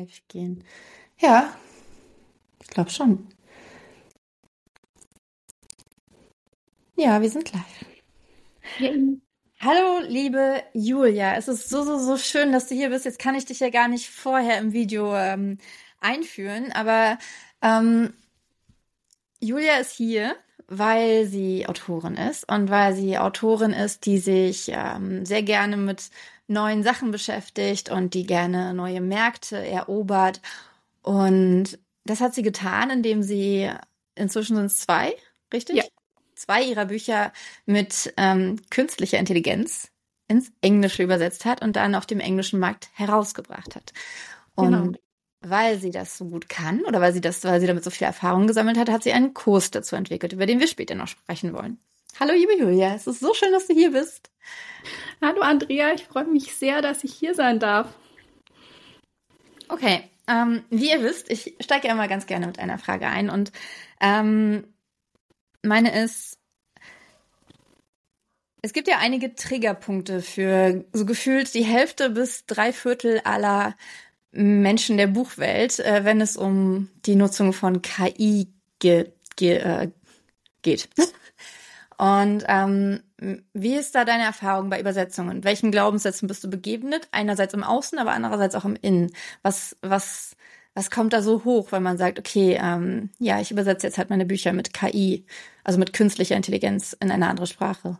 live 0.00 0.22
gehen. 0.28 0.64
Ja, 1.18 1.54
ich 2.62 2.68
glaube 2.68 2.90
schon. 2.90 3.28
Ja, 6.96 7.20
wir 7.20 7.30
sind 7.30 7.52
live. 7.52 7.84
Ja. 8.78 8.90
Hallo, 9.60 10.00
liebe 10.06 10.62
Julia. 10.72 11.36
Es 11.36 11.48
ist 11.48 11.68
so, 11.68 11.82
so, 11.82 11.98
so 11.98 12.16
schön, 12.16 12.52
dass 12.52 12.68
du 12.68 12.74
hier 12.74 12.88
bist. 12.88 13.04
Jetzt 13.04 13.18
kann 13.18 13.34
ich 13.34 13.44
dich 13.44 13.60
ja 13.60 13.68
gar 13.68 13.88
nicht 13.88 14.08
vorher 14.08 14.58
im 14.58 14.72
Video 14.72 15.14
ähm, 15.14 15.58
einführen, 16.00 16.72
aber 16.72 17.18
ähm, 17.60 18.14
Julia 19.40 19.76
ist 19.76 19.92
hier, 19.92 20.36
weil 20.66 21.26
sie 21.26 21.66
Autorin 21.66 22.16
ist 22.16 22.50
und 22.50 22.70
weil 22.70 22.94
sie 22.94 23.18
Autorin 23.18 23.72
ist, 23.72 24.06
die 24.06 24.18
sich 24.18 24.70
ähm, 24.72 25.26
sehr 25.26 25.42
gerne 25.42 25.76
mit 25.76 26.10
neuen 26.50 26.82
Sachen 26.82 27.10
beschäftigt 27.10 27.90
und 27.90 28.14
die 28.14 28.26
gerne 28.26 28.74
neue 28.74 29.00
Märkte 29.00 29.56
erobert. 29.56 30.40
Und 31.02 31.78
das 32.04 32.20
hat 32.20 32.34
sie 32.34 32.42
getan, 32.42 32.90
indem 32.90 33.22
sie 33.22 33.70
inzwischen 34.14 34.56
sind 34.56 34.66
es 34.66 34.80
zwei, 34.80 35.14
richtig? 35.52 35.76
Ja. 35.76 35.84
Zwei 36.34 36.64
ihrer 36.64 36.86
Bücher 36.86 37.32
mit 37.66 38.12
ähm, 38.16 38.60
künstlicher 38.70 39.18
Intelligenz 39.18 39.90
ins 40.26 40.52
Englische 40.60 41.02
übersetzt 41.02 41.44
hat 41.44 41.62
und 41.62 41.76
dann 41.76 41.94
auf 41.94 42.06
dem 42.06 42.20
englischen 42.20 42.58
Markt 42.58 42.88
herausgebracht 42.94 43.76
hat. 43.76 43.92
Und 44.54 44.72
genau. 44.72 44.98
weil 45.40 45.78
sie 45.78 45.90
das 45.90 46.16
so 46.16 46.24
gut 46.24 46.48
kann 46.48 46.84
oder 46.84 47.00
weil 47.00 47.12
sie 47.12 47.20
das, 47.20 47.44
weil 47.44 47.60
sie 47.60 47.66
damit 47.66 47.84
so 47.84 47.90
viel 47.90 48.06
Erfahrung 48.06 48.46
gesammelt 48.46 48.78
hat, 48.78 48.88
hat 48.88 49.02
sie 49.02 49.12
einen 49.12 49.34
Kurs 49.34 49.70
dazu 49.70 49.96
entwickelt, 49.96 50.32
über 50.32 50.46
den 50.46 50.60
wir 50.60 50.66
später 50.66 50.94
noch 50.94 51.08
sprechen 51.08 51.52
wollen. 51.52 51.78
Hallo, 52.18 52.32
liebe 52.34 52.56
Julia, 52.58 52.94
es 52.94 53.06
ist 53.06 53.20
so 53.20 53.32
schön, 53.32 53.52
dass 53.52 53.66
du 53.66 53.74
hier 53.74 53.92
bist. 53.92 54.30
Hallo, 55.22 55.40
Andrea, 55.40 55.92
ich 55.94 56.04
freue 56.04 56.24
mich 56.24 56.54
sehr, 56.54 56.82
dass 56.82 57.04
ich 57.04 57.14
hier 57.14 57.34
sein 57.34 57.58
darf. 57.58 57.94
Okay, 59.68 60.10
ähm, 60.26 60.64
wie 60.70 60.90
ihr 60.90 61.02
wisst, 61.02 61.30
ich 61.30 61.56
steige 61.60 61.88
ja 61.88 61.94
immer 61.94 62.08
ganz 62.08 62.26
gerne 62.26 62.46
mit 62.46 62.58
einer 62.58 62.78
Frage 62.78 63.06
ein 63.06 63.30
und 63.30 63.52
ähm, 64.00 64.64
meine 65.62 66.02
ist, 66.02 66.38
es 68.62 68.72
gibt 68.72 68.88
ja 68.88 68.98
einige 68.98 69.34
Triggerpunkte 69.34 70.20
für 70.20 70.84
so 70.92 71.06
gefühlt 71.06 71.54
die 71.54 71.64
Hälfte 71.64 72.10
bis 72.10 72.44
drei 72.46 72.72
Viertel 72.72 73.20
aller 73.24 73.76
Menschen 74.32 74.96
der 74.96 75.06
Buchwelt, 75.06 75.78
äh, 75.80 76.04
wenn 76.04 76.20
es 76.20 76.36
um 76.36 76.90
die 77.06 77.16
Nutzung 77.16 77.52
von 77.52 77.82
KI 77.82 78.48
ge 78.78 79.12
ge 79.36 79.56
äh, 79.56 79.90
geht. 80.62 80.88
Und 82.00 82.44
ähm, 82.48 83.02
wie 83.52 83.74
ist 83.74 83.94
da 83.94 84.06
deine 84.06 84.22
Erfahrung 84.22 84.70
bei 84.70 84.80
Übersetzungen? 84.80 85.44
Welchen 85.44 85.70
Glaubenssätzen 85.70 86.28
bist 86.28 86.42
du 86.42 86.48
begegnet? 86.48 87.06
Einerseits 87.12 87.52
im 87.52 87.62
Außen, 87.62 87.98
aber 87.98 88.12
andererseits 88.12 88.54
auch 88.54 88.64
im 88.64 88.74
Innen. 88.80 89.12
Was, 89.42 89.76
was, 89.82 90.34
was 90.72 90.90
kommt 90.90 91.12
da 91.12 91.20
so 91.20 91.44
hoch, 91.44 91.72
wenn 91.72 91.82
man 91.82 91.98
sagt, 91.98 92.18
okay, 92.18 92.58
ähm, 92.58 93.10
ja, 93.18 93.38
ich 93.38 93.50
übersetze 93.50 93.86
jetzt 93.86 93.98
halt 93.98 94.08
meine 94.08 94.24
Bücher 94.24 94.54
mit 94.54 94.72
KI, 94.72 95.26
also 95.62 95.78
mit 95.78 95.92
künstlicher 95.92 96.36
Intelligenz 96.36 96.96
in 96.98 97.10
eine 97.10 97.28
andere 97.28 97.46
Sprache? 97.46 97.98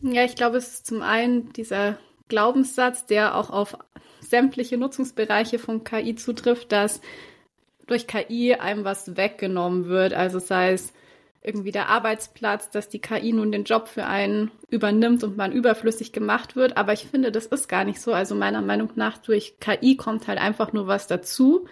Ja, 0.00 0.22
ich 0.22 0.36
glaube, 0.36 0.58
es 0.58 0.68
ist 0.68 0.86
zum 0.86 1.02
einen 1.02 1.52
dieser 1.54 1.98
Glaubenssatz, 2.28 3.04
der 3.04 3.34
auch 3.34 3.50
auf 3.50 3.76
sämtliche 4.20 4.78
Nutzungsbereiche 4.78 5.58
von 5.58 5.82
KI 5.82 6.14
zutrifft, 6.14 6.70
dass 6.70 7.00
durch 7.88 8.06
KI 8.06 8.54
einem 8.54 8.84
was 8.84 9.16
weggenommen 9.16 9.86
wird. 9.88 10.14
Also 10.14 10.38
sei 10.38 10.74
es 10.74 10.92
irgendwie 11.44 11.72
der 11.72 11.90
Arbeitsplatz, 11.90 12.70
dass 12.70 12.88
die 12.88 13.00
KI 13.00 13.32
nun 13.34 13.52
den 13.52 13.64
Job 13.64 13.88
für 13.88 14.06
einen 14.06 14.50
übernimmt 14.70 15.22
und 15.22 15.36
man 15.36 15.52
überflüssig 15.52 16.10
gemacht 16.10 16.56
wird. 16.56 16.78
Aber 16.78 16.94
ich 16.94 17.06
finde, 17.06 17.30
das 17.30 17.46
ist 17.46 17.68
gar 17.68 17.84
nicht 17.84 18.00
so. 18.00 18.14
Also 18.14 18.34
meiner 18.34 18.62
Meinung 18.62 18.90
nach 18.94 19.18
durch 19.18 19.60
KI 19.60 19.96
kommt 19.96 20.26
halt 20.26 20.38
einfach 20.38 20.72
nur 20.72 20.86
was 20.86 21.06
dazu. 21.06 21.66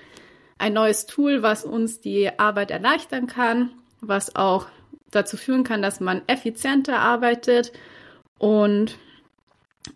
Ein 0.59 0.75
neues 0.75 1.07
Tool, 1.07 1.43
was 1.43 1.65
uns 1.65 2.01
die 2.01 2.39
Arbeit 2.39 2.71
erleichtern 2.71 3.27
kann, 3.27 3.71
was 4.03 4.37
auch 4.37 4.67
dazu 5.11 5.39
führen 5.39 5.65
kann, 5.65 5.81
dass 5.81 6.01
man 6.01 6.21
effizienter 6.27 6.99
arbeitet. 6.99 7.73
Und 8.39 8.99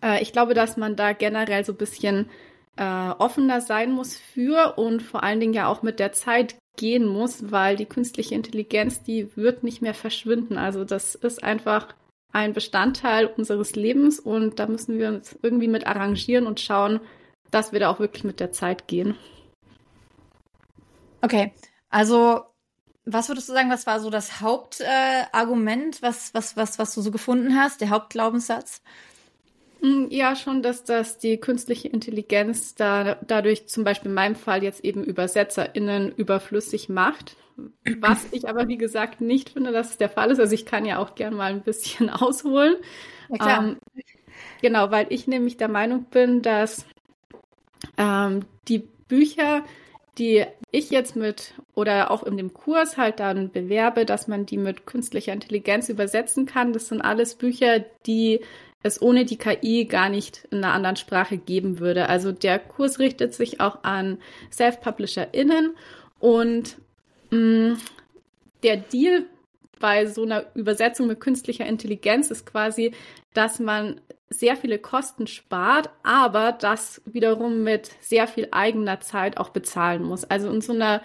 äh, 0.01 0.23
ich 0.23 0.33
glaube, 0.33 0.55
dass 0.55 0.75
man 0.75 0.95
da 0.95 1.13
generell 1.13 1.63
so 1.63 1.73
ein 1.73 1.77
bisschen 1.77 2.29
äh, 2.77 3.09
offener 3.11 3.61
sein 3.61 3.91
muss 3.91 4.17
für 4.17 4.73
und 4.77 5.03
vor 5.03 5.21
allen 5.21 5.39
Dingen 5.39 5.53
ja 5.53 5.67
auch 5.67 5.83
mit 5.83 5.99
der 5.99 6.13
Zeit 6.13 6.55
gehen 6.77 7.05
muss, 7.05 7.51
weil 7.51 7.75
die 7.75 7.85
künstliche 7.85 8.35
Intelligenz, 8.35 9.03
die 9.03 9.35
wird 9.35 9.63
nicht 9.63 9.81
mehr 9.81 9.93
verschwinden. 9.93 10.57
Also 10.57 10.85
das 10.85 11.15
ist 11.15 11.43
einfach 11.43 11.93
ein 12.31 12.53
Bestandteil 12.53 13.25
unseres 13.25 13.75
Lebens 13.75 14.19
und 14.19 14.59
da 14.59 14.67
müssen 14.67 14.97
wir 14.97 15.09
uns 15.09 15.37
irgendwie 15.41 15.67
mit 15.67 15.85
arrangieren 15.85 16.47
und 16.47 16.59
schauen, 16.59 17.01
dass 17.51 17.73
wir 17.73 17.79
da 17.79 17.89
auch 17.89 17.99
wirklich 17.99 18.23
mit 18.23 18.39
der 18.39 18.51
Zeit 18.51 18.87
gehen. 18.87 19.15
Okay, 21.21 21.53
also 21.89 22.43
was 23.05 23.29
würdest 23.29 23.47
du 23.47 23.53
sagen, 23.53 23.69
was 23.69 23.87
war 23.87 23.99
so 23.99 24.09
das 24.09 24.41
Hauptargument, 24.41 25.99
äh, 25.99 26.01
was, 26.01 26.33
was, 26.33 26.57
was, 26.57 26.77
was 26.77 26.93
du 26.93 27.01
so 27.01 27.09
gefunden 27.09 27.57
hast, 27.57 27.81
der 27.81 27.89
Hauptglaubenssatz? 27.89 28.81
Hm, 29.81 30.07
ja, 30.09 30.35
schon, 30.35 30.61
dass 30.61 30.83
das 30.83 31.17
die 31.17 31.37
künstliche 31.37 31.87
Intelligenz 31.87 32.75
da, 32.75 33.17
dadurch 33.27 33.67
zum 33.67 33.83
Beispiel 33.83 34.09
in 34.09 34.15
meinem 34.15 34.35
Fall 34.35 34.63
jetzt 34.63 34.83
eben 34.83 35.07
UbersetzerInnen 35.07 36.11
überflüssig 36.11 36.89
macht. 36.89 37.35
Was 37.99 38.27
ich 38.31 38.47
aber, 38.47 38.67
wie 38.67 38.77
gesagt, 38.77 39.19
nicht 39.19 39.49
finde, 39.49 39.71
dass 39.71 39.91
es 39.91 39.97
der 39.97 40.09
Fall 40.09 40.29
ist. 40.31 40.39
Also 40.39 40.53
ich 40.53 40.65
kann 40.65 40.85
ja 40.85 40.99
auch 40.99 41.15
gern 41.15 41.33
mal 41.33 41.51
ein 41.51 41.61
bisschen 41.61 42.09
ausholen. 42.09 42.75
Ja, 43.29 43.59
ähm, 43.59 43.77
genau, 44.61 44.91
weil 44.91 45.07
ich 45.09 45.27
nämlich 45.27 45.57
der 45.57 45.67
Meinung 45.67 46.05
bin, 46.05 46.41
dass 46.41 46.85
ähm, 47.97 48.45
die 48.67 48.87
Bücher, 49.07 49.63
die 50.17 50.45
ich 50.71 50.89
jetzt 50.91 51.15
mit 51.15 51.53
oder 51.73 52.11
auch 52.11 52.23
in 52.23 52.37
dem 52.37 52.53
Kurs 52.53 52.97
halt 52.97 53.19
dann 53.19 53.51
bewerbe, 53.51 54.05
dass 54.05 54.27
man 54.27 54.45
die 54.45 54.57
mit 54.57 54.85
künstlicher 54.85 55.33
Intelligenz 55.33 55.89
übersetzen 55.89 56.45
kann, 56.45 56.73
das 56.73 56.87
sind 56.87 57.01
alles 57.01 57.35
Bücher, 57.35 57.79
die 58.05 58.41
es 58.83 59.01
ohne 59.01 59.25
die 59.25 59.37
KI 59.37 59.85
gar 59.85 60.09
nicht 60.09 60.47
in 60.51 60.59
einer 60.59 60.73
anderen 60.73 60.95
Sprache 60.95 61.37
geben 61.37 61.79
würde. 61.79 62.09
Also 62.09 62.31
der 62.31 62.59
Kurs 62.59 62.99
richtet 62.99 63.33
sich 63.33 63.59
auch 63.59 63.83
an 63.83 64.19
Self-PublisherInnen 64.51 65.75
und 66.19 66.77
mh, 67.31 67.37
mm, 67.37 67.77
der 68.63 68.77
Deal 68.77 69.25
bei 69.79 70.07
so 70.07 70.23
einer 70.23 70.45
Übersetzung 70.55 71.07
mit 71.07 71.19
künstlicher 71.19 71.65
Intelligenz 71.65 72.31
ist 72.31 72.45
quasi, 72.45 72.93
dass 73.33 73.59
man 73.59 74.01
sehr 74.29 74.57
viele 74.57 74.79
Kosten 74.79 75.27
spart, 75.27 75.89
aber 76.03 76.51
das 76.51 77.01
wiederum 77.05 77.63
mit 77.63 77.91
sehr 78.01 78.27
viel 78.27 78.47
eigener 78.51 78.99
Zeit 78.99 79.37
auch 79.37 79.49
bezahlen 79.49 80.03
muss. 80.03 80.25
Also 80.25 80.49
in 80.49 80.61
so 80.61 80.73
einer 80.73 81.01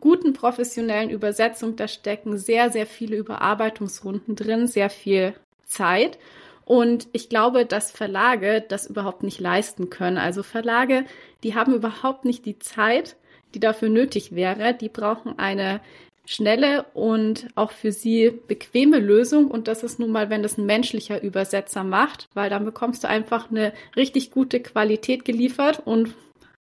guten 0.00 0.34
professionellen 0.34 1.08
Übersetzung, 1.08 1.76
da 1.76 1.88
stecken 1.88 2.36
sehr, 2.36 2.70
sehr 2.70 2.86
viele 2.86 3.16
Überarbeitungsrunden 3.16 4.36
drin, 4.36 4.66
sehr 4.66 4.90
viel 4.90 5.34
Zeit. 5.64 6.18
Und 6.66 7.06
ich 7.12 7.28
glaube, 7.28 7.64
dass 7.64 7.92
Verlage 7.92 8.62
das 8.68 8.86
überhaupt 8.86 9.22
nicht 9.22 9.40
leisten 9.40 9.88
können. 9.88 10.18
Also 10.18 10.42
Verlage, 10.42 11.04
die 11.44 11.54
haben 11.54 11.72
überhaupt 11.72 12.24
nicht 12.24 12.44
die 12.44 12.58
Zeit, 12.58 13.16
die 13.54 13.60
dafür 13.60 13.88
nötig 13.88 14.34
wäre. 14.34 14.74
Die 14.74 14.88
brauchen 14.88 15.38
eine 15.38 15.80
schnelle 16.26 16.84
und 16.92 17.46
auch 17.54 17.70
für 17.70 17.92
sie 17.92 18.32
bequeme 18.48 18.98
Lösung. 18.98 19.48
Und 19.48 19.68
das 19.68 19.84
ist 19.84 20.00
nun 20.00 20.10
mal, 20.10 20.28
wenn 20.28 20.42
das 20.42 20.58
ein 20.58 20.66
menschlicher 20.66 21.22
Übersetzer 21.22 21.84
macht, 21.84 22.28
weil 22.34 22.50
dann 22.50 22.64
bekommst 22.64 23.04
du 23.04 23.08
einfach 23.08 23.48
eine 23.48 23.72
richtig 23.94 24.32
gute 24.32 24.58
Qualität 24.58 25.24
geliefert 25.24 25.82
und 25.84 26.14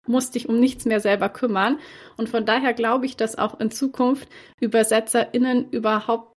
musst 0.05 0.35
dich 0.35 0.49
um 0.49 0.59
nichts 0.59 0.83
mehr 0.83 0.99
selber 0.99 1.29
kümmern. 1.29 1.79
Und 2.17 2.27
von 2.27 2.45
daher 2.45 2.73
glaube 2.73 3.05
ich, 3.05 3.15
dass 3.15 3.37
auch 3.37 3.57
in 3.61 3.71
Zukunft 3.71 4.27
ÜbersetzerInnen 4.61 5.69
überhaupt 5.69 6.32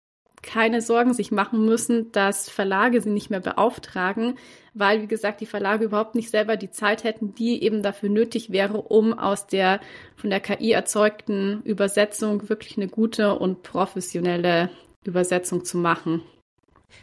keine 0.45 0.81
Sorgen 0.81 1.13
sich 1.13 1.31
machen 1.31 1.66
müssen, 1.66 2.11
dass 2.11 2.50
Verlage 2.50 3.01
sie 3.01 3.09
nicht 3.09 3.29
mehr 3.29 3.39
beauftragen, 3.39 4.38
weil, 4.73 5.01
wie 5.01 5.07
gesagt, 5.07 5.41
die 5.41 5.45
Verlage 5.45 5.85
überhaupt 5.85 6.16
nicht 6.16 6.29
selber 6.29 6.56
die 6.56 6.69
Zeit 6.69 7.03
hätten, 7.03 7.33
die 7.33 7.63
eben 7.63 7.81
dafür 7.81 8.09
nötig 8.09 8.51
wäre, 8.51 8.81
um 8.81 9.17
aus 9.17 9.47
der 9.47 9.81
von 10.16 10.29
der 10.29 10.39
KI 10.39 10.72
erzeugten 10.72 11.62
Übersetzung 11.63 12.47
wirklich 12.47 12.77
eine 12.77 12.88
gute 12.88 13.36
und 13.38 13.63
professionelle 13.63 14.69
Übersetzung 15.03 15.65
zu 15.65 15.77
machen. 15.77 16.21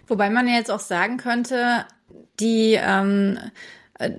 Wobei 0.06 0.30
man 0.30 0.46
ja 0.46 0.54
jetzt 0.54 0.70
auch 0.70 0.80
sagen 0.80 1.16
könnte, 1.16 1.84
die, 2.38 2.78
ähm, 2.80 3.38
äh, 3.98 4.10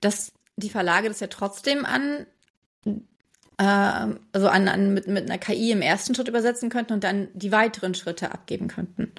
dass 0.00 0.32
die 0.56 0.70
Verlage 0.70 1.08
das 1.08 1.20
ja 1.20 1.26
trotzdem 1.26 1.84
an 1.84 2.26
äh, 3.58 4.06
also 4.32 4.48
an, 4.48 4.68
an 4.68 4.94
mit, 4.94 5.06
mit 5.06 5.28
einer 5.28 5.38
KI 5.38 5.70
im 5.70 5.82
ersten 5.82 6.14
Schritt 6.14 6.28
übersetzen 6.28 6.70
könnten 6.70 6.94
und 6.94 7.04
dann 7.04 7.28
die 7.34 7.52
weiteren 7.52 7.94
Schritte 7.94 8.32
abgeben 8.32 8.68
könnten. 8.68 9.12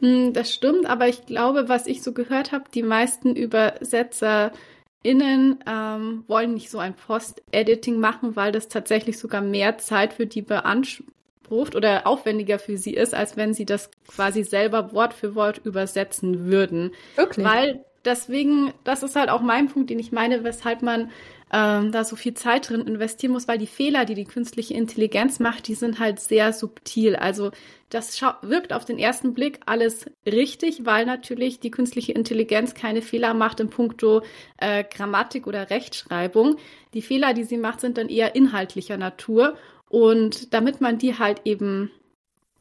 Hm, 0.00 0.32
das 0.32 0.52
stimmt, 0.52 0.86
aber 0.86 1.08
ich 1.08 1.26
glaube, 1.26 1.68
was 1.68 1.86
ich 1.86 2.02
so 2.02 2.12
gehört 2.12 2.52
habe, 2.52 2.64
die 2.74 2.82
meisten 2.82 3.36
ÜbersetzerInnen 3.36 5.58
ähm, 5.66 6.24
wollen 6.26 6.54
nicht 6.54 6.70
so 6.70 6.78
ein 6.78 6.94
Post-Editing 6.94 8.00
machen, 8.00 8.36
weil 8.36 8.52
das 8.52 8.68
tatsächlich 8.68 9.18
sogar 9.18 9.42
mehr 9.42 9.78
Zeit 9.78 10.14
für 10.14 10.26
die 10.26 10.42
beansprucht 10.42 11.76
oder 11.76 12.06
aufwendiger 12.06 12.58
für 12.58 12.78
sie 12.78 12.94
ist, 12.94 13.14
als 13.14 13.36
wenn 13.36 13.52
sie 13.52 13.66
das 13.66 13.90
quasi 14.08 14.42
selber 14.42 14.92
Wort 14.92 15.12
für 15.12 15.34
Wort 15.34 15.60
übersetzen 15.64 16.46
würden. 16.46 16.92
Wirklich? 17.16 17.46
Weil 17.46 17.84
deswegen, 18.04 18.72
das 18.84 19.02
ist 19.02 19.16
halt 19.16 19.28
auch 19.28 19.42
mein 19.42 19.68
Punkt, 19.68 19.90
den 19.90 19.98
ich 19.98 20.12
meine, 20.12 20.44
weshalb 20.44 20.80
man 20.80 21.10
ähm, 21.52 21.90
da 21.92 22.04
so 22.04 22.16
viel 22.16 22.34
Zeit 22.34 22.68
drin 22.68 22.86
investieren 22.86 23.32
muss, 23.32 23.48
weil 23.48 23.58
die 23.58 23.66
Fehler, 23.66 24.04
die 24.04 24.14
die 24.14 24.24
künstliche 24.24 24.74
Intelligenz 24.74 25.40
macht, 25.40 25.66
die 25.66 25.74
sind 25.74 25.98
halt 25.98 26.20
sehr 26.20 26.52
subtil. 26.52 27.16
Also 27.16 27.50
das 27.88 28.20
wirkt 28.42 28.72
auf 28.72 28.84
den 28.84 28.98
ersten 28.98 29.34
Blick 29.34 29.60
alles 29.66 30.06
richtig, 30.24 30.86
weil 30.86 31.06
natürlich 31.06 31.58
die 31.58 31.72
künstliche 31.72 32.12
Intelligenz 32.12 32.74
keine 32.74 33.02
Fehler 33.02 33.34
macht 33.34 33.58
in 33.60 33.68
puncto 33.68 34.22
äh, 34.58 34.84
Grammatik 34.84 35.46
oder 35.46 35.70
Rechtschreibung. 35.70 36.56
Die 36.94 37.02
Fehler, 37.02 37.34
die 37.34 37.44
sie 37.44 37.58
macht, 37.58 37.80
sind 37.80 37.98
dann 37.98 38.08
eher 38.08 38.36
inhaltlicher 38.36 38.96
Natur. 38.96 39.56
Und 39.88 40.54
damit 40.54 40.80
man 40.80 40.98
die 40.98 41.18
halt 41.18 41.42
eben 41.44 41.90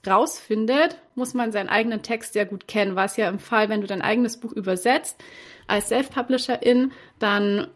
rausfindet, 0.07 0.97
muss 1.13 1.33
man 1.36 1.51
seinen 1.51 1.69
eigenen 1.69 2.01
Text 2.01 2.33
sehr 2.33 2.45
gut 2.45 2.68
kennen, 2.68 2.95
was 2.95 3.18
ja 3.18 3.30
im 3.30 3.39
Fall, 3.39 3.69
wenn 3.69 3.81
du 3.81 3.88
dein 3.88 4.01
eigenes 4.01 4.38
Buch 4.38 4.53
übersetzt, 4.53 5.21
als 5.68 5.89
Self-Publisherin, 5.89 6.91
dann 7.19 7.68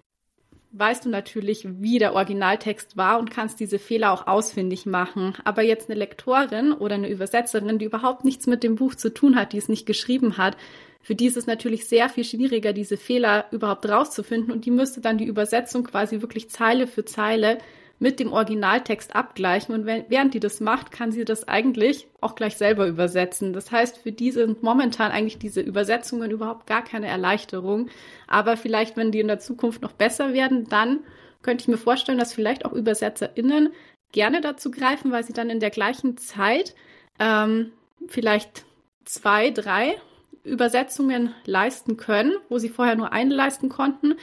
weißt 0.74 1.06
du 1.06 1.10
natürlich, 1.10 1.68
wie 1.80 2.00
der 2.00 2.14
Originaltext 2.14 2.98
war 2.98 3.20
und 3.20 3.31
kannst 3.31 3.60
diese 3.60 3.80
Fehler 3.80 4.12
auch 4.12 4.28
ausfindig 4.28 4.86
machen. 4.86 5.34
Aber 5.44 5.62
jetzt 5.62 5.90
eine 5.90 6.00
Lektorin 6.00 6.74
oder 6.74 6.96
eine 6.96 7.10
Übersetzerin, 7.10 7.78
die 7.78 7.86
überhaupt 7.86 8.25
nichts 8.25 8.48
mit 8.48 8.64
dem 8.64 8.75
Buch 8.75 8.96
zu 8.96 9.14
tun 9.14 9.36
hat, 9.36 9.54
die 9.54 9.58
es 9.58 9.70
nicht 9.70 9.86
geschrieben 9.86 10.38
hat, 10.38 10.58
für 11.04 11.16
die 11.16 11.25
ist 11.25 11.38
es 11.38 11.48
natürlich 11.48 11.86
sehr 11.86 12.08
viel 12.08 12.24
schwieriger, 12.24 12.72
diese 12.72 12.96
Fehler 12.96 13.46
überhaupt 13.52 13.88
rauszufinden 13.88 14.54
und 14.54 14.66
die 14.66 14.72
müsste 14.72 15.02
dann 15.02 15.18
die 15.18 15.25
Übersetzung 15.25 15.84
quasi 15.84 16.22
wirklich 16.22 16.50
Zeile 16.50 16.88
für 16.88 17.04
Zeile 17.04 17.58
mit 18.03 18.19
dem 18.19 18.33
Originaltext 18.33 19.15
abgleichen. 19.15 19.73
Und 19.73 19.85
wenn, 19.85 20.03
während 20.09 20.33
die 20.33 20.41
das 20.41 20.59
macht, 20.59 20.91
kann 20.91 21.13
sie 21.13 21.23
das 21.23 21.47
eigentlich 21.47 22.05
auch 22.19 22.35
gleich 22.35 22.57
selber 22.57 22.85
übersetzen. 22.85 23.53
Das 23.53 23.71
heißt, 23.71 23.97
für 23.97 24.11
die 24.11 24.31
sind 24.31 24.61
momentan 24.61 25.13
eigentlich 25.13 25.38
diese 25.38 25.61
Übersetzungen 25.61 26.29
überhaupt 26.29 26.67
gar 26.67 26.83
keine 26.83 27.07
Erleichterung. 27.07 27.88
Aber 28.27 28.57
vielleicht, 28.57 28.97
wenn 28.97 29.13
die 29.13 29.21
in 29.21 29.29
der 29.29 29.39
Zukunft 29.39 29.81
noch 29.81 29.94
besser 29.94 30.33
werden, 30.33 30.67
dann 30.67 31.00
könnte 31.44 31.61
ich 31.61 31.69
mir 31.69 31.77
vorstellen, 31.77 32.17
dass 32.17 32.33
vielleicht 32.33 32.65
auch 32.65 32.73
ÜbersetzerInnen 32.73 33.69
gerne 34.11 34.41
dazu 34.41 34.69
greifen, 34.69 35.13
weil 35.13 35.23
sie 35.23 35.33
dann 35.33 35.50
in 35.50 35.61
der 35.61 35.69
gleichen 35.69 36.17
Zeit 36.17 36.75
ähm, 37.21 37.71
vielleicht 38.09 38.65
zwei, 39.05 39.50
drei 39.50 39.95
Übersetzungen 40.44 41.33
leisten 41.45 41.95
können, 41.95 42.33
wo 42.50 42.57
sie 42.57 42.67
vorher 42.67 42.97
nur 42.97 43.13
eine 43.13 43.33
leisten 43.33 43.69
konnten 43.69 44.15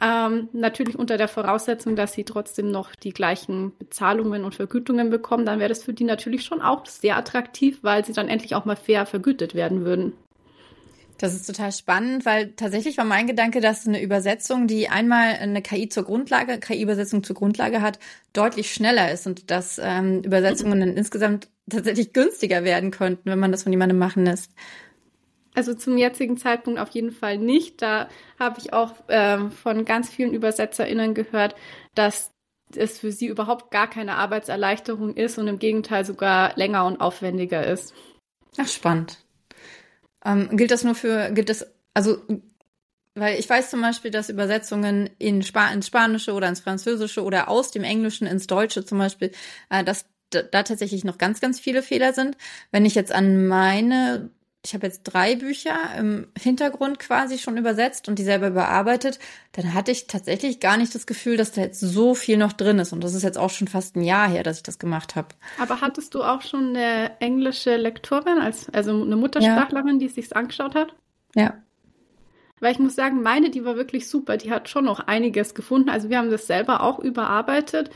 ähm, 0.00 0.48
natürlich 0.52 0.98
unter 0.98 1.16
der 1.18 1.28
Voraussetzung, 1.28 1.96
dass 1.96 2.14
sie 2.14 2.24
trotzdem 2.24 2.70
noch 2.70 2.94
die 2.94 3.12
gleichen 3.12 3.76
Bezahlungen 3.78 4.44
und 4.44 4.54
Vergütungen 4.54 5.10
bekommen, 5.10 5.44
dann 5.44 5.58
wäre 5.58 5.68
das 5.68 5.82
für 5.82 5.92
die 5.92 6.04
natürlich 6.04 6.44
schon 6.44 6.62
auch 6.62 6.86
sehr 6.86 7.16
attraktiv, 7.16 7.78
weil 7.82 8.04
sie 8.04 8.12
dann 8.12 8.28
endlich 8.28 8.54
auch 8.54 8.64
mal 8.64 8.76
fair 8.76 9.06
vergütet 9.06 9.54
werden 9.54 9.84
würden. 9.84 10.12
Das 11.20 11.34
ist 11.34 11.46
total 11.46 11.70
spannend, 11.70 12.24
weil 12.24 12.52
tatsächlich 12.52 12.96
war 12.96 13.04
mein 13.04 13.26
Gedanke, 13.26 13.60
dass 13.60 13.86
eine 13.86 14.02
Übersetzung, 14.02 14.66
die 14.66 14.88
einmal 14.88 15.34
eine 15.34 15.60
KI 15.60 15.90
zur 15.90 16.04
Grundlage, 16.04 16.58
KI-Übersetzung 16.58 17.22
zur 17.22 17.36
Grundlage 17.36 17.82
hat, 17.82 17.98
deutlich 18.32 18.72
schneller 18.72 19.12
ist 19.12 19.26
und 19.26 19.50
dass 19.50 19.78
ähm, 19.82 20.22
Übersetzungen 20.22 20.80
dann 20.80 20.96
insgesamt 20.96 21.48
tatsächlich 21.68 22.14
günstiger 22.14 22.64
werden 22.64 22.90
könnten, 22.90 23.28
wenn 23.28 23.38
man 23.38 23.52
das 23.52 23.64
von 23.64 23.72
jemandem 23.72 23.98
machen 23.98 24.24
lässt. 24.24 24.52
Also 25.54 25.74
zum 25.74 25.98
jetzigen 25.98 26.36
Zeitpunkt 26.36 26.78
auf 26.78 26.90
jeden 26.90 27.10
Fall 27.10 27.38
nicht. 27.38 27.82
Da 27.82 28.08
habe 28.38 28.60
ich 28.60 28.72
auch 28.72 28.94
ähm, 29.08 29.50
von 29.50 29.84
ganz 29.84 30.08
vielen 30.08 30.32
ÜbersetzerInnen 30.32 31.14
gehört, 31.14 31.56
dass 31.94 32.30
es 32.76 33.00
für 33.00 33.10
sie 33.10 33.26
überhaupt 33.26 33.70
gar 33.70 33.90
keine 33.90 34.16
Arbeitserleichterung 34.16 35.16
ist 35.16 35.38
und 35.38 35.48
im 35.48 35.58
Gegenteil 35.58 36.04
sogar 36.04 36.56
länger 36.56 36.86
und 36.86 37.00
aufwendiger 37.00 37.66
ist. 37.66 37.94
Ach, 38.58 38.68
spannend. 38.68 39.18
Ähm, 40.24 40.56
gilt 40.56 40.70
das 40.70 40.84
nur 40.84 40.94
für, 40.94 41.32
gilt 41.32 41.48
das, 41.48 41.66
also, 41.94 42.18
weil 43.14 43.38
ich 43.38 43.48
weiß 43.48 43.70
zum 43.70 43.80
Beispiel, 43.80 44.10
dass 44.10 44.28
Übersetzungen 44.28 45.10
in 45.18 45.42
Spa 45.42 45.68
ins 45.72 45.88
Spanische 45.88 46.32
oder 46.32 46.48
ins 46.48 46.60
Französische 46.60 47.24
oder 47.24 47.48
aus 47.48 47.70
dem 47.70 47.84
Englischen 47.84 48.26
ins 48.26 48.46
Deutsche 48.46 48.84
zum 48.84 48.98
Beispiel, 48.98 49.32
äh, 49.68 49.82
dass 49.82 50.06
da 50.30 50.62
tatsächlich 50.62 51.02
noch 51.02 51.18
ganz, 51.18 51.40
ganz 51.40 51.58
viele 51.58 51.82
Fehler 51.82 52.12
sind. 52.12 52.36
Wenn 52.70 52.84
ich 52.84 52.94
jetzt 52.94 53.10
an 53.10 53.48
meine 53.48 54.30
ich 54.64 54.74
habe 54.74 54.86
jetzt 54.86 55.04
drei 55.04 55.36
Bücher 55.36 55.74
im 55.98 56.26
Hintergrund 56.38 56.98
quasi 56.98 57.38
schon 57.38 57.56
übersetzt 57.56 58.08
und 58.08 58.18
die 58.18 58.24
selber 58.24 58.48
überarbeitet, 58.48 59.18
dann 59.52 59.72
hatte 59.72 59.90
ich 59.90 60.06
tatsächlich 60.06 60.60
gar 60.60 60.76
nicht 60.76 60.94
das 60.94 61.06
Gefühl, 61.06 61.38
dass 61.38 61.52
da 61.52 61.62
jetzt 61.62 61.80
so 61.80 62.14
viel 62.14 62.36
noch 62.36 62.52
drin 62.52 62.78
ist. 62.78 62.92
Und 62.92 63.02
das 63.02 63.14
ist 63.14 63.22
jetzt 63.22 63.38
auch 63.38 63.48
schon 63.48 63.68
fast 63.68 63.96
ein 63.96 64.02
Jahr 64.02 64.28
her, 64.28 64.42
dass 64.42 64.58
ich 64.58 64.62
das 64.62 64.78
gemacht 64.78 65.16
habe. 65.16 65.28
Aber 65.58 65.80
hattest 65.80 66.14
du 66.14 66.22
auch 66.22 66.42
schon 66.42 66.76
eine 66.76 67.18
englische 67.20 67.76
Lektorin, 67.76 68.38
als, 68.38 68.68
also 68.70 69.02
eine 69.02 69.16
Muttersprachlerin, 69.16 69.94
ja. 69.94 69.98
die 69.98 70.06
es 70.06 70.14
sich 70.14 70.36
angeschaut 70.36 70.74
hat? 70.74 70.94
Ja. 71.34 71.54
Weil 72.60 72.72
ich 72.72 72.78
muss 72.78 72.94
sagen, 72.94 73.22
meine, 73.22 73.48
die 73.48 73.64
war 73.64 73.76
wirklich 73.76 74.08
super. 74.08 74.36
Die 74.36 74.50
hat 74.50 74.68
schon 74.68 74.84
noch 74.84 75.00
einiges 75.00 75.54
gefunden. 75.54 75.88
Also 75.88 76.10
wir 76.10 76.18
haben 76.18 76.30
das 76.30 76.46
selber 76.46 76.82
auch 76.82 76.98
überarbeitet. 76.98 77.90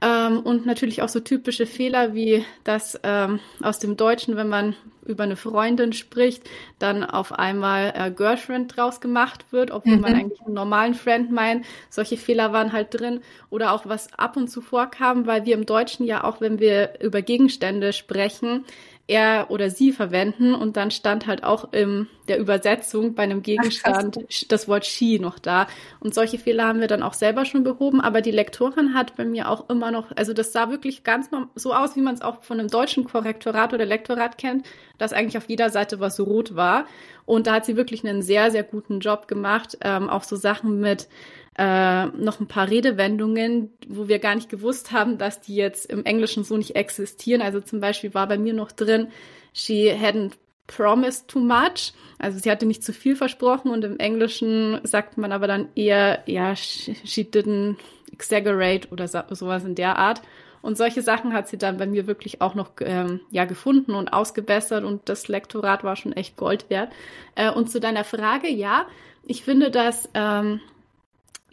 Ähm, 0.00 0.40
und 0.40 0.66
natürlich 0.66 1.02
auch 1.02 1.08
so 1.08 1.18
typische 1.18 1.66
Fehler 1.66 2.14
wie 2.14 2.44
das 2.62 3.00
ähm, 3.02 3.40
aus 3.60 3.80
dem 3.80 3.96
Deutschen, 3.96 4.36
wenn 4.36 4.48
man 4.48 4.76
über 5.06 5.24
eine 5.24 5.36
Freundin 5.36 5.92
spricht, 5.92 6.42
dann 6.78 7.04
auf 7.04 7.32
einmal 7.32 7.92
äh, 7.96 8.10
Girlfriend 8.10 8.76
draus 8.76 9.00
gemacht 9.00 9.46
wird, 9.50 9.70
obwohl 9.70 9.96
mhm. 9.96 10.02
man 10.02 10.14
eigentlich 10.14 10.40
einen 10.42 10.54
normalen 10.54 10.94
Friend 10.94 11.30
meint. 11.30 11.64
Solche 11.90 12.16
Fehler 12.16 12.52
waren 12.52 12.72
halt 12.72 12.88
drin. 12.98 13.20
Oder 13.50 13.72
auch 13.72 13.86
was 13.86 14.12
ab 14.18 14.36
und 14.36 14.48
zu 14.48 14.60
vorkam, 14.60 15.26
weil 15.26 15.46
wir 15.46 15.54
im 15.54 15.66
Deutschen 15.66 16.06
ja 16.06 16.24
auch, 16.24 16.40
wenn 16.40 16.58
wir 16.58 17.00
über 17.00 17.22
Gegenstände 17.22 17.92
sprechen, 17.92 18.64
er 19.08 19.50
oder 19.50 19.70
sie 19.70 19.92
verwenden 19.92 20.54
und 20.54 20.76
dann 20.76 20.90
stand 20.90 21.26
halt 21.28 21.44
auch 21.44 21.72
in 21.72 22.08
der 22.26 22.38
Übersetzung 22.38 23.14
bei 23.14 23.22
einem 23.22 23.42
Gegenstand 23.42 24.18
Ach, 24.18 24.48
das 24.48 24.66
Wort 24.66 24.84
she 24.84 25.20
noch 25.20 25.38
da. 25.38 25.68
Und 26.00 26.12
solche 26.12 26.38
Fehler 26.38 26.66
haben 26.66 26.80
wir 26.80 26.88
dann 26.88 27.04
auch 27.04 27.14
selber 27.14 27.44
schon 27.44 27.62
behoben, 27.62 28.00
aber 28.00 28.20
die 28.20 28.32
Lektorin 28.32 28.94
hat 28.94 29.14
bei 29.16 29.24
mir 29.24 29.48
auch 29.48 29.70
immer 29.70 29.92
noch, 29.92 30.10
also 30.16 30.32
das 30.32 30.52
sah 30.52 30.70
wirklich 30.70 31.04
ganz 31.04 31.30
so 31.54 31.72
aus, 31.72 31.94
wie 31.94 32.00
man 32.00 32.14
es 32.14 32.22
auch 32.22 32.42
von 32.42 32.58
einem 32.58 32.68
deutschen 32.68 33.04
Korrektorat 33.04 33.72
oder 33.72 33.84
Lektorat 33.84 34.38
kennt, 34.38 34.66
dass 34.98 35.12
eigentlich 35.12 35.38
auf 35.38 35.48
jeder 35.48 35.70
Seite 35.70 36.00
was 36.00 36.18
rot 36.18 36.56
war. 36.56 36.86
Und 37.26 37.46
da 37.46 37.54
hat 37.54 37.64
sie 37.64 37.76
wirklich 37.76 38.04
einen 38.04 38.22
sehr, 38.22 38.50
sehr 38.50 38.64
guten 38.64 38.98
Job 38.98 39.28
gemacht. 39.28 39.78
Ähm, 39.82 40.08
auch 40.08 40.24
so 40.24 40.34
Sachen 40.34 40.80
mit 40.80 41.08
äh, 41.58 42.06
noch 42.06 42.40
ein 42.40 42.48
paar 42.48 42.68
Redewendungen, 42.68 43.70
wo 43.88 44.08
wir 44.08 44.18
gar 44.18 44.34
nicht 44.34 44.50
gewusst 44.50 44.92
haben, 44.92 45.16
dass 45.16 45.40
die 45.40 45.56
jetzt 45.56 45.86
im 45.86 46.04
Englischen 46.04 46.44
so 46.44 46.56
nicht 46.56 46.76
existieren. 46.76 47.40
Also 47.40 47.60
zum 47.60 47.80
Beispiel 47.80 48.12
war 48.12 48.26
bei 48.26 48.36
mir 48.36 48.52
noch 48.52 48.72
drin, 48.72 49.08
she 49.54 49.90
hadn't 49.90 50.32
promised 50.66 51.28
too 51.28 51.40
much. 51.40 51.94
Also 52.18 52.38
sie 52.38 52.50
hatte 52.50 52.66
nicht 52.66 52.84
zu 52.84 52.92
viel 52.92 53.16
versprochen 53.16 53.70
und 53.70 53.84
im 53.84 53.98
Englischen 53.98 54.80
sagt 54.82 55.16
man 55.16 55.32
aber 55.32 55.46
dann 55.46 55.68
eher, 55.74 56.22
ja, 56.26 56.54
she, 56.54 56.94
she 57.04 57.22
didn't 57.22 57.76
exaggerate 58.12 58.88
oder 58.90 59.08
so, 59.08 59.20
sowas 59.30 59.64
in 59.64 59.74
der 59.74 59.96
Art. 59.96 60.20
Und 60.60 60.76
solche 60.76 61.00
Sachen 61.00 61.32
hat 61.32 61.48
sie 61.48 61.58
dann 61.58 61.76
bei 61.76 61.86
mir 61.86 62.06
wirklich 62.06 62.40
auch 62.42 62.54
noch 62.54 62.72
ähm, 62.80 63.20
ja 63.30 63.44
gefunden 63.44 63.94
und 63.94 64.08
ausgebessert 64.08 64.84
und 64.84 65.08
das 65.08 65.28
Lektorat 65.28 65.84
war 65.84 65.96
schon 65.96 66.12
echt 66.12 66.36
Gold 66.36 66.68
wert. 66.70 66.92
Äh, 67.34 67.50
und 67.50 67.70
zu 67.70 67.78
deiner 67.78 68.04
Frage, 68.04 68.48
ja, 68.48 68.86
ich 69.22 69.44
finde, 69.44 69.70
dass 69.70 70.08
ähm, 70.14 70.60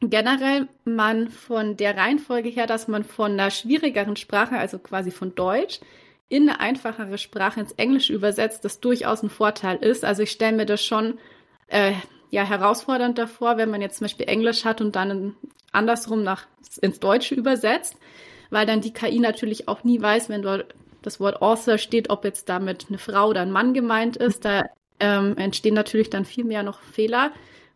generell 0.10 0.68
man 0.86 1.30
von 1.30 1.78
der 1.78 1.98
Reihenfolge 1.98 2.50
her, 2.50 2.68
dass 2.68 2.88
man 2.88 3.04
von 3.04 3.34
einer 3.34 3.52
schwierigeren 3.52 4.16
Sprache, 4.16 4.58
also 4.58 4.80
quasi 4.80 5.12
von 5.12 5.36
Deutsch, 5.36 5.80
in 6.30 6.50
eine 6.50 6.60
einfachere 6.60 7.18
Sprache 7.18 7.60
ins 7.60 7.74
Englische 7.74 8.14
übersetzt, 8.14 8.66
das 8.66 8.80
durchaus 8.80 9.22
ein 9.22 9.30
Vorteil 9.30 9.78
ist. 9.78 10.04
Also 10.04 10.24
ich 10.24 10.32
stelle 10.32 10.58
mir 10.58 10.66
das 10.66 10.84
schon 10.84 11.20
äh, 11.68 11.94
ja 12.32 12.44
herausfordernd 12.44 13.18
davor, 13.18 13.58
wenn 13.58 13.70
man 13.70 13.82
jetzt 13.82 13.98
zum 13.98 14.06
Beispiel 14.06 14.28
Englisch 14.28 14.66
hat 14.66 14.82
und 14.82 14.96
dann 14.96 15.36
andersrum 15.72 16.24
nach 16.24 16.48
ins 16.82 17.00
Deutsche 17.00 17.36
übersetzt, 17.36 17.98
weil 18.50 18.66
dann 18.66 18.82
die 18.82 18.94
KI 18.94 19.20
natürlich 19.20 19.68
auch 19.68 19.84
nie 19.84 20.02
weiß, 20.02 20.30
wenn 20.30 20.42
dort 20.42 20.74
das 21.04 21.20
Wort 21.20 21.42
Author 21.42 21.78
steht, 21.78 22.10
ob 22.10 22.24
jetzt 22.26 22.50
damit 22.50 22.88
eine 22.90 22.98
Frau 22.98 23.28
oder 23.28 23.42
ein 23.42 23.52
Mann 23.52 23.74
gemeint 23.74 24.18
ist. 24.18 24.46
Da 24.46 24.64
ähm, 25.00 25.38
entstehen 25.38 25.76
natürlich 25.76 26.10
dann 26.10 26.26
viel 26.26 26.46
mehr 26.46 26.64
noch 26.64 26.80
Fehler. 26.82 27.32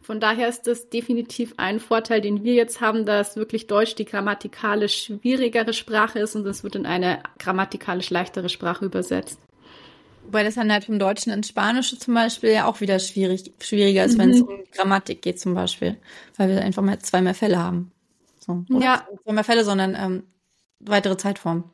Von 0.08 0.22
daher 0.22 0.48
ist 0.48 0.68
das 0.68 0.90
definitiv 0.90 1.54
ein 1.58 1.82
Vorteil, 1.82 2.22
den 2.22 2.46
wir 2.46 2.54
jetzt 2.54 2.80
haben, 2.80 3.06
dass 3.06 3.36
wirklich 3.36 3.68
Deutsch 3.68 3.94
die 3.96 4.06
grammatikalisch 4.06 5.04
schwierigere 5.04 5.74
Sprache 5.74 6.20
ist 6.20 6.34
und 6.34 6.48
es 6.48 6.64
wird 6.64 6.76
in 6.76 6.86
eine 6.86 7.20
grammatikalisch 7.40 8.10
leichtere 8.10 8.48
Sprache 8.48 8.86
übersetzt. 8.86 9.38
Wobei 10.24 10.46
das 10.46 10.56
dann 10.56 10.72
halt 10.72 10.86
vom 10.86 10.98
Deutschen 10.98 11.34
ins 11.34 11.50
Spanische 11.50 12.00
zum 12.00 12.14
Beispiel 12.14 12.52
ja 12.52 12.68
auch 12.68 12.80
wieder 12.80 13.00
schwierig, 13.00 13.52
schwieriger 13.60 14.06
ist, 14.06 14.14
mhm. 14.14 14.22
wenn 14.22 14.30
es 14.30 14.42
um 14.44 14.60
Grammatik 14.72 15.22
geht 15.22 15.42
zum 15.42 15.54
Beispiel, 15.56 15.98
weil 16.38 16.48
wir 16.52 16.62
einfach 16.62 16.84
mal 16.84 17.00
zwei 17.00 17.22
mehr 17.22 17.36
Fälle 17.36 17.62
haben. 17.62 17.92
So. 18.40 18.64
Ja. 18.70 19.06
Zwei 19.26 19.34
mehr 19.34 19.44
Fälle, 19.44 19.66
sondern 19.66 19.94
ähm, 19.94 20.24
weitere 20.80 21.18
Zeitformen. 21.18 21.66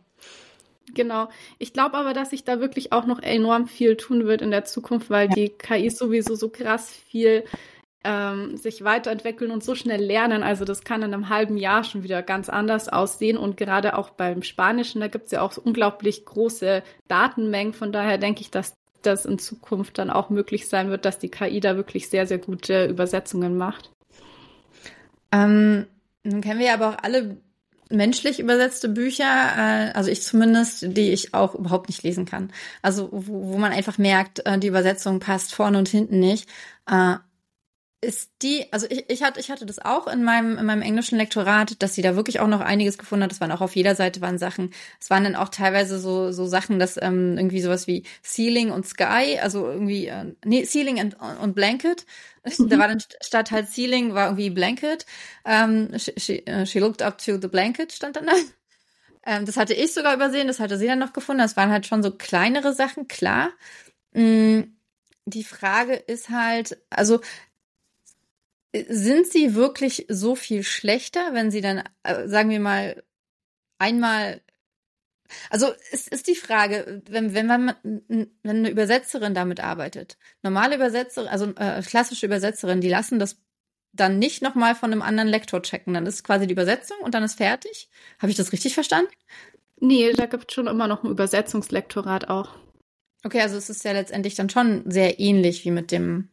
Genau. 0.96 1.30
Ich 1.60 1.72
glaube 1.72 1.98
aber, 1.98 2.13
dass 2.13 2.32
sich 2.32 2.44
da 2.44 2.60
wirklich 2.60 2.94
auch 2.94 3.06
noch 3.06 3.22
enorm 3.22 3.68
viel 3.68 3.96
tun 3.96 4.25
wird 4.25 4.42
in 4.42 4.50
der 4.50 4.66
Zukunft, 4.66 5.12
weil 5.12 5.30
ja. 5.30 5.36
die 5.36 5.50
KI 5.50 5.92
sowieso 5.92 6.34
so 6.34 6.50
krass 6.50 6.90
viel 6.90 7.44
ähm, 8.04 8.58
sich 8.58 8.84
weiterentwickeln 8.84 9.52
und 9.52 9.64
so 9.64 9.76
schnell 9.76 10.04
lernen. 10.04 10.44
Also 10.44 10.66
das 10.66 10.84
kann 10.84 11.02
in 11.02 11.14
einem 11.14 11.30
halben 11.30 11.58
Jahr 11.58 11.84
schon 11.84 12.04
wieder 12.04 12.22
ganz 12.22 12.50
anders 12.50 12.90
aussehen. 12.90 13.38
Und 13.38 13.58
gerade 13.58 13.98
auch 13.98 14.10
beim 14.10 14.44
Spanischen, 14.44 15.02
da 15.02 15.08
gibt 15.08 15.26
es 15.26 15.32
ja 15.32 15.42
auch 15.42 15.58
unglaublich 15.58 16.26
große 16.26 16.84
Datenmengen. 17.08 17.74
Von 17.74 17.92
daher 17.92 18.18
denke 18.18 18.42
ich, 18.42 18.52
dass 18.52 18.76
das 19.02 19.26
in 19.26 19.40
Zukunft 19.40 19.98
dann 19.98 20.10
auch 20.10 20.30
möglich 20.30 20.68
sein 20.68 20.90
wird, 20.90 21.06
dass 21.06 21.20
die 21.20 21.30
KI 21.30 21.60
da 21.60 21.76
wirklich 21.76 22.10
sehr, 22.10 22.28
sehr 22.28 22.38
gute 22.38 22.86
Übersetzungen 22.86 23.58
macht. 23.58 23.92
Ähm, 25.32 25.88
Nun 26.24 26.42
kennen 26.42 26.60
wir 26.60 26.68
ja 26.68 26.74
aber 26.76 26.90
auch 26.90 27.04
alle 27.04 27.38
menschlich 27.90 28.40
übersetzte 28.40 28.90
Bücher, 28.90 29.26
äh, 29.26 29.92
also 29.94 30.10
ich 30.10 30.24
zumindest, 30.24 30.98
die 30.98 31.12
ich 31.12 31.34
auch 31.34 31.56
überhaupt 31.56 31.90
nicht 31.90 32.04
lesen 32.04 32.26
kann. 32.26 32.52
Also 32.82 33.10
wo, 33.12 33.54
wo 33.54 33.58
man 33.58 33.72
einfach 33.72 33.98
merkt, 33.98 34.46
äh, 34.46 34.58
die 34.58 34.68
Übersetzung 34.68 35.20
passt 35.20 35.54
vorne 35.54 35.78
und 35.78 35.88
hinten 35.90 36.20
nicht. 36.20 36.50
Äh, 36.90 37.16
ist 38.04 38.32
die, 38.42 38.72
also 38.72 38.86
ich, 38.90 39.10
ich 39.10 39.24
hatte, 39.24 39.40
ich 39.40 39.50
hatte 39.50 39.66
das 39.66 39.80
auch 39.80 40.08
in 40.08 40.24
meinem, 40.24 40.58
in 40.58 40.66
meinem 40.66 40.82
englischen 40.82 41.18
Lektorat, 41.18 41.82
dass 41.82 41.96
sie 41.96 42.02
da 42.02 42.16
wirklich 42.16 42.40
auch 42.40 42.48
noch 42.48 42.62
einiges 42.62 42.98
gefunden 42.98 43.24
hat. 43.24 43.32
Das 43.32 43.42
waren 43.42 43.52
auch 43.52 43.62
auf 43.62 43.76
jeder 43.76 43.96
Seite 43.96 44.22
waren 44.22 44.38
Sachen. 44.38 44.74
Es 45.00 45.10
waren 45.10 45.24
dann 45.24 45.36
auch 45.36 45.50
teilweise 45.50 46.00
so, 46.00 46.32
so 46.32 46.46
Sachen, 46.46 46.80
dass 46.80 47.02
ähm, 47.02 47.38
irgendwie 47.38 47.62
sowas 47.62 47.88
wie 47.88 48.04
Ceiling 48.24 48.72
und 48.72 48.86
Sky, 48.86 49.40
also 49.42 49.66
irgendwie, 49.68 50.08
äh, 50.08 50.34
nee, 50.46 50.66
Ceiling 50.66 51.00
und, 51.00 51.16
und 51.42 51.56
Blanket. 51.56 52.06
Mhm. 52.46 52.70
Da 52.70 52.78
war 52.78 52.88
dann 52.88 53.02
statt 53.22 53.52
halt 53.52 53.70
Ceiling 53.70 54.14
war 54.14 54.28
irgendwie 54.28 54.50
Blanket. 54.50 55.06
Ähm, 55.46 55.90
she, 55.98 56.14
she, 56.18 56.44
uh, 56.50 56.66
she 56.66 56.80
looked 56.80 57.02
up 57.02 57.18
to 57.18 57.40
the 57.42 57.48
blanket, 57.48 57.94
stand 57.94 58.18
dann 58.18 58.26
da. 58.26 58.34
Ähm, 59.26 59.46
das 59.46 59.56
hatte 59.58 59.74
ich 59.74 59.94
sogar 59.94 60.14
übersehen, 60.14 60.48
das 60.48 60.60
hatte 60.60 60.78
sie 60.78 60.88
dann 60.88 61.00
noch 61.00 61.14
gefunden. 61.14 61.42
Das 61.42 61.56
waren 61.56 61.72
halt 61.72 61.86
schon 61.86 62.04
so 62.04 62.12
kleinere 62.12 62.74
Sachen, 62.74 63.08
klar. 63.08 63.52
Mm, 64.12 64.64
die 65.26 65.44
Frage 65.44 65.94
ist 65.94 66.30
halt, 66.30 66.78
also 66.90 67.22
sind 68.74 69.27
sie 69.27 69.56
wirklich 69.56 70.06
so 70.10 70.36
viel 70.36 70.63
schlechter, 70.63 71.34
wenn 71.34 71.51
sie 71.51 71.62
dann, 71.62 71.84
äh, 72.03 72.27
sagen 72.27 72.50
wir 72.50 72.60
mal, 72.60 73.03
einmal 73.77 74.42
also 75.50 75.68
es 75.92 76.08
ist 76.08 76.27
die 76.27 76.36
Frage, 76.36 77.01
wenn, 77.10 77.34
wenn 77.34 77.48
man 77.48 77.75
wenn 77.84 78.30
eine 78.44 78.70
Übersetzerin 78.70 79.34
damit 79.34 79.62
arbeitet, 79.62 80.18
normale 80.42 80.75
Übersetzerin, 80.75 81.30
also 81.30 81.46
äh, 81.56 81.82
klassische 81.82 82.25
Übersetzerin, 82.25 82.82
die 82.82 82.89
lassen 82.89 83.20
das 83.20 83.42
dann 83.94 84.20
nicht 84.20 84.42
nochmal 84.42 84.75
von 84.75 84.92
einem 84.92 85.01
anderen 85.01 85.30
Lektor 85.30 85.62
checken. 85.62 85.94
Dann 85.94 86.06
ist 86.06 86.24
quasi 86.24 86.48
die 86.48 86.53
Übersetzung 86.53 86.98
und 87.01 87.13
dann 87.13 87.24
ist 87.24 87.38
fertig. 87.38 87.89
Habe 88.20 88.32
ich 88.32 88.38
das 88.38 88.51
richtig 88.51 88.74
verstanden? 88.74 89.12
Nee, 89.80 90.12
da 90.13 90.25
gibt 90.25 90.50
es 90.50 90.56
schon 90.56 90.68
immer 90.68 90.88
noch 90.88 91.03
ein 91.03 91.12
Übersetzungslektorat 91.12 92.30
auch. 92.30 92.56
Okay, 93.24 93.42
also 93.42 93.58
es 93.58 93.70
ist 93.70 93.84
ja 93.84 93.92
letztendlich 93.92 94.36
dann 94.36 94.50
schon 94.50 94.89
sehr 94.89 95.20
ähnlich 95.20 95.63
wie 95.63 95.72
mit 95.72 95.92
dem, 95.92 96.30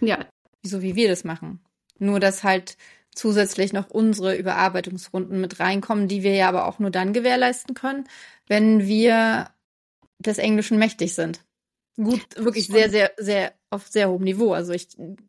ja, 0.00 0.26
so 0.62 0.82
wie 0.82 0.94
wir 0.94 1.08
das 1.08 1.24
machen. 1.24 1.60
Nur, 2.00 2.18
dass 2.18 2.42
halt 2.42 2.76
zusätzlich 3.14 3.72
noch 3.72 3.90
unsere 3.90 4.34
Überarbeitungsrunden 4.34 5.40
mit 5.40 5.60
reinkommen, 5.60 6.08
die 6.08 6.22
wir 6.22 6.34
ja 6.34 6.48
aber 6.48 6.66
auch 6.66 6.78
nur 6.80 6.90
dann 6.90 7.12
gewährleisten 7.12 7.74
können, 7.74 8.08
wenn 8.48 8.86
wir 8.86 9.50
des 10.18 10.38
Englischen 10.38 10.78
mächtig 10.78 11.14
sind. 11.14 11.44
Gut, 11.96 12.24
wirklich 12.36 12.66
sehr, 12.66 12.88
sehr, 12.90 13.12
sehr 13.18 13.52
auf 13.68 13.86
sehr 13.88 14.08
hohem 14.08 14.24
Niveau. 14.24 14.52
Also 14.52 14.72
ich 14.72 14.88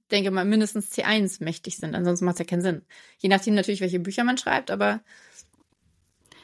denke 0.10 0.32
mal 0.32 0.46
mindestens 0.46 0.92
C1 0.92 1.44
mächtig 1.44 1.78
sind, 1.78 1.96
ansonsten 1.96 2.25
macht 2.25 2.36
es 2.36 2.40
ja 2.40 2.46
keinen 2.46 2.62
Sinn. 2.62 2.86
Je 3.18 3.30
nachdem 3.30 3.56
natürlich, 3.56 3.82
welche 3.82 4.00
Bücher 4.00 4.24
man 4.24 4.38
schreibt, 4.38 4.72
aber. 4.72 5.01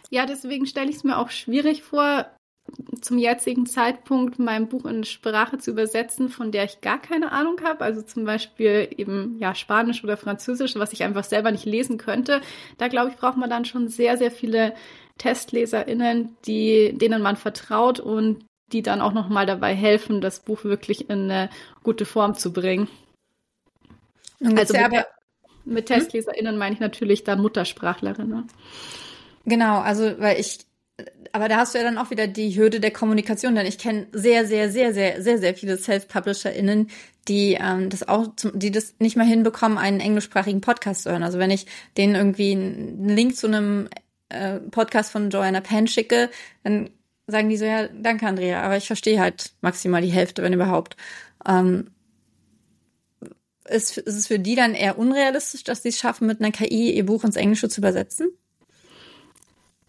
Ja, 0.10 0.26
deswegen 0.26 0.66
stelle 0.66 0.90
ich 0.90 0.98
es 0.98 1.04
mir 1.04 1.18
auch 1.18 1.30
schwierig 1.30 1.84
vor, 1.84 2.37
zum 3.02 3.18
jetzigen 3.18 3.66
Zeitpunkt 3.66 4.40
mein 4.40 4.68
Buch 4.68 4.86
in 4.86 5.04
Sprache 5.04 5.58
zu 5.58 5.72
übersetzen, 5.72 6.30
von 6.30 6.52
der 6.52 6.66
ich 6.66 6.82
gar 6.82 7.02
keine 7.02 7.32
Ahnung 7.32 7.58
habe. 7.64 7.84
Also 7.84 8.02
zum 8.02 8.26
Beispiel 8.26 8.90
eben 8.96 9.38
ja 9.40 9.56
Spanisch 9.56 10.04
oder 10.04 10.18
Französisch, 10.18 10.76
was 10.76 10.94
ich 10.94 11.04
einfach 11.04 11.24
selber 11.24 11.52
nicht 11.52 11.66
lesen 11.66 11.98
könnte. 11.98 12.42
Da 12.78 12.88
glaube 12.88 13.10
ich, 13.10 13.18
braucht 13.18 13.38
man 13.38 13.50
dann 13.50 13.66
schon 13.66 13.88
sehr, 13.88 14.18
sehr 14.18 14.32
viele 14.32 14.74
TestleserInnen, 15.18 16.36
die, 16.46 16.94
denen 16.98 17.22
man 17.22 17.36
vertraut 17.36 18.00
und 18.00 18.46
die 18.72 18.82
dann 18.82 19.02
auch 19.02 19.14
nochmal 19.14 19.46
dabei 19.46 19.74
helfen, 19.74 20.22
das 20.22 20.42
Buch 20.42 20.64
wirklich 20.64 21.10
in 21.10 21.32
eine 21.32 21.50
gute 21.84 22.06
Form 22.06 22.36
zu 22.36 22.52
bringen. 22.52 22.90
Also 24.42 24.74
mit, 24.74 24.84
aber, 24.84 25.08
mit 25.66 25.90
hm? 25.90 25.96
TestleserInnen 25.96 26.58
meine 26.58 26.76
ich 26.76 26.82
natürlich 26.82 27.24
dann 27.24 27.42
Muttersprachlerinnen. 27.42 28.48
Genau, 29.46 29.80
also 29.80 30.20
weil 30.20 30.40
ich 30.40 30.67
aber 31.32 31.48
da 31.48 31.58
hast 31.58 31.74
du 31.74 31.78
ja 31.78 31.84
dann 31.84 31.98
auch 31.98 32.10
wieder 32.10 32.28
die 32.28 32.58
Hürde 32.58 32.80
der 32.80 32.92
Kommunikation, 32.92 33.56
denn 33.56 33.68
ich 33.68 33.78
kenne 33.78 34.08
sehr, 34.12 34.48
sehr, 34.48 34.72
sehr, 34.72 34.94
sehr, 34.94 35.22
sehr, 35.22 35.38
sehr 35.38 35.56
viele 35.56 35.78
Self-PublisherInnen, 35.78 36.90
die 37.28 37.58
ähm, 37.60 37.90
das 37.90 38.08
auch, 38.08 38.36
zum, 38.36 38.58
die 38.58 38.72
das 38.72 38.96
nicht 39.00 39.16
mehr 39.16 39.26
hinbekommen, 39.26 39.78
einen 39.78 40.00
englischsprachigen 40.00 40.62
Podcast 40.62 41.04
zu 41.04 41.12
hören. 41.12 41.24
Also 41.24 41.38
wenn 41.38 41.52
ich 41.52 41.68
denen 41.98 42.16
irgendwie 42.16 42.54
einen 42.54 43.10
Link 43.10 43.36
zu 43.36 43.48
einem 43.48 43.90
äh, 44.30 44.60
Podcast 44.60 45.12
von 45.12 45.30
Joanna 45.30 45.62
Penn 45.62 45.88
schicke, 45.88 46.30
dann 46.64 46.90
sagen 47.28 47.50
die 47.50 47.58
so, 47.58 47.66
ja, 47.66 47.88
danke 47.90 48.26
Andrea, 48.26 48.64
aber 48.64 48.78
ich 48.78 48.88
verstehe 48.88 49.20
halt 49.20 49.52
maximal 49.62 50.02
die 50.02 50.08
Hälfte, 50.08 50.42
wenn 50.42 50.54
überhaupt. 50.54 50.96
Ähm, 51.48 51.92
ist, 53.66 53.98
ist 53.98 54.16
es 54.16 54.28
für 54.28 54.40
die 54.40 54.56
dann 54.56 54.74
eher 54.74 54.98
unrealistisch, 54.98 55.64
dass 55.64 55.84
sie 55.84 55.90
es 55.90 56.00
schaffen, 56.00 56.26
mit 56.26 56.40
einer 56.40 56.52
KI 56.52 56.94
ihr 56.94 57.06
Buch 57.06 57.24
ins 57.24 57.36
Englische 57.36 57.70
zu 57.70 57.82
übersetzen? 57.82 58.30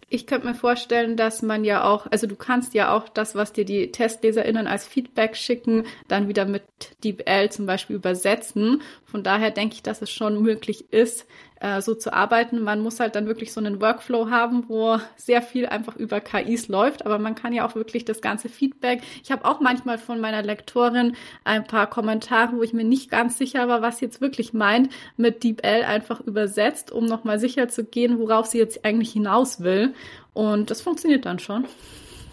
Ich 0.09 0.25
könnte 0.25 0.47
mir 0.47 0.55
vorstellen, 0.55 1.15
dass 1.15 1.41
man 1.41 1.63
ja 1.63 1.83
auch, 1.83 2.07
also 2.09 2.27
du 2.27 2.35
kannst 2.35 2.73
ja 2.73 2.95
auch 2.95 3.09
das, 3.09 3.35
was 3.35 3.53
dir 3.53 3.65
die 3.65 3.91
TestleserInnen 3.91 4.67
als 4.67 4.87
Feedback 4.87 5.35
schicken, 5.35 5.85
dann 6.07 6.27
wieder 6.27 6.45
mit 6.45 6.63
DeepL 7.03 7.49
zum 7.49 7.65
Beispiel 7.65 7.95
übersetzen. 7.95 8.81
Von 9.05 9.23
daher 9.23 9.51
denke 9.51 9.75
ich, 9.75 9.83
dass 9.83 10.01
es 10.01 10.11
schon 10.11 10.41
möglich 10.41 10.91
ist, 10.91 11.27
äh, 11.59 11.81
so 11.81 11.93
zu 11.95 12.13
arbeiten. 12.13 12.61
Man 12.61 12.81
muss 12.81 12.99
halt 12.99 13.15
dann 13.15 13.27
wirklich 13.27 13.51
so 13.51 13.59
einen 13.59 13.81
Workflow 13.81 14.29
haben, 14.29 14.65
wo 14.67 14.97
sehr 15.15 15.41
viel 15.41 15.65
einfach 15.65 15.95
über 15.95 16.21
KIs 16.21 16.67
läuft, 16.67 17.05
aber 17.05 17.19
man 17.19 17.35
kann 17.35 17.53
ja 17.53 17.67
auch 17.67 17.75
wirklich 17.75 18.05
das 18.05 18.21
ganze 18.21 18.49
Feedback. 18.49 19.01
Ich 19.23 19.31
habe 19.31 19.45
auch 19.45 19.59
manchmal 19.59 19.97
von 19.97 20.19
meiner 20.19 20.41
Lektorin 20.41 21.15
ein 21.43 21.65
paar 21.65 21.87
Kommentare, 21.87 22.55
wo 22.55 22.63
ich 22.63 22.73
mir 22.73 22.83
nicht 22.83 23.11
ganz 23.11 23.37
sicher 23.37 23.67
war, 23.67 23.81
was 23.81 23.99
sie 23.99 24.05
jetzt 24.05 24.21
wirklich 24.21 24.53
meint, 24.53 24.91
mit 25.17 25.43
DeepL 25.43 25.83
einfach 25.83 26.21
übersetzt, 26.21 26.91
um 26.91 27.05
nochmal 27.05 27.39
sicher 27.39 27.67
zu 27.67 27.83
gehen, 27.83 28.19
worauf 28.19 28.45
sie 28.45 28.57
jetzt 28.57 28.85
eigentlich 28.85 29.11
hinaus 29.11 29.61
will. 29.61 29.93
Und 30.33 30.69
das 30.69 30.81
funktioniert 30.81 31.25
dann 31.25 31.39
schon. 31.39 31.65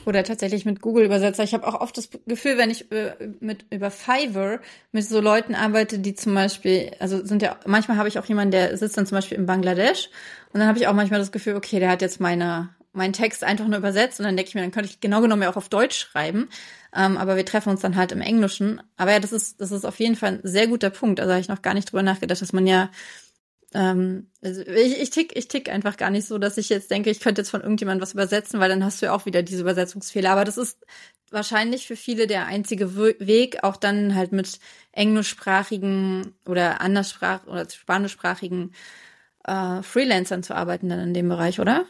Oder 0.06 0.22
tatsächlich 0.22 0.64
mit 0.64 0.80
Google-Übersetzer. 0.80 1.42
Ich 1.42 1.52
habe 1.52 1.66
auch 1.66 1.80
oft 1.80 1.98
das 1.98 2.08
Gefühl, 2.26 2.56
wenn 2.56 2.70
ich 2.70 2.90
äh, 2.92 3.14
mit 3.40 3.66
über 3.70 3.90
Fiverr 3.90 4.60
mit 4.92 5.04
so 5.04 5.20
Leuten 5.20 5.54
arbeite, 5.54 5.98
die 5.98 6.14
zum 6.14 6.32
Beispiel, 6.32 6.92
also 7.00 7.26
sind 7.26 7.42
ja, 7.42 7.58
manchmal 7.66 7.96
habe 7.98 8.08
ich 8.08 8.18
auch 8.18 8.24
jemanden, 8.24 8.52
der 8.52 8.76
sitzt 8.78 8.96
dann 8.96 9.06
zum 9.06 9.16
Beispiel 9.16 9.36
in 9.36 9.46
Bangladesch 9.46 10.08
und 10.52 10.60
dann 10.60 10.68
habe 10.68 10.78
ich 10.78 10.86
auch 10.86 10.94
manchmal 10.94 11.18
das 11.18 11.32
Gefühl, 11.32 11.56
okay, 11.56 11.80
der 11.80 11.90
hat 11.90 12.02
jetzt 12.02 12.20
meine 12.20 12.70
meinen 12.92 13.12
Text 13.12 13.44
einfach 13.44 13.66
nur 13.66 13.78
übersetzt 13.78 14.20
und 14.20 14.24
dann 14.24 14.36
denke 14.36 14.48
ich 14.48 14.54
mir, 14.54 14.62
dann 14.62 14.70
könnte 14.70 14.88
ich 14.88 15.00
genau 15.00 15.20
genommen 15.20 15.42
ja 15.42 15.50
auch 15.50 15.56
auf 15.56 15.68
Deutsch 15.68 15.98
schreiben. 15.98 16.48
Ähm, 16.94 17.18
aber 17.18 17.36
wir 17.36 17.44
treffen 17.44 17.68
uns 17.68 17.82
dann 17.82 17.94
halt 17.94 18.10
im 18.10 18.22
Englischen. 18.22 18.80
Aber 18.96 19.12
ja, 19.12 19.20
das 19.20 19.32
ist, 19.32 19.60
das 19.60 19.70
ist 19.70 19.84
auf 19.84 19.98
jeden 20.00 20.16
Fall 20.16 20.34
ein 20.34 20.40
sehr 20.44 20.66
guter 20.66 20.88
Punkt. 20.88 21.20
Also 21.20 21.32
habe 21.32 21.40
ich 21.40 21.48
noch 21.48 21.60
gar 21.60 21.74
nicht 21.74 21.92
drüber 21.92 22.02
nachgedacht, 22.02 22.40
dass 22.40 22.54
man 22.54 22.66
ja 22.66 22.90
ähm, 23.76 24.30
also 24.42 24.62
ich, 24.62 24.98
ich 25.00 25.10
tick, 25.10 25.36
ich 25.36 25.48
tick 25.48 25.68
einfach 25.68 25.98
gar 25.98 26.08
nicht 26.08 26.26
so, 26.26 26.38
dass 26.38 26.56
ich 26.56 26.70
jetzt 26.70 26.90
denke, 26.90 27.10
ich 27.10 27.20
könnte 27.20 27.42
jetzt 27.42 27.50
von 27.50 27.60
irgendjemandem 27.60 28.02
was 28.02 28.14
übersetzen, 28.14 28.58
weil 28.58 28.70
dann 28.70 28.82
hast 28.82 29.02
du 29.02 29.06
ja 29.06 29.12
auch 29.12 29.26
wieder 29.26 29.42
diese 29.42 29.60
Übersetzungsfehler. 29.60 30.30
Aber 30.30 30.46
das 30.46 30.56
ist 30.56 30.78
wahrscheinlich 31.30 31.86
für 31.86 31.96
viele 31.96 32.26
der 32.26 32.46
einzige 32.46 32.96
Weg, 32.96 33.64
auch 33.64 33.76
dann 33.76 34.14
halt 34.14 34.32
mit 34.32 34.60
englischsprachigen 34.92 36.34
oder 36.46 36.80
anderssprach 36.80 37.46
oder 37.46 37.68
spanischsprachigen 37.68 38.72
äh, 39.44 39.82
Freelancern 39.82 40.42
zu 40.42 40.54
arbeiten 40.56 40.88
dann 40.88 41.00
in 41.00 41.14
dem 41.14 41.28
Bereich, 41.28 41.60
oder? 41.60 41.86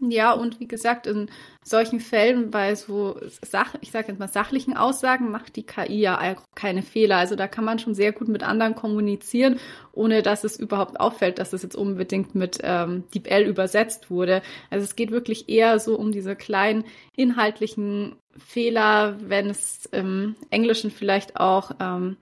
Ja, 0.00 0.32
und 0.32 0.60
wie 0.60 0.68
gesagt, 0.68 1.06
in 1.06 1.30
solchen 1.62 2.00
Fällen 2.00 2.50
bei 2.50 2.74
so 2.74 3.18
Sach, 3.42 3.74
ich 3.80 3.90
sage 3.90 4.08
jetzt 4.08 4.18
mal 4.18 4.28
sachlichen 4.28 4.76
Aussagen 4.76 5.30
macht 5.30 5.56
die 5.56 5.64
KI 5.64 6.00
ja 6.00 6.36
keine 6.54 6.82
Fehler. 6.82 7.16
Also 7.16 7.34
da 7.34 7.48
kann 7.48 7.64
man 7.64 7.78
schon 7.78 7.94
sehr 7.94 8.12
gut 8.12 8.28
mit 8.28 8.42
anderen 8.42 8.74
kommunizieren, 8.74 9.58
ohne 9.92 10.22
dass 10.22 10.44
es 10.44 10.58
überhaupt 10.58 11.00
auffällt, 11.00 11.38
dass 11.38 11.54
es 11.54 11.62
jetzt 11.62 11.76
unbedingt 11.76 12.34
mit 12.34 12.58
ähm, 12.62 13.04
DeepL 13.14 13.44
übersetzt 13.44 14.10
wurde. 14.10 14.42
Also 14.70 14.84
es 14.84 14.96
geht 14.96 15.10
wirklich 15.10 15.48
eher 15.48 15.78
so 15.78 15.96
um 15.98 16.12
diese 16.12 16.36
kleinen 16.36 16.84
inhaltlichen 17.16 18.16
Fehler, 18.36 19.16
wenn 19.20 19.48
es 19.48 19.86
im 19.86 20.36
Englischen 20.50 20.90
vielleicht 20.90 21.40
auch 21.40 21.70
ähm, 21.80 22.18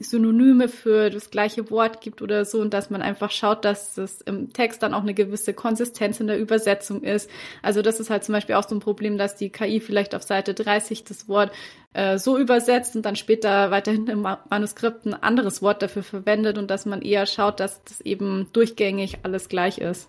Synonyme 0.00 0.68
für 0.68 1.10
das 1.10 1.30
gleiche 1.30 1.70
Wort 1.70 2.00
gibt 2.00 2.22
oder 2.22 2.44
so 2.44 2.60
und 2.60 2.74
dass 2.74 2.90
man 2.90 3.02
einfach 3.02 3.30
schaut, 3.30 3.64
dass 3.64 3.96
es 3.98 4.20
im 4.20 4.52
Text 4.52 4.82
dann 4.82 4.94
auch 4.94 5.02
eine 5.02 5.14
gewisse 5.14 5.54
Konsistenz 5.54 6.20
in 6.20 6.26
der 6.26 6.38
Übersetzung 6.38 7.02
ist. 7.02 7.30
Also 7.62 7.82
das 7.82 8.00
ist 8.00 8.10
halt 8.10 8.24
zum 8.24 8.32
Beispiel 8.34 8.54
auch 8.54 8.68
so 8.68 8.74
ein 8.74 8.80
Problem, 8.80 9.18
dass 9.18 9.36
die 9.36 9.50
KI 9.50 9.80
vielleicht 9.80 10.14
auf 10.14 10.22
Seite 10.22 10.54
30 10.54 11.04
das 11.04 11.28
Wort 11.28 11.52
äh, 11.92 12.18
so 12.18 12.38
übersetzt 12.38 12.96
und 12.96 13.02
dann 13.02 13.16
später 13.16 13.70
weiterhin 13.70 14.06
im 14.08 14.22
Manuskript 14.22 15.06
ein 15.06 15.14
anderes 15.14 15.62
Wort 15.62 15.82
dafür 15.82 16.02
verwendet 16.02 16.58
und 16.58 16.70
dass 16.70 16.86
man 16.86 17.02
eher 17.02 17.26
schaut, 17.26 17.60
dass 17.60 17.82
das 17.84 18.00
eben 18.00 18.48
durchgängig 18.52 19.18
alles 19.22 19.48
gleich 19.48 19.78
ist. 19.78 20.08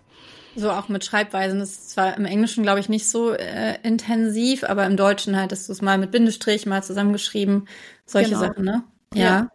So 0.56 0.72
auch 0.72 0.90
mit 0.90 1.06
Schreibweisen. 1.06 1.60
Das 1.60 1.70
ist 1.70 1.92
zwar 1.92 2.18
im 2.18 2.26
Englischen, 2.26 2.64
glaube 2.64 2.80
ich, 2.80 2.90
nicht 2.90 3.08
so 3.08 3.32
äh, 3.32 3.78
intensiv, 3.84 4.64
aber 4.64 4.88
im 4.88 4.98
Deutschen 4.98 5.38
halt 5.38 5.52
ist 5.52 5.70
es 5.70 5.84
mal 5.84 6.00
mit 6.00 6.10
Bindestrich, 6.10 6.66
mal 6.66 6.84
zusammengeschrieben. 6.84 7.68
Solche 8.08 8.32
genau. 8.32 8.42
Sachen, 8.42 8.66
ne? 8.66 8.84
ja. 9.14 9.24
ja. 9.24 9.50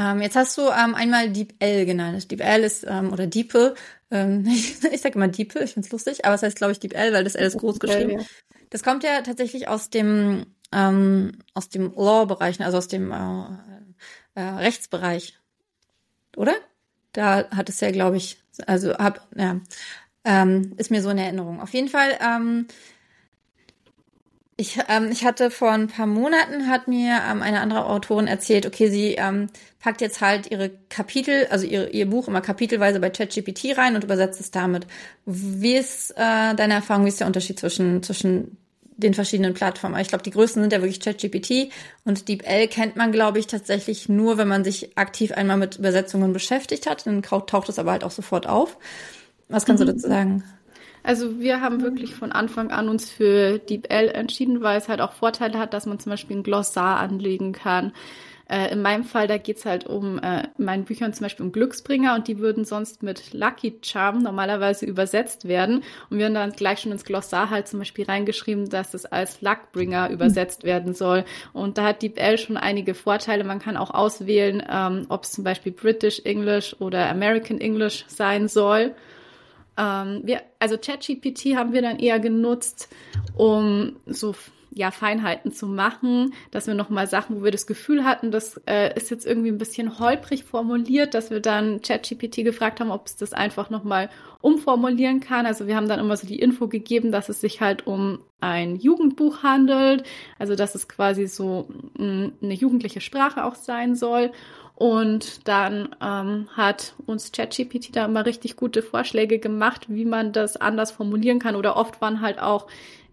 Ähm, 0.00 0.22
jetzt 0.22 0.34
hast 0.34 0.56
du 0.56 0.62
ähm, 0.62 0.94
einmal 0.94 1.28
DeepL 1.28 1.84
genannt. 1.84 2.30
DeepL 2.30 2.64
ist, 2.64 2.86
ähm, 2.88 3.12
oder 3.12 3.26
DeepL, 3.26 3.74
ähm, 4.10 4.46
ich, 4.48 4.82
ich 4.82 5.00
sage 5.02 5.16
immer 5.16 5.28
DeepL, 5.28 5.62
ich 5.62 5.74
find's 5.74 5.92
lustig, 5.92 6.24
aber 6.24 6.34
es 6.34 6.42
heißt, 6.42 6.56
glaube 6.56 6.72
ich, 6.72 6.80
DeepL, 6.80 7.12
weil 7.12 7.22
das 7.22 7.34
L 7.34 7.46
ist 7.46 7.58
groß 7.58 7.78
geschrieben. 7.78 8.20
Ja. 8.20 8.26
Das 8.70 8.82
kommt 8.82 9.04
ja 9.04 9.20
tatsächlich 9.20 9.68
aus 9.68 9.90
dem, 9.90 10.46
ähm, 10.72 11.32
aus 11.52 11.68
dem 11.68 11.92
Law-Bereich, 11.94 12.60
also 12.62 12.78
aus 12.78 12.88
dem 12.88 13.12
äh, 13.12 13.44
äh, 14.36 14.40
Rechtsbereich. 14.40 15.38
Oder? 16.34 16.54
Da 17.12 17.50
hat 17.50 17.68
es 17.68 17.80
ja, 17.80 17.90
glaube 17.90 18.16
ich, 18.16 18.42
Also 18.66 18.94
hab, 18.94 19.26
ja, 19.36 19.60
ähm, 20.24 20.72
ist 20.78 20.90
mir 20.90 21.02
so 21.02 21.10
in 21.10 21.18
Erinnerung. 21.18 21.60
Auf 21.60 21.74
jeden 21.74 21.88
Fall, 21.88 22.16
ähm, 22.24 22.68
ich, 24.60 24.78
ähm, 24.88 25.10
ich 25.10 25.24
hatte 25.24 25.50
vor 25.50 25.70
ein 25.70 25.88
paar 25.88 26.06
Monaten 26.06 26.68
hat 26.68 26.86
mir 26.86 27.18
ähm, 27.28 27.40
eine 27.40 27.60
andere 27.60 27.86
Autorin 27.86 28.26
erzählt, 28.26 28.66
okay, 28.66 28.90
sie 28.90 29.14
ähm, 29.14 29.46
packt 29.80 30.02
jetzt 30.02 30.20
halt 30.20 30.50
ihre 30.50 30.70
Kapitel, 30.90 31.46
also 31.50 31.66
ihre, 31.66 31.88
ihr 31.88 32.08
Buch 32.08 32.28
immer 32.28 32.42
kapitelweise 32.42 33.00
bei 33.00 33.08
ChatGPT 33.08 33.78
rein 33.78 33.94
und 33.94 34.04
übersetzt 34.04 34.38
es 34.38 34.50
damit. 34.50 34.86
Wie 35.24 35.76
ist 35.76 36.10
äh, 36.12 36.54
deine 36.54 36.74
Erfahrung, 36.74 37.06
wie 37.06 37.08
ist 37.08 37.20
der 37.20 37.26
Unterschied 37.26 37.58
zwischen, 37.58 38.02
zwischen 38.02 38.58
den 38.98 39.14
verschiedenen 39.14 39.54
Plattformen? 39.54 39.98
Ich 39.98 40.08
glaube, 40.08 40.24
die 40.24 40.30
größten 40.30 40.62
sind 40.62 40.74
ja 40.74 40.82
wirklich 40.82 41.00
ChatGPT 41.00 41.72
und 42.04 42.28
DeepL 42.28 42.68
kennt 42.68 42.96
man, 42.96 43.12
glaube 43.12 43.38
ich, 43.38 43.46
tatsächlich 43.46 44.10
nur, 44.10 44.36
wenn 44.36 44.48
man 44.48 44.62
sich 44.62 44.98
aktiv 44.98 45.32
einmal 45.32 45.56
mit 45.56 45.78
Übersetzungen 45.78 46.34
beschäftigt 46.34 46.86
hat. 46.86 47.06
Dann 47.06 47.22
taucht 47.22 47.70
es 47.70 47.78
aber 47.78 47.92
halt 47.92 48.04
auch 48.04 48.10
sofort 48.10 48.46
auf. 48.46 48.76
Was 49.48 49.64
kannst 49.64 49.82
mhm. 49.82 49.86
du 49.86 49.92
dazu 49.94 50.06
sagen? 50.06 50.44
Also 51.02 51.40
wir 51.40 51.60
haben 51.60 51.82
wirklich 51.82 52.14
von 52.14 52.32
Anfang 52.32 52.70
an 52.70 52.88
uns 52.88 53.10
für 53.10 53.58
DeepL 53.58 54.08
entschieden, 54.08 54.62
weil 54.62 54.78
es 54.78 54.88
halt 54.88 55.00
auch 55.00 55.12
Vorteile 55.12 55.58
hat, 55.58 55.74
dass 55.74 55.86
man 55.86 55.98
zum 55.98 56.10
Beispiel 56.10 56.38
ein 56.38 56.42
Glossar 56.42 56.98
anlegen 56.98 57.52
kann. 57.52 57.92
Äh, 58.50 58.72
in 58.72 58.82
meinem 58.82 59.04
Fall, 59.04 59.28
da 59.28 59.38
geht's 59.38 59.64
halt 59.64 59.86
um 59.86 60.18
äh, 60.18 60.48
meinen 60.58 60.84
Büchern 60.84 61.12
zum 61.12 61.24
Beispiel 61.24 61.46
um 61.46 61.52
Glücksbringer 61.52 62.16
und 62.16 62.26
die 62.26 62.40
würden 62.40 62.64
sonst 62.64 63.00
mit 63.04 63.32
Lucky 63.32 63.78
Charm 63.80 64.18
normalerweise 64.18 64.86
übersetzt 64.86 65.46
werden. 65.46 65.84
Und 66.10 66.18
wir 66.18 66.26
haben 66.26 66.34
dann 66.34 66.50
gleich 66.50 66.80
schon 66.80 66.90
ins 66.90 67.04
Glossar 67.04 67.50
halt 67.50 67.68
zum 67.68 67.78
Beispiel 67.78 68.06
reingeschrieben, 68.06 68.68
dass 68.68 68.92
es 68.92 69.06
als 69.06 69.40
Luckbringer 69.40 70.10
übersetzt 70.10 70.64
werden 70.64 70.94
soll. 70.94 71.24
Und 71.52 71.78
da 71.78 71.84
hat 71.84 72.02
DeepL 72.02 72.38
schon 72.38 72.56
einige 72.56 72.94
Vorteile. 72.94 73.44
Man 73.44 73.60
kann 73.60 73.76
auch 73.76 73.92
auswählen, 73.92 74.64
ähm, 74.68 75.06
ob 75.08 75.22
es 75.22 75.30
zum 75.30 75.44
Beispiel 75.44 75.70
British 75.70 76.20
English 76.24 76.74
oder 76.80 77.08
American 77.08 77.60
English 77.60 78.04
sein 78.08 78.48
soll. 78.48 78.96
Ähm, 79.80 80.20
wir, 80.24 80.42
also 80.58 80.76
ChatGPT 80.76 81.56
haben 81.56 81.72
wir 81.72 81.80
dann 81.80 81.98
eher 81.98 82.20
genutzt, 82.20 82.88
um 83.34 83.96
so 84.06 84.34
ja, 84.72 84.90
Feinheiten 84.90 85.52
zu 85.52 85.66
machen, 85.66 86.32
dass 86.52 86.66
wir 86.66 86.74
nochmal 86.74 87.08
Sachen, 87.08 87.40
wo 87.40 87.44
wir 87.44 87.50
das 87.50 87.66
Gefühl 87.66 88.04
hatten, 88.04 88.30
das 88.30 88.60
äh, 88.66 88.94
ist 88.96 89.10
jetzt 89.10 89.26
irgendwie 89.26 89.48
ein 89.48 89.58
bisschen 89.58 89.98
holprig 89.98 90.44
formuliert, 90.44 91.14
dass 91.14 91.30
wir 91.30 91.40
dann 91.40 91.80
ChatGPT 91.80 92.44
gefragt 92.44 92.78
haben, 92.78 92.92
ob 92.92 93.06
es 93.06 93.16
das 93.16 93.32
einfach 93.32 93.70
nochmal 93.70 94.10
umformulieren 94.40 95.20
kann. 95.20 95.44
Also 95.44 95.66
wir 95.66 95.74
haben 95.74 95.88
dann 95.88 95.98
immer 95.98 96.16
so 96.16 96.26
die 96.26 96.38
Info 96.38 96.68
gegeben, 96.68 97.10
dass 97.10 97.28
es 97.28 97.40
sich 97.40 97.60
halt 97.60 97.86
um 97.86 98.20
ein 98.40 98.76
Jugendbuch 98.76 99.42
handelt, 99.42 100.04
also 100.38 100.54
dass 100.54 100.74
es 100.74 100.88
quasi 100.88 101.26
so 101.26 101.68
mm, 101.98 102.26
eine 102.40 102.54
jugendliche 102.54 103.00
Sprache 103.00 103.44
auch 103.44 103.56
sein 103.56 103.96
soll. 103.96 104.30
Und 104.80 105.46
dann 105.46 105.94
ähm, 106.00 106.48
hat 106.56 106.94
uns 107.04 107.32
ChatGPT 107.32 107.94
da 107.94 108.06
immer 108.06 108.24
richtig 108.24 108.56
gute 108.56 108.80
Vorschläge 108.82 109.38
gemacht, 109.38 109.84
wie 109.88 110.06
man 110.06 110.32
das 110.32 110.56
anders 110.56 110.90
formulieren 110.90 111.38
kann. 111.38 111.54
Oder 111.54 111.76
oft 111.76 112.00
waren 112.00 112.22
halt 112.22 112.40
auch 112.40 112.66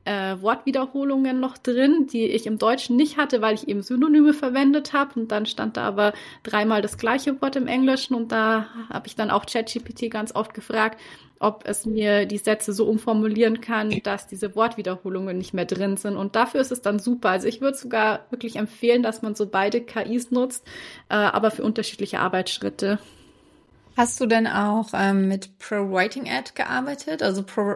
äh, 0.08 0.42
Wortwiederholungen 0.42 1.40
noch 1.40 1.58
drin, 1.58 2.08
die 2.12 2.26
ich 2.26 2.48
im 2.48 2.58
Deutschen 2.58 2.96
nicht 2.96 3.18
hatte, 3.18 3.42
weil 3.42 3.56
ich 3.56 3.68
eben 3.68 3.82
Synonyme 3.82 4.34
verwendet 4.34 4.94
habe. 4.94 5.20
Und 5.20 5.32
dann 5.32 5.46
stand 5.46 5.76
da 5.76 5.84
aber 5.84 6.14
dreimal 6.44 6.82
das 6.82 6.98
gleiche 6.98 7.42
Wort 7.42 7.58
im 7.58 7.68
Englischen. 7.68 8.16
Und 8.16 8.32
da 8.32 8.68
habe 8.90 9.08
ich 9.08 9.16
dann 9.16 9.30
auch 9.30 9.46
ChatGPT 9.46 10.10
ganz 10.10 10.34
oft 10.34 10.54
gefragt, 10.54 11.00
ob 11.40 11.64
es 11.68 11.86
mir 11.86 12.26
die 12.26 12.38
Sätze 12.38 12.72
so 12.72 12.86
umformulieren 12.86 13.60
kann, 13.60 14.00
dass 14.04 14.28
diese 14.28 14.56
Wortwiederholungen 14.56 15.38
nicht 15.38 15.54
mehr 15.54 15.66
drin 15.66 15.98
sind. 15.98 16.16
Und 16.16 16.36
dafür 16.36 16.62
ist 16.62 16.72
es 16.72 16.82
dann 16.82 17.00
super. 17.00 17.30
Also 17.30 17.48
ich 17.48 17.60
würde 17.60 17.78
sogar 17.78 18.22
wirklich 18.30 18.56
empfehlen, 18.56 19.04
dass 19.04 19.22
man 19.22 19.36
so 19.36 19.46
beide 19.46 19.82
KIs 19.82 20.32
nutzt, 20.32 20.66
äh, 21.10 21.16
aber 21.16 21.52
für 21.52 21.64
unterschiedliche 21.64 22.20
Arbeitsschritte. 22.20 23.00
Hast 23.98 24.22
du 24.22 24.26
denn 24.26 24.48
auch 24.48 24.90
ähm, 24.94 25.28
mit 25.28 25.60
Pro 25.60 25.92
Writing 25.92 26.30
Ad 26.30 26.52
gearbeitet? 26.56 27.22
Also 27.22 27.44
Pro 27.44 27.76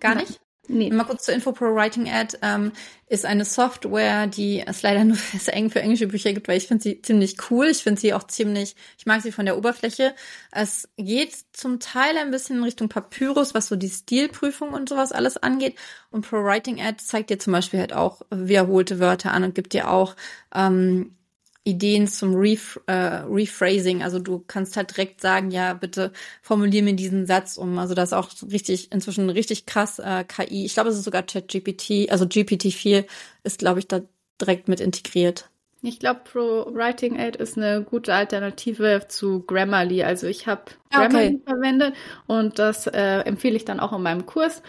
gar 0.00 0.14
nicht? 0.14 0.43
Nee. 0.66 0.90
Mal 0.90 1.04
kurz 1.04 1.24
zur 1.24 1.34
Info, 1.34 1.52
Pro 1.52 1.74
Writing 1.74 2.08
Ad 2.08 2.38
ähm, 2.40 2.72
ist 3.06 3.26
eine 3.26 3.44
Software, 3.44 4.26
die 4.26 4.62
es 4.66 4.82
leider 4.82 5.04
nur 5.04 5.16
sehr 5.38 5.54
eng 5.54 5.70
für 5.70 5.80
englische 5.80 6.06
Bücher 6.06 6.32
gibt, 6.32 6.48
weil 6.48 6.56
ich 6.56 6.68
finde 6.68 6.82
sie 6.82 7.02
ziemlich 7.02 7.36
cool. 7.50 7.66
Ich 7.66 7.82
finde 7.82 8.00
sie 8.00 8.14
auch 8.14 8.24
ziemlich, 8.24 8.74
ich 8.96 9.04
mag 9.04 9.20
sie 9.20 9.32
von 9.32 9.44
der 9.44 9.58
Oberfläche. 9.58 10.14
Es 10.50 10.88
geht 10.96 11.34
zum 11.52 11.80
Teil 11.80 12.16
ein 12.16 12.30
bisschen 12.30 12.58
in 12.58 12.64
Richtung 12.64 12.88
Papyrus, 12.88 13.52
was 13.52 13.66
so 13.66 13.76
die 13.76 13.90
Stilprüfung 13.90 14.70
und 14.70 14.88
sowas 14.88 15.12
alles 15.12 15.36
angeht. 15.36 15.76
Und 16.10 16.26
Pro 16.26 16.42
Writing 16.42 16.80
Ad 16.80 16.96
zeigt 17.02 17.28
dir 17.28 17.38
zum 17.38 17.52
Beispiel 17.52 17.80
halt 17.80 17.92
auch 17.92 18.22
wiederholte 18.30 19.00
Wörter 19.00 19.32
an 19.32 19.44
und 19.44 19.54
gibt 19.54 19.74
dir 19.74 19.90
auch 19.90 20.16
ähm, 20.54 21.14
Ideen 21.64 22.06
zum 22.06 22.34
Ref 22.34 22.78
äh, 22.86 22.92
Rephrasing. 22.92 24.02
Also 24.02 24.18
du 24.18 24.44
kannst 24.46 24.76
halt 24.76 24.90
direkt 24.90 25.22
sagen, 25.22 25.50
ja, 25.50 25.72
bitte 25.72 26.12
formulier 26.42 26.82
mir 26.82 26.94
diesen 26.94 27.24
Satz 27.26 27.56
um. 27.56 27.78
Also 27.78 27.94
das 27.94 28.10
ist 28.10 28.12
auch 28.12 28.28
richtig, 28.52 28.92
inzwischen 28.92 29.30
richtig 29.30 29.64
krass 29.64 29.98
äh, 29.98 30.24
KI. 30.24 30.66
Ich 30.66 30.74
glaube, 30.74 30.90
es 30.90 30.96
ist 30.96 31.04
sogar 31.04 31.22
ChatGPT, 31.22 32.10
also 32.10 32.26
GPT-4 32.26 33.06
ist, 33.44 33.58
glaube 33.58 33.78
ich, 33.78 33.88
da 33.88 34.02
direkt 34.40 34.68
mit 34.68 34.80
integriert. 34.80 35.48
Ich 35.80 35.98
glaube, 35.98 36.20
Pro 36.24 36.66
Writing 36.74 37.18
Aid 37.18 37.36
ist 37.36 37.56
eine 37.58 37.82
gute 37.82 38.14
Alternative 38.14 39.02
zu 39.08 39.40
Grammarly. 39.40 40.02
Also 40.02 40.26
ich 40.26 40.46
habe 40.46 40.62
ah, 40.90 41.00
Grammarly 41.00 41.36
okay. 41.36 41.42
verwendet 41.46 41.94
und 42.26 42.58
das 42.58 42.86
äh, 42.86 43.20
empfehle 43.20 43.56
ich 43.56 43.64
dann 43.64 43.80
auch 43.80 43.92
in 43.92 44.02
meinem 44.02 44.26
Kurs. 44.26 44.62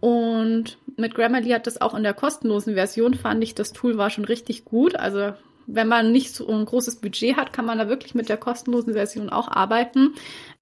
Und 0.00 0.78
mit 0.96 1.14
Grammarly 1.14 1.50
hat 1.50 1.66
das 1.66 1.80
auch 1.80 1.94
in 1.94 2.02
der 2.02 2.14
kostenlosen 2.14 2.74
Version 2.74 3.14
fand 3.14 3.42
ich, 3.42 3.54
das 3.54 3.72
Tool 3.72 3.96
war 3.96 4.10
schon 4.10 4.26
richtig 4.26 4.64
gut. 4.64 4.96
Also 4.96 5.32
wenn 5.66 5.88
man 5.88 6.12
nicht 6.12 6.34
so 6.34 6.46
ein 6.48 6.64
großes 6.64 6.96
Budget 6.96 7.36
hat, 7.36 7.52
kann 7.52 7.64
man 7.64 7.78
da 7.78 7.88
wirklich 7.88 8.14
mit 8.14 8.28
der 8.28 8.36
kostenlosen 8.36 8.92
Version 8.94 9.30
auch 9.30 9.48
arbeiten. 9.48 10.14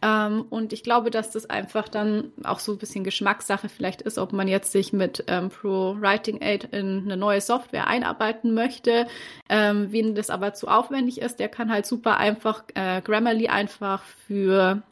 Ähm, 0.03 0.47
und 0.51 0.73
ich 0.73 0.83
glaube, 0.83 1.11
dass 1.11 1.31
das 1.31 1.49
einfach 1.49 1.89
dann 1.89 2.33
auch 2.45 2.59
so 2.59 2.73
ein 2.73 2.79
bisschen 2.79 3.05
Geschmackssache 3.05 3.69
vielleicht 3.69 4.03
ist, 4.03 4.19
ob 4.19 4.33
man 4.33 4.49
jetzt 4.49 4.73
sich 4.73 4.93
mit 4.93 5.25
ähm, 5.29 5.49
Pro 5.49 5.97
Writing 6.01 6.43
Aid 6.43 6.65
in 6.73 7.03
eine 7.05 7.17
neue 7.17 7.41
Software 7.41 7.87
einarbeiten 7.87 8.55
möchte. 8.55 9.07
Ähm, 9.49 9.93
wen 9.93 10.15
das 10.15 10.31
aber 10.31 10.55
zu 10.55 10.69
aufwendig 10.69 11.21
ist, 11.21 11.39
der 11.39 11.49
kann 11.49 11.71
halt 11.71 11.87
super 11.87 12.17
einfach 12.17 12.65
äh, 12.75 13.01
Grammarly 13.01 13.49
einfach 13.49 14.03
für 14.27 14.83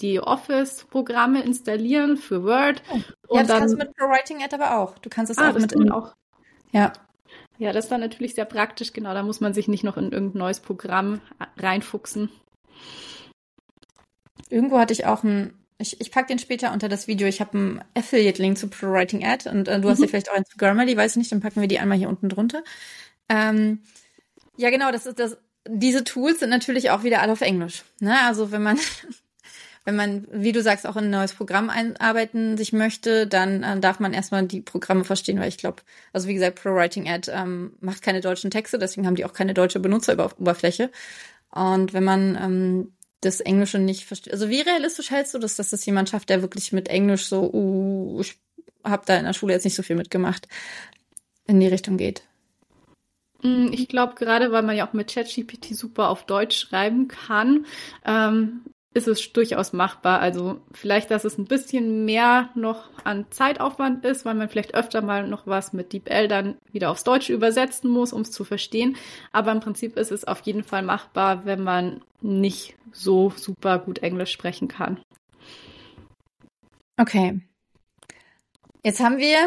die 0.00 0.20
Office-Programme 0.20 1.42
installieren 1.42 2.16
für 2.16 2.44
Word. 2.44 2.82
Oh. 2.90 2.94
Und 2.94 3.36
ja, 3.36 3.42
das 3.42 3.46
dann, 3.48 3.58
kannst 3.60 3.74
du 3.74 3.78
mit 3.78 3.96
Pro 3.96 4.06
Writing 4.06 4.42
Ad 4.42 4.54
aber 4.54 4.78
auch. 4.78 4.98
Du 4.98 5.10
kannst 5.10 5.30
es 5.30 5.38
ah, 5.38 5.50
auch 5.50 5.54
mit 5.54 5.90
auch. 5.90 6.14
Ja. 6.72 6.92
Ja, 7.58 7.72
das 7.72 7.88
dann 7.88 8.00
natürlich 8.00 8.34
sehr 8.34 8.44
praktisch, 8.44 8.92
genau. 8.92 9.12
Da 9.14 9.22
muss 9.22 9.40
man 9.40 9.52
sich 9.52 9.68
nicht 9.68 9.84
noch 9.84 9.96
in 9.96 10.12
irgendein 10.12 10.38
neues 10.38 10.60
Programm 10.60 11.20
reinfuchsen. 11.56 12.30
Irgendwo 14.48 14.78
hatte 14.78 14.92
ich 14.92 15.06
auch 15.06 15.24
ein, 15.24 15.52
ich, 15.78 16.00
ich 16.00 16.12
pack 16.12 16.28
den 16.28 16.38
später 16.38 16.72
unter 16.72 16.88
das 16.88 17.08
Video. 17.08 17.26
Ich 17.26 17.40
habe 17.40 17.58
einen 17.58 17.84
Affiliate-Link 17.94 18.56
zu 18.56 18.68
ProWriting 18.68 19.24
Ad 19.24 19.48
und 19.50 19.66
äh, 19.66 19.80
du 19.80 19.88
mhm. 19.88 19.92
hast 19.92 20.00
ja 20.00 20.06
vielleicht 20.06 20.30
auch 20.30 20.36
einen 20.36 20.46
zu 20.46 20.56
Grammarly, 20.56 20.96
weiß 20.96 21.12
ich 21.12 21.16
nicht, 21.18 21.32
dann 21.32 21.40
packen 21.40 21.60
wir 21.60 21.68
die 21.68 21.80
einmal 21.80 21.98
hier 21.98 22.08
unten 22.08 22.28
drunter. 22.28 22.62
Ähm, 23.28 23.80
ja, 24.56 24.70
genau, 24.70 24.90
das 24.92 25.06
ist 25.06 25.18
das. 25.18 25.36
Diese 25.66 26.04
Tools 26.04 26.40
sind 26.40 26.50
natürlich 26.50 26.90
auch 26.90 27.02
wieder 27.02 27.20
alle 27.20 27.32
auf 27.32 27.42
Englisch. 27.42 27.84
Ne? 28.00 28.16
Also 28.22 28.52
wenn 28.52 28.62
man 28.62 28.78
wenn 29.88 29.96
man, 29.96 30.28
wie 30.30 30.52
du 30.52 30.60
sagst, 30.60 30.86
auch 30.86 30.96
in 30.96 31.04
ein 31.04 31.10
neues 31.10 31.32
Programm 31.32 31.70
einarbeiten 31.70 32.58
sich 32.58 32.74
möchte, 32.74 33.26
dann 33.26 33.62
äh, 33.62 33.80
darf 33.80 34.00
man 34.00 34.12
erstmal 34.12 34.46
die 34.46 34.60
Programme 34.60 35.02
verstehen, 35.02 35.40
weil 35.40 35.48
ich 35.48 35.56
glaube, 35.56 35.80
also 36.12 36.28
wie 36.28 36.34
gesagt, 36.34 36.60
ProWriting 36.60 37.08
Ad 37.08 37.32
ähm, 37.34 37.72
macht 37.80 38.02
keine 38.02 38.20
deutschen 38.20 38.50
Texte, 38.50 38.78
deswegen 38.78 39.06
haben 39.06 39.14
die 39.14 39.24
auch 39.24 39.32
keine 39.32 39.54
deutsche 39.54 39.80
Benutzeroberfläche. 39.80 40.90
Und 41.50 41.94
wenn 41.94 42.04
man 42.04 42.36
ähm, 42.36 42.92
das 43.22 43.40
Englische 43.40 43.78
nicht 43.78 44.04
versteht, 44.04 44.34
also 44.34 44.50
wie 44.50 44.60
realistisch 44.60 45.10
hältst 45.10 45.32
du 45.32 45.38
das, 45.38 45.56
dass 45.56 45.70
das 45.70 45.86
jemand 45.86 46.10
schafft, 46.10 46.28
der 46.28 46.42
wirklich 46.42 46.70
mit 46.72 46.88
Englisch 46.88 47.24
so, 47.24 47.50
uh, 47.50 48.20
ich 48.20 48.38
habe 48.84 49.04
da 49.06 49.16
in 49.16 49.24
der 49.24 49.32
Schule 49.32 49.54
jetzt 49.54 49.64
nicht 49.64 49.74
so 49.74 49.82
viel 49.82 49.96
mitgemacht, 49.96 50.48
in 51.46 51.60
die 51.60 51.66
Richtung 51.66 51.96
geht? 51.96 52.24
Mm, 53.40 53.68
ich 53.72 53.88
glaube, 53.88 54.16
gerade 54.16 54.52
weil 54.52 54.64
man 54.64 54.76
ja 54.76 54.86
auch 54.86 54.92
mit 54.92 55.10
ChatGPT 55.10 55.74
super 55.74 56.10
auf 56.10 56.26
Deutsch 56.26 56.58
schreiben 56.58 57.08
kann, 57.08 57.64
ähm, 58.04 58.64
ist 58.98 59.08
es 59.08 59.32
durchaus 59.32 59.72
machbar. 59.72 60.20
Also 60.20 60.60
vielleicht, 60.72 61.10
dass 61.10 61.24
es 61.24 61.38
ein 61.38 61.46
bisschen 61.46 62.04
mehr 62.04 62.50
noch 62.54 62.90
an 63.04 63.26
Zeitaufwand 63.30 64.04
ist, 64.04 64.24
weil 64.24 64.34
man 64.34 64.48
vielleicht 64.48 64.74
öfter 64.74 65.00
mal 65.00 65.26
noch 65.26 65.46
was 65.46 65.72
mit 65.72 65.92
DeepL 65.92 66.28
dann 66.28 66.56
wieder 66.72 66.90
aufs 66.90 67.04
Deutsche 67.04 67.32
übersetzen 67.32 67.88
muss, 67.90 68.12
um 68.12 68.22
es 68.22 68.30
zu 68.30 68.44
verstehen. 68.44 68.96
Aber 69.32 69.52
im 69.52 69.60
Prinzip 69.60 69.96
ist 69.96 70.12
es 70.12 70.24
auf 70.24 70.40
jeden 70.42 70.64
Fall 70.64 70.82
machbar, 70.82 71.46
wenn 71.46 71.62
man 71.62 72.02
nicht 72.20 72.76
so 72.92 73.32
super 73.36 73.78
gut 73.78 74.00
Englisch 74.00 74.32
sprechen 74.32 74.68
kann. 74.68 75.00
Okay. 76.98 77.40
Jetzt 78.84 79.00
haben 79.00 79.18
wir 79.18 79.38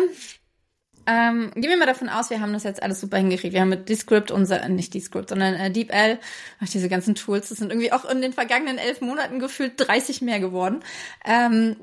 ähm, 1.06 1.52
gehen 1.56 1.70
wir 1.70 1.78
mal 1.78 1.86
davon 1.86 2.10
aus, 2.10 2.30
wir 2.30 2.42
haben 2.42 2.54
das 2.54 2.64
jetzt 2.64 2.82
alles 2.82 3.02
super 3.02 3.18
hingekriegt. 3.18 3.54
Wir 3.54 3.62
haben 3.62 3.70
mit 3.70 3.90
Descript 3.90 4.32
unser, 4.32 4.64
äh, 4.64 4.70
nicht 4.70 4.94
Descript, 4.94 5.30
sondern 5.30 5.56
äh, 5.56 5.72
DeepL, 5.72 6.20
ach, 6.60 6.70
diese 6.70 6.90
ganzen 6.90 7.16
Tools, 7.16 7.50
das 7.50 7.58
sind 7.58 7.72
irgendwie 7.72 7.92
auch 7.92 8.06
in 8.06 8.22
den 8.22 8.34
vergangenen 8.34 8.78
elf 8.78 9.02
Monaten 9.02 9.40
gefühlt 9.40 9.74
30 9.78 10.22
mehr 10.22 10.40
geworden. 10.40 10.82
Ähm, 11.26 11.76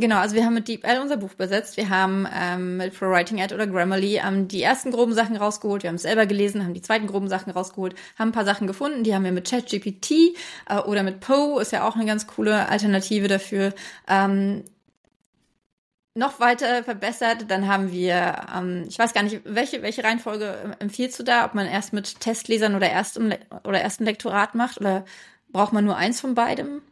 Genau, 0.00 0.16
also 0.16 0.34
wir 0.34 0.46
haben 0.46 0.54
mit 0.54 0.66
DeepL 0.66 0.98
unser 1.02 1.18
Buch 1.18 1.34
besetzt. 1.34 1.76
Wir 1.76 1.90
haben 1.90 2.26
ähm, 2.34 2.78
mit 2.78 2.98
ProWriting 2.98 3.38
Ad 3.38 3.54
oder 3.54 3.66
Grammarly 3.66 4.16
ähm, 4.16 4.48
die 4.48 4.62
ersten 4.62 4.92
groben 4.92 5.12
Sachen 5.12 5.36
rausgeholt. 5.36 5.82
Wir 5.82 5.88
haben 5.88 5.96
es 5.96 6.02
selber 6.02 6.24
gelesen, 6.24 6.64
haben 6.64 6.72
die 6.72 6.80
zweiten 6.80 7.06
groben 7.06 7.28
Sachen 7.28 7.50
rausgeholt, 7.52 7.94
haben 8.18 8.30
ein 8.30 8.32
paar 8.32 8.46
Sachen 8.46 8.66
gefunden. 8.66 9.04
Die 9.04 9.14
haben 9.14 9.24
wir 9.24 9.32
mit 9.32 9.50
ChatGPT 9.50 10.10
äh, 10.70 10.78
oder 10.86 11.02
mit 11.02 11.20
Poe, 11.20 11.60
ist 11.60 11.72
ja 11.72 11.86
auch 11.86 11.96
eine 11.96 12.06
ganz 12.06 12.26
coole 12.26 12.66
Alternative 12.70 13.28
dafür. 13.28 13.74
Ähm, 14.08 14.64
noch 16.20 16.38
weiter 16.38 16.84
verbessert. 16.84 17.46
Dann 17.48 17.66
haben 17.66 17.90
wir, 17.90 18.36
ähm, 18.54 18.84
ich 18.86 18.98
weiß 18.98 19.14
gar 19.14 19.22
nicht, 19.22 19.40
welche, 19.44 19.82
welche 19.82 20.04
Reihenfolge 20.04 20.76
empfiehlst 20.78 21.18
du 21.18 21.22
da, 21.22 21.46
ob 21.46 21.54
man 21.54 21.66
erst 21.66 21.94
mit 21.94 22.20
Testlesern 22.20 22.76
oder 22.76 22.90
erst 22.90 23.16
im 23.16 23.32
oder 23.64 23.80
erst 23.80 24.00
ein 24.00 24.04
Lektorat 24.04 24.54
macht 24.54 24.78
oder 24.78 25.04
braucht 25.48 25.72
man 25.72 25.84
nur 25.84 25.96
eins 25.96 26.20
von 26.20 26.34
beidem? 26.34 26.82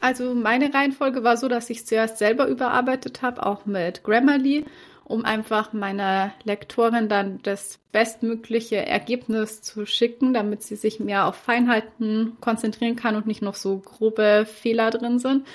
Also 0.00 0.34
meine 0.34 0.72
Reihenfolge 0.72 1.22
war 1.24 1.36
so, 1.36 1.48
dass 1.48 1.68
ich 1.70 1.86
zuerst 1.86 2.18
selber 2.18 2.46
überarbeitet 2.46 3.20
habe, 3.20 3.44
auch 3.44 3.66
mit 3.66 4.02
Grammarly, 4.02 4.64
um 5.04 5.24
einfach 5.24 5.72
meiner 5.74 6.32
Lektorin 6.44 7.08
dann 7.08 7.40
das 7.42 7.78
bestmögliche 7.92 8.86
Ergebnis 8.86 9.60
zu 9.60 9.84
schicken, 9.84 10.32
damit 10.32 10.62
sie 10.62 10.76
sich 10.76 11.00
mehr 11.00 11.26
auf 11.26 11.36
Feinheiten 11.36 12.36
konzentrieren 12.40 12.96
kann 12.96 13.16
und 13.16 13.26
nicht 13.26 13.42
noch 13.42 13.56
so 13.56 13.78
grobe 13.78 14.46
Fehler 14.46 14.90
drin 14.90 15.18
sind. 15.18 15.46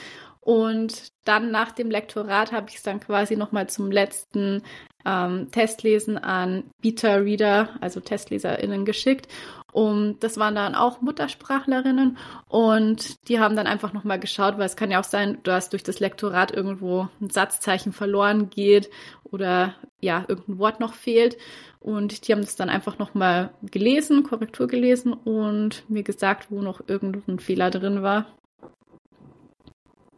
Und 0.44 1.14
dann 1.24 1.52
nach 1.52 1.72
dem 1.72 1.90
Lektorat 1.90 2.52
habe 2.52 2.70
ich 2.70 2.76
es 2.76 2.84
dann 2.84 3.00
quasi 3.00 3.38
nochmal 3.38 3.68
zum 3.70 3.92
letzten 3.92 4.62
ähm, 5.06 5.50
Testlesen 5.52 6.18
an 6.18 6.66
Beta-Reader, 6.82 7.70
also 7.80 8.00
TestleserInnen 8.00 8.86
geschickt. 8.86 9.28
Und 9.72 10.20
das 10.20 10.38
waren 10.38 10.54
dann 10.54 10.76
auch 10.76 11.02
Muttersprachlerinnen 11.02 12.18
und 12.48 13.28
die 13.28 13.40
haben 13.40 13.56
dann 13.56 13.66
einfach 13.66 13.92
nochmal 13.92 14.20
geschaut, 14.20 14.60
weil 14.60 14.68
es 14.68 14.76
kann 14.76 14.92
ja 14.92 15.00
auch 15.00 15.04
sein, 15.04 15.40
dass 15.42 15.70
durch 15.70 15.82
das 15.82 16.00
Lektorat 16.00 16.52
irgendwo 16.52 17.08
ein 17.20 17.32
Satzzeichen 17.32 17.92
verloren 17.92 18.52
geht 18.52 18.92
oder 19.24 19.74
ja, 20.00 20.26
irgendein 20.28 20.60
Wort 20.60 20.80
noch 20.80 20.94
fehlt. 20.94 21.38
Und 21.80 22.28
die 22.28 22.34
haben 22.34 22.42
das 22.42 22.56
dann 22.56 22.70
einfach 22.70 23.00
nochmal 23.00 23.50
gelesen, 23.64 24.24
Korrektur 24.24 24.68
gelesen 24.68 25.12
und 25.12 25.90
mir 25.90 26.04
gesagt, 26.04 26.52
wo 26.52 26.62
noch 26.62 26.82
irgendein 26.88 27.40
Fehler 27.40 27.72
drin 27.72 28.04
war. 28.04 28.28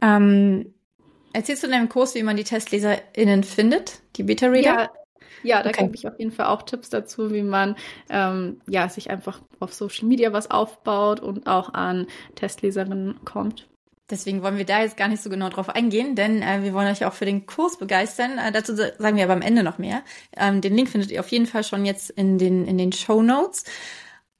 Ähm, 0.00 0.74
erzählst 1.32 1.62
du 1.62 1.66
in 1.66 1.72
deinem 1.72 1.88
Kurs, 1.88 2.14
wie 2.14 2.22
man 2.22 2.36
die 2.36 2.44
TestleserInnen 2.44 3.44
findet, 3.44 4.00
die 4.16 4.22
Beta-Reader? 4.22 4.62
Ja, 4.62 4.90
ja, 5.42 5.62
da 5.62 5.70
okay. 5.70 5.84
gebe 5.84 5.96
ich 5.96 6.06
auf 6.08 6.18
jeden 6.18 6.32
Fall 6.32 6.46
auch 6.46 6.62
Tipps 6.62 6.90
dazu, 6.90 7.32
wie 7.32 7.42
man 7.42 7.76
ähm, 8.10 8.60
ja, 8.68 8.88
sich 8.88 9.10
einfach 9.10 9.40
auf 9.60 9.74
Social 9.74 10.06
Media 10.06 10.32
was 10.32 10.50
aufbaut 10.50 11.20
und 11.20 11.46
auch 11.46 11.74
an 11.74 12.06
Testleserinnen 12.34 13.24
kommt. 13.24 13.68
Deswegen 14.08 14.42
wollen 14.42 14.56
wir 14.56 14.64
da 14.64 14.82
jetzt 14.82 14.96
gar 14.96 15.08
nicht 15.08 15.22
so 15.22 15.30
genau 15.30 15.48
drauf 15.48 15.68
eingehen, 15.68 16.14
denn 16.14 16.40
äh, 16.40 16.62
wir 16.62 16.72
wollen 16.74 16.86
euch 16.86 17.04
auch 17.04 17.12
für 17.12 17.24
den 17.24 17.46
Kurs 17.46 17.76
begeistern. 17.76 18.38
Äh, 18.38 18.52
dazu 18.52 18.76
sagen 18.76 19.16
wir 19.16 19.24
aber 19.24 19.32
am 19.32 19.42
Ende 19.42 19.64
noch 19.64 19.78
mehr. 19.78 20.02
Ähm, 20.36 20.60
den 20.60 20.76
Link 20.76 20.88
findet 20.88 21.10
ihr 21.10 21.18
auf 21.18 21.28
jeden 21.28 21.46
Fall 21.46 21.64
schon 21.64 21.84
jetzt 21.84 22.10
in 22.10 22.38
den, 22.38 22.66
in 22.66 22.78
den 22.78 22.92
Show 22.92 23.20
Notes. 23.20 23.64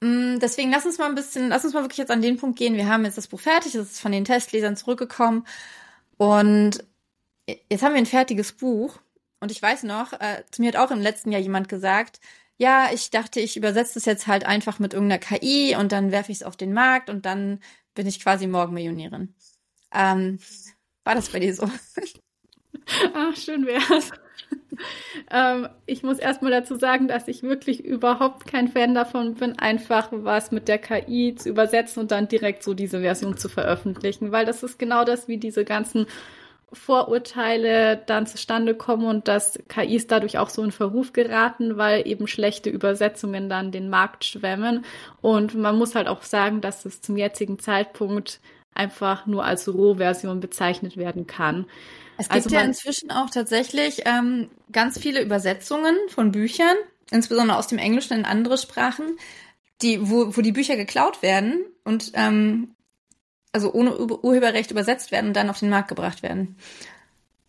Mm, 0.00 0.38
deswegen 0.40 0.70
lass 0.70 0.87
uns 0.87 0.98
mal 0.98 1.09
ein 1.09 1.14
bisschen, 1.14 1.48
lass 1.48 1.64
uns 1.64 1.74
mal 1.74 1.82
wirklich 1.82 1.98
jetzt 1.98 2.11
an 2.11 2.22
den 2.22 2.37
Punkt 2.37 2.59
gehen. 2.59 2.74
Wir 2.74 2.88
haben 2.88 3.04
jetzt 3.04 3.18
das 3.18 3.28
Buch 3.28 3.40
fertig, 3.40 3.74
es 3.74 3.92
ist 3.92 4.00
von 4.00 4.12
den 4.12 4.24
Testlesern 4.24 4.76
zurückgekommen 4.76 5.46
und 6.18 6.85
jetzt 7.70 7.82
haben 7.82 7.92
wir 7.94 7.98
ein 7.98 8.06
fertiges 8.06 8.52
Buch 8.52 8.98
und 9.40 9.50
ich 9.50 9.62
weiß 9.62 9.85
noch, 9.85 10.12
äh, 10.14 10.44
zu 10.50 10.62
mir 10.62 10.68
hat 10.68 10.76
auch 10.76 10.90
im 10.90 11.00
letzten 11.00 11.32
Jahr 11.32 11.40
jemand 11.40 11.68
gesagt, 11.68 12.20
ja, 12.59 12.90
ich 12.92 13.11
dachte, 13.11 13.40
ich 13.40 13.56
übersetze 13.56 13.94
das 13.94 14.06
jetzt 14.06 14.26
halt 14.26 14.46
einfach 14.46 14.78
mit 14.78 14.94
irgendeiner 14.94 15.18
KI 15.20 15.76
und 15.76 15.92
dann 15.92 16.11
werfe 16.11 16.32
ich 16.32 16.38
es 16.38 16.44
auf 16.44 16.56
den 16.56 16.72
Markt 16.72 17.11
und 17.11 17.26
dann 17.26 17.61
bin 17.94 18.06
ich 18.06 18.20
quasi 18.20 18.46
morgen 18.46 18.74
Millionärin. 18.74 19.35
Ähm, 19.92 20.38
war 21.04 21.14
das 21.14 21.28
bei 21.30 21.40
dir 21.40 21.54
so? 21.54 21.70
Ach, 23.14 23.37
schön 23.37 23.66
wär's. 23.66 24.11
ähm, 25.31 25.68
ich 25.87 26.02
muss 26.02 26.18
erstmal 26.18 26.50
dazu 26.50 26.76
sagen, 26.76 27.09
dass 27.09 27.29
ich 27.29 27.42
wirklich 27.42 27.85
überhaupt 27.85 28.46
kein 28.46 28.68
Fan 28.68 28.94
davon 28.94 29.35
bin, 29.35 29.59
einfach 29.59 30.09
was 30.11 30.50
mit 30.50 30.68
der 30.68 30.79
KI 30.79 31.35
zu 31.37 31.48
übersetzen 31.48 32.02
und 32.02 32.11
dann 32.11 32.29
direkt 32.29 32.62
so 32.62 32.74
diese 32.74 33.00
Version 33.00 33.37
zu 33.37 33.48
veröffentlichen, 33.48 34.33
weil 34.33 34.46
das 34.46 34.62
ist 34.62 34.79
genau 34.79 35.05
das, 35.05 35.29
wie 35.29 35.38
diese 35.38 35.64
ganzen 35.64 36.07
Vorurteile 36.72 37.96
dann 38.07 38.26
zustande 38.26 38.74
kommen 38.74 39.07
und 39.07 39.29
dass 39.29 39.59
KIs 39.68 40.09
dadurch 40.09 40.38
auch 40.38 40.50
so 40.50 40.62
in 40.64 40.72
Verruf 40.72 41.12
geraten, 41.12 41.76
weil 41.76 42.07
eben 42.07 42.26
schlechte 42.26 42.70
Übersetzungen 42.70 43.48
dann 43.48 43.70
den 43.70 43.88
Markt 43.88 44.24
schwemmen. 44.24 44.85
Und 45.20 45.55
man 45.55 45.79
muss 45.79 45.94
halt 45.94 46.09
auch 46.09 46.22
sagen, 46.22 46.61
dass 46.61 46.85
es 46.85 47.00
zum 47.00 47.16
jetzigen 47.16 47.61
Zeitpunkt 47.61 48.40
einfach 48.74 49.26
nur 49.26 49.44
als 49.44 49.72
Rohversion 49.72 50.40
bezeichnet 50.40 50.96
werden 50.96 51.26
kann. 51.26 51.66
Es 52.18 52.29
gibt 52.29 52.44
also 52.44 52.55
ja 52.55 52.62
inzwischen 52.62 53.11
auch 53.11 53.31
tatsächlich 53.31 54.02
ähm, 54.07 54.48
ganz 54.72 54.98
viele 54.98 55.22
Übersetzungen 55.22 55.96
von 56.09 56.33
Büchern, 56.33 56.76
insbesondere 57.11 57.59
aus 57.59 57.66
dem 57.66 57.79
Englischen 57.79 58.18
in 58.18 58.24
andere 58.24 58.59
Sprachen, 58.59 59.18
die, 59.83 60.09
wo, 60.09 60.37
wo 60.37 60.40
die 60.40 60.52
Bücher 60.52 60.76
geklaut 60.76 61.22
werden 61.22 61.64
und 61.85 62.12
ähm, 62.14 62.74
also 63.52 63.72
ohne 63.72 63.98
Urheberrecht 63.98 64.70
übersetzt 64.70 65.12
werden 65.12 65.29
und 65.29 65.37
dann 65.37 65.50
auf 65.50 65.61
den 65.61 65.70
Markt 65.70 65.88
gebracht 65.88 66.22
werden. 66.22 66.57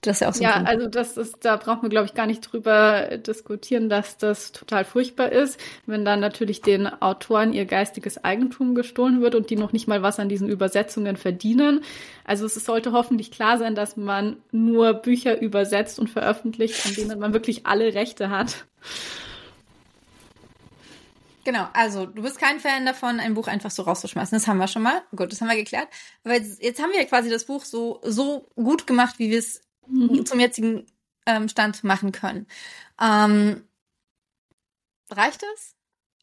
Das 0.01 0.17
ist 0.17 0.19
ja 0.21 0.29
auch 0.29 0.33
so. 0.33 0.43
Ja, 0.43 0.63
also 0.63 0.88
das 0.88 1.17
ist, 1.17 1.38
da 1.43 1.55
braucht 1.55 1.81
man, 1.81 1.89
glaube 1.89 2.05
ich, 2.05 2.13
gar 2.13 2.27
nicht 2.27 2.41
drüber 2.41 3.17
diskutieren, 3.17 3.89
dass 3.89 4.17
das 4.17 4.51
total 4.51 4.86
furchtbar 4.86 5.31
ist, 5.31 5.60
wenn 5.88 6.05
dann 6.05 6.19
natürlich 6.19 6.62
den 6.62 6.88
Autoren 6.88 7.51
ihr 7.51 7.65
geistiges 7.65 8.23
Eigentum 8.23 8.75
gestohlen 8.75 9.21
wird 9.21 9.33
und 9.33 9.49
die 9.49 9.55
noch 9.55 9.73
nicht 9.73 9.88
mal 9.88 10.03
was 10.03 10.19
an 10.19 10.29
diesen 10.29 10.49
Übersetzungen 10.49 11.17
verdienen. 11.17 11.83
Also 12.25 12.45
es 12.45 12.53
sollte 12.53 12.91
hoffentlich 12.91 13.31
klar 13.31 13.57
sein, 13.57 13.73
dass 13.73 13.97
man 13.97 14.38
nur 14.51 14.93
Bücher 14.93 15.41
übersetzt 15.41 15.97
und 15.97 16.10
veröffentlicht, 16.10 16.86
an 16.86 16.93
denen 16.93 17.19
man 17.19 17.33
wirklich 17.33 17.65
alle 17.65 17.95
Rechte 17.95 18.29
hat. 18.29 18.65
Genau, 21.43 21.65
also 21.73 22.05
du 22.05 22.21
bist 22.21 22.39
kein 22.39 22.60
Fan 22.60 22.86
davon, 22.86 23.21
ein 23.21 23.33
Buch 23.33 23.47
einfach 23.47 23.71
so 23.71 23.83
rauszuschmeißen. 23.83 24.38
Das 24.38 24.47
haben 24.47 24.57
wir 24.57 24.67
schon 24.67 24.81
mal. 24.81 25.01
Gut, 25.15 25.31
das 25.31 25.39
haben 25.39 25.47
wir 25.47 25.55
geklärt. 25.55 25.88
Aber 26.25 26.33
jetzt, 26.33 26.62
jetzt 26.62 26.81
haben 26.81 26.91
wir 26.91 27.03
quasi 27.05 27.29
das 27.29 27.45
Buch 27.45 27.63
so, 27.63 28.01
so 28.03 28.49
gut 28.55 28.86
gemacht, 28.86 29.17
wie 29.17 29.31
wir 29.31 29.39
es 29.39 29.62
mhm. 29.89 30.26
zum 30.26 30.39
jetzigen 30.39 30.86
ähm, 31.26 31.50
Stand 31.50 31.84
machen 31.84 32.12
können. 32.12 32.47
Ähm, 33.02 33.67
reicht 35.10 35.43
das, 35.43 35.76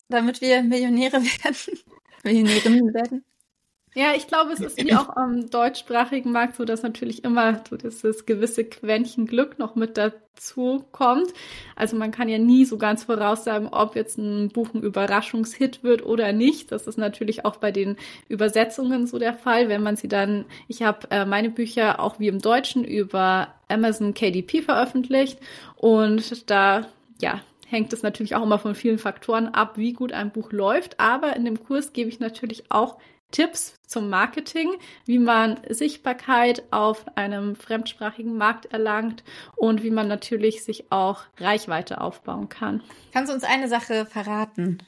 damit 0.09 0.41
wir 0.41 0.63
Millionäre 0.63 1.23
werden? 1.23 1.79
Millionärinnen 2.23 2.95
werden? 2.95 3.25
Ja, 3.97 4.13
ich 4.17 4.27
glaube, 4.27 4.53
es 4.53 4.61
ist 4.61 4.77
wie 4.83 4.93
auch 4.95 5.15
am 5.17 5.49
deutschsprachigen 5.51 6.33
Markt 6.33 6.57
so, 6.57 6.65
dass 6.65 6.83
natürlich 6.83 7.23
immer 7.23 7.61
so 7.69 7.77
dieses 7.77 8.27
gewisse 8.27 8.65
Quäntchen 8.65 9.27
Glück 9.27 9.61
noch 9.61 9.77
mit 9.77 9.97
dazu 9.97 10.85
kommt. 10.91 11.33
Also 11.77 11.97
man 11.97 12.11
kann 12.11 12.29
ja 12.29 12.39
nie 12.39 12.65
so 12.65 12.77
ganz 12.77 13.05
voraussagen, 13.05 13.69
ob 13.69 13.95
jetzt 13.95 14.19
ein 14.19 14.49
Buch 14.49 14.75
ein 14.75 14.83
Überraschungshit 14.83 15.85
wird 15.85 16.05
oder 16.05 16.33
nicht. 16.33 16.73
Das 16.73 16.89
ist 16.89 16.99
natürlich 16.99 17.45
auch 17.45 17.57
bei 17.57 17.71
den 17.71 17.97
Übersetzungen 18.29 19.07
so 19.07 19.21
der 19.21 19.35
Fall, 19.35 19.69
wenn 19.69 19.85
man 19.85 19.95
sie 19.95 20.09
dann, 20.09 20.45
ich 20.67 20.83
habe 20.83 21.09
äh, 21.13 21.25
meine 21.25 21.51
Bücher 21.51 22.01
auch 22.01 22.19
wie 22.19 22.29
im 22.29 22.41
Deutschen 22.41 22.85
über 22.85 23.55
Amazon 23.69 24.13
KDP 24.13 24.63
veröffentlicht 24.63 25.39
und 25.77 26.51
da, 26.51 26.89
ja, 27.21 27.41
hängt 27.69 27.93
es 27.93 28.03
natürlich 28.03 28.35
auch 28.35 28.43
immer 28.43 28.59
von 28.59 28.75
vielen 28.75 28.99
Faktoren 28.99 29.49
ab, 29.49 29.79
wie 29.79 29.93
gut 29.93 30.13
ein 30.13 30.31
Buch 30.31 30.53
läuft. 30.53 30.99
Aber 31.01 31.37
in 31.37 31.45
dem 31.45 31.63
Kurs 31.63 31.93
gebe 31.93 32.09
ich 32.09 32.21
natürlich 32.21 32.71
auch 32.71 32.99
Tipps 33.35 33.75
zum 33.85 34.09
Marketing, 34.09 34.75
wie 35.07 35.19
man 35.19 35.59
Sichtbarkeit 35.69 36.63
auf 36.71 37.05
einem 37.17 37.57
fremdsprachigen 37.57 38.37
Markt 38.37 38.67
erlangt 38.67 39.25
und 39.57 39.83
wie 39.83 39.91
man 39.91 40.07
natürlich 40.07 40.63
sich 40.63 40.93
auch 40.93 41.25
Reichweite 41.39 42.01
aufbauen 42.01 42.49
kann. 42.49 42.81
Kannst 43.13 43.31
du 43.31 43.35
uns 43.35 43.43
eine 43.43 43.67
Sache 43.67 44.07
verraten? 44.07 44.79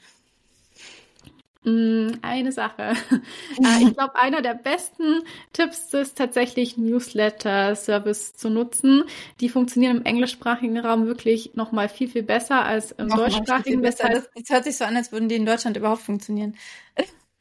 Mm, 1.63 2.19
eine 2.21 2.51
Sache. 2.53 2.93
Äh, 3.59 3.83
ich 3.83 3.93
glaube, 3.95 4.15
einer 4.15 4.41
der 4.41 4.53
besten 4.53 5.23
Tipps 5.51 5.91
ist 5.93 6.17
tatsächlich 6.17 6.77
Newsletter-Service 6.77 8.35
zu 8.35 8.49
nutzen. 8.49 9.03
Die 9.41 9.49
funktionieren 9.49 9.97
im 9.97 10.05
englischsprachigen 10.05 10.77
Raum 10.77 11.07
wirklich 11.07 11.55
noch 11.55 11.71
mal 11.71 11.89
viel, 11.89 12.07
viel 12.07 12.23
besser 12.23 12.63
als 12.63 12.91
im 12.91 13.07
noch 13.07 13.17
deutschsprachigen. 13.17 13.81
Besser. 13.81 14.09
Das, 14.09 14.29
das 14.35 14.49
hört 14.49 14.63
sich 14.63 14.77
so 14.77 14.85
an, 14.85 14.95
als 14.95 15.11
würden 15.11 15.27
die 15.27 15.35
in 15.35 15.45
Deutschland 15.45 15.75
überhaupt 15.75 16.03
funktionieren. 16.03 16.55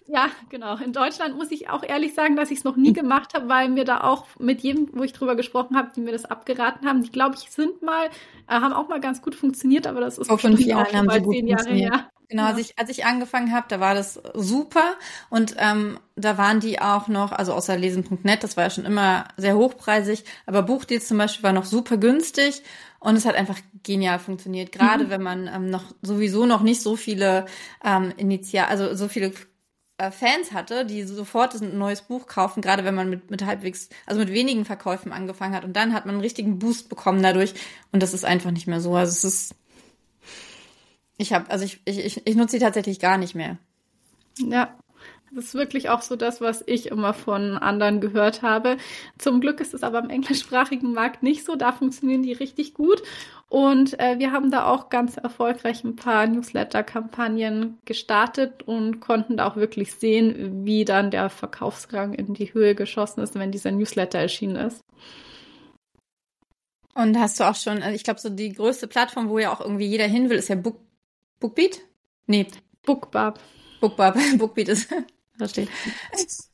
Ja, 0.08 0.28
genau. 0.50 0.76
In 0.76 0.92
Deutschland 0.92 1.36
muss 1.36 1.50
ich 1.50 1.68
auch 1.68 1.82
ehrlich 1.82 2.14
sagen, 2.14 2.36
dass 2.36 2.50
ich 2.50 2.58
es 2.58 2.64
noch 2.64 2.76
nie 2.76 2.92
gemacht 2.92 3.34
habe, 3.34 3.48
weil 3.48 3.68
mir 3.68 3.84
da 3.84 4.02
auch 4.02 4.26
mit 4.38 4.60
jedem, 4.60 4.88
wo 4.92 5.02
ich 5.02 5.12
drüber 5.12 5.34
gesprochen 5.34 5.76
habe, 5.76 5.90
die 5.94 6.00
mir 6.00 6.12
das 6.12 6.24
abgeraten 6.24 6.86
haben, 6.86 7.02
die 7.02 7.10
glaube 7.10 7.36
ich 7.36 7.50
sind 7.50 7.82
mal, 7.82 8.06
äh, 8.48 8.52
haben 8.52 8.72
auch 8.72 8.88
mal 8.88 9.00
ganz 9.00 9.20
gut 9.20 9.34
funktioniert, 9.34 9.86
aber 9.86 10.00
das 10.00 10.18
ist 10.18 10.28
vor 10.28 10.38
fünf 10.38 10.60
Jahren 10.60 10.92
haben 10.96 11.10
sie 11.10 11.20
gut 11.20 11.34
zehn 11.34 11.46
Jahre 11.48 11.70
her. 11.70 12.10
Genau, 12.28 12.42
ja. 12.42 12.48
als 12.48 12.58
ich 12.58 12.78
als 12.78 12.90
ich 12.90 13.04
angefangen 13.04 13.52
habe, 13.52 13.66
da 13.68 13.78
war 13.78 13.94
das 13.94 14.20
super 14.34 14.94
und 15.30 15.54
ähm, 15.58 15.98
da 16.16 16.36
waren 16.38 16.58
die 16.58 16.80
auch 16.80 17.06
noch, 17.06 17.32
also 17.32 17.52
außer 17.52 17.76
lesen.net, 17.76 18.42
das 18.42 18.56
war 18.56 18.64
ja 18.64 18.70
schon 18.70 18.84
immer 18.84 19.26
sehr 19.36 19.56
hochpreisig, 19.56 20.24
aber 20.44 20.62
Buchdeals 20.62 21.06
zum 21.06 21.18
Beispiel 21.18 21.44
war 21.44 21.52
noch 21.52 21.64
super 21.64 21.96
günstig 21.96 22.62
und 22.98 23.14
es 23.14 23.26
hat 23.26 23.36
einfach 23.36 23.58
genial 23.84 24.18
funktioniert, 24.18 24.72
gerade 24.72 25.04
mhm. 25.04 25.10
wenn 25.10 25.22
man 25.22 25.46
ähm, 25.52 25.70
noch 25.70 25.84
sowieso 26.02 26.46
noch 26.46 26.62
nicht 26.62 26.82
so 26.82 26.96
viele 26.96 27.46
ähm, 27.84 28.12
Initial, 28.16 28.66
also 28.66 28.94
so 28.96 29.06
viele 29.06 29.32
Fans 29.98 30.52
hatte, 30.52 30.84
die 30.84 31.02
sofort 31.04 31.54
ein 31.54 31.78
neues 31.78 32.02
Buch 32.02 32.26
kaufen, 32.26 32.60
gerade 32.60 32.84
wenn 32.84 32.94
man 32.94 33.08
mit, 33.08 33.30
mit 33.30 33.44
halbwegs, 33.44 33.88
also 34.04 34.20
mit 34.20 34.30
wenigen 34.30 34.66
Verkäufen 34.66 35.12
angefangen 35.12 35.54
hat. 35.54 35.64
Und 35.64 35.74
dann 35.74 35.94
hat 35.94 36.04
man 36.04 36.16
einen 36.16 36.22
richtigen 36.22 36.58
Boost 36.58 36.88
bekommen 36.88 37.22
dadurch. 37.22 37.54
Und 37.92 38.02
das 38.02 38.12
ist 38.12 38.24
einfach 38.24 38.50
nicht 38.50 38.66
mehr 38.66 38.80
so. 38.80 38.94
Also 38.94 39.12
es 39.12 39.24
ist. 39.24 39.54
Ich 41.16 41.32
habe, 41.32 41.50
also 41.50 41.64
ich, 41.64 41.80
ich, 41.86 41.98
ich, 41.98 42.26
ich 42.26 42.36
nutze 42.36 42.52
sie 42.52 42.58
tatsächlich 42.58 43.00
gar 43.00 43.16
nicht 43.16 43.34
mehr. 43.34 43.56
Ja, 44.38 44.76
das 45.32 45.46
ist 45.46 45.54
wirklich 45.54 45.88
auch 45.88 46.02
so 46.02 46.16
das, 46.16 46.40
was 46.40 46.62
ich 46.66 46.86
immer 46.86 47.12
von 47.12 47.58
anderen 47.58 48.00
gehört 48.00 48.42
habe. 48.42 48.76
Zum 49.18 49.40
Glück 49.40 49.60
ist 49.60 49.74
es 49.74 49.82
aber 49.82 49.98
im 49.98 50.10
englischsprachigen 50.10 50.92
Markt 50.92 51.22
nicht 51.22 51.44
so. 51.44 51.56
Da 51.56 51.72
funktionieren 51.72 52.22
die 52.22 52.32
richtig 52.32 52.74
gut. 52.74 53.02
Und 53.48 53.98
äh, 54.00 54.18
wir 54.18 54.32
haben 54.32 54.50
da 54.50 54.66
auch 54.66 54.88
ganz 54.88 55.16
erfolgreich 55.16 55.84
ein 55.84 55.94
paar 55.94 56.26
Newsletter-Kampagnen 56.26 57.78
gestartet 57.84 58.62
und 58.64 59.00
konnten 59.00 59.36
da 59.36 59.48
auch 59.48 59.56
wirklich 59.56 59.94
sehen, 59.94 60.64
wie 60.64 60.84
dann 60.84 61.10
der 61.10 61.30
Verkaufsrang 61.30 62.14
in 62.14 62.34
die 62.34 62.52
Höhe 62.52 62.74
geschossen 62.74 63.20
ist, 63.20 63.34
wenn 63.36 63.52
dieser 63.52 63.70
Newsletter 63.70 64.18
erschienen 64.18 64.56
ist. 64.56 64.80
Und 66.94 67.18
hast 67.18 67.38
du 67.38 67.44
auch 67.44 67.54
schon, 67.54 67.82
also 67.82 67.94
ich 67.94 68.04
glaube, 68.04 68.20
so 68.20 68.30
die 68.30 68.52
größte 68.52 68.88
Plattform, 68.88 69.28
wo 69.28 69.38
ja 69.38 69.52
auch 69.52 69.60
irgendwie 69.60 69.86
jeder 69.86 70.06
hin 70.06 70.30
will, 70.30 70.38
ist 70.38 70.48
ja 70.48 70.56
Book, 70.56 70.80
Bookbeat? 71.38 71.82
Nee. 72.26 72.46
Bookbub. 72.84 73.38
Bookbub. 73.80 74.14
Bookbeat 74.38 74.68
ist 74.68 74.88
verstehe. 75.36 75.68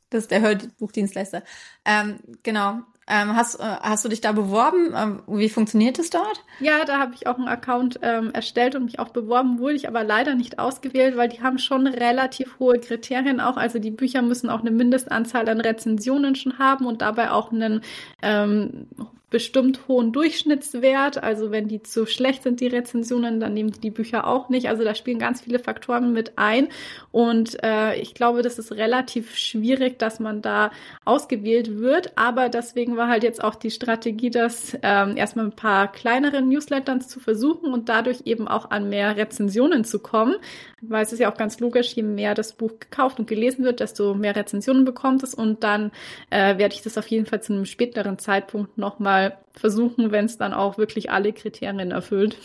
Das 0.09 0.25
ist 0.25 0.31
der 0.31 0.41
Hörbuchdienstleister. 0.41 1.43
Ähm, 1.85 2.19
genau. 2.43 2.81
Ähm, 3.05 3.35
hast, 3.35 3.59
äh, 3.59 3.63
hast 3.63 4.05
du 4.05 4.09
dich 4.09 4.21
da 4.21 4.31
beworben? 4.31 4.93
Ähm, 4.95 5.23
wie 5.27 5.49
funktioniert 5.49 5.99
es 5.99 6.09
dort? 6.09 6.43
Ja, 6.59 6.85
da 6.85 6.99
habe 6.99 7.13
ich 7.15 7.27
auch 7.27 7.37
einen 7.37 7.49
Account 7.49 7.99
ähm, 8.01 8.31
erstellt 8.31 8.75
und 8.75 8.85
mich 8.85 8.99
auch 8.99 9.09
beworben, 9.09 9.59
wurde 9.59 9.75
ich 9.75 9.89
aber 9.89 10.03
leider 10.03 10.35
nicht 10.35 10.57
ausgewählt, 10.57 11.17
weil 11.17 11.27
die 11.27 11.41
haben 11.41 11.57
schon 11.57 11.85
relativ 11.87 12.59
hohe 12.59 12.79
Kriterien 12.79 13.41
auch. 13.41 13.57
Also 13.57 13.79
die 13.79 13.91
Bücher 13.91 14.21
müssen 14.21 14.49
auch 14.49 14.61
eine 14.61 14.71
Mindestanzahl 14.71 15.49
an 15.49 15.59
Rezensionen 15.59 16.35
schon 16.35 16.59
haben 16.59 16.85
und 16.85 17.01
dabei 17.01 17.31
auch 17.31 17.51
einen 17.51 17.81
ähm, 18.21 18.87
bestimmt 19.33 19.87
hohen 19.87 20.11
Durchschnittswert. 20.11 21.23
Also 21.23 21.49
wenn 21.49 21.67
die 21.67 21.81
zu 21.81 22.05
schlecht 22.05 22.43
sind, 22.43 22.59
die 22.59 22.67
Rezensionen, 22.67 23.39
dann 23.39 23.55
nehmen 23.55 23.71
die, 23.71 23.79
die 23.79 23.89
Bücher 23.89 24.27
auch 24.27 24.47
nicht. 24.49 24.69
Also 24.69 24.83
da 24.83 24.93
spielen 24.93 25.17
ganz 25.17 25.41
viele 25.41 25.57
Faktoren 25.57 26.13
mit 26.13 26.33
ein. 26.35 26.67
Und 27.11 27.57
äh, 27.63 27.95
ich 27.95 28.13
glaube, 28.13 28.43
das 28.43 28.59
ist 28.59 28.73
relativ 28.73 29.35
schwierig, 29.35 29.97
dass 29.97 30.19
man 30.19 30.43
da 30.43 30.69
ausgewählt 31.03 31.79
wird. 31.79 32.15
Aber 32.15 32.47
deswegen 32.47 32.95
war 32.95 33.07
halt 33.07 33.23
jetzt 33.23 33.43
auch 33.43 33.55
die 33.55 33.71
Strategie, 33.71 34.29
das 34.29 34.77
ähm, 34.83 35.17
erstmal 35.17 35.45
ein 35.45 35.55
paar 35.55 35.91
kleinere 35.91 36.43
Newslettern 36.43 37.01
zu 37.01 37.19
versuchen 37.19 37.73
und 37.73 37.89
dadurch 37.89 38.21
eben 38.25 38.47
auch 38.47 38.69
an 38.69 38.87
mehr 38.87 39.17
Rezensionen 39.17 39.83
zu 39.83 39.97
kommen. 39.97 40.35
Weil 40.79 41.01
es 41.01 41.11
ist 41.11 41.19
ja 41.19 41.31
auch 41.31 41.37
ganz 41.37 41.59
logisch, 41.59 41.93
je 41.93 42.03
mehr 42.03 42.35
das 42.35 42.53
Buch 42.53 42.73
gekauft 42.79 43.17
und 43.17 43.27
gelesen 43.27 43.65
wird, 43.65 43.79
desto 43.79 44.13
mehr 44.13 44.35
Rezensionen 44.35 44.85
bekommt 44.85 45.23
es. 45.23 45.33
Und 45.33 45.63
dann 45.63 45.91
äh, 46.29 46.59
werde 46.59 46.75
ich 46.75 46.83
das 46.83 46.99
auf 46.99 47.07
jeden 47.07 47.25
Fall 47.25 47.41
zu 47.41 47.53
einem 47.53 47.65
späteren 47.65 48.19
Zeitpunkt 48.19 48.77
nochmal 48.77 49.22
mal 49.29 49.37
versuchen, 49.53 50.11
wenn 50.11 50.25
es 50.25 50.37
dann 50.37 50.53
auch 50.53 50.77
wirklich 50.77 51.11
alle 51.11 51.33
Kriterien 51.33 51.91
erfüllt. 51.91 52.37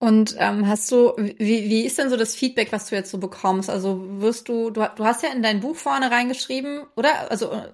Und 0.00 0.36
ähm, 0.38 0.68
hast 0.68 0.92
du, 0.92 1.12
wie, 1.16 1.68
wie 1.68 1.84
ist 1.84 1.98
denn 1.98 2.08
so 2.08 2.16
das 2.16 2.36
Feedback, 2.36 2.70
was 2.70 2.88
du 2.88 2.94
jetzt 2.94 3.10
so 3.10 3.18
bekommst? 3.18 3.68
Also 3.68 4.04
wirst 4.20 4.48
du, 4.48 4.70
du, 4.70 4.88
du 4.94 5.04
hast 5.04 5.24
ja 5.24 5.30
in 5.30 5.42
dein 5.42 5.58
Buch 5.58 5.74
vorne 5.74 6.12
reingeschrieben, 6.12 6.82
oder? 6.94 7.30
Also 7.32 7.50
an 7.50 7.66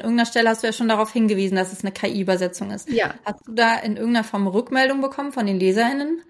irgendeiner 0.00 0.24
Stelle 0.24 0.48
hast 0.48 0.62
du 0.62 0.66
ja 0.66 0.72
schon 0.72 0.88
darauf 0.88 1.12
hingewiesen, 1.12 1.56
dass 1.56 1.72
es 1.72 1.82
eine 1.82 1.92
KI-Übersetzung 1.92 2.70
ist. 2.70 2.88
Ja. 2.88 3.12
Hast 3.26 3.46
du 3.46 3.52
da 3.52 3.76
in 3.76 3.98
irgendeiner 3.98 4.24
Form 4.24 4.46
Rückmeldung 4.46 5.02
bekommen 5.02 5.32
von 5.32 5.44
den 5.44 5.60
LeserInnen? 5.60 6.22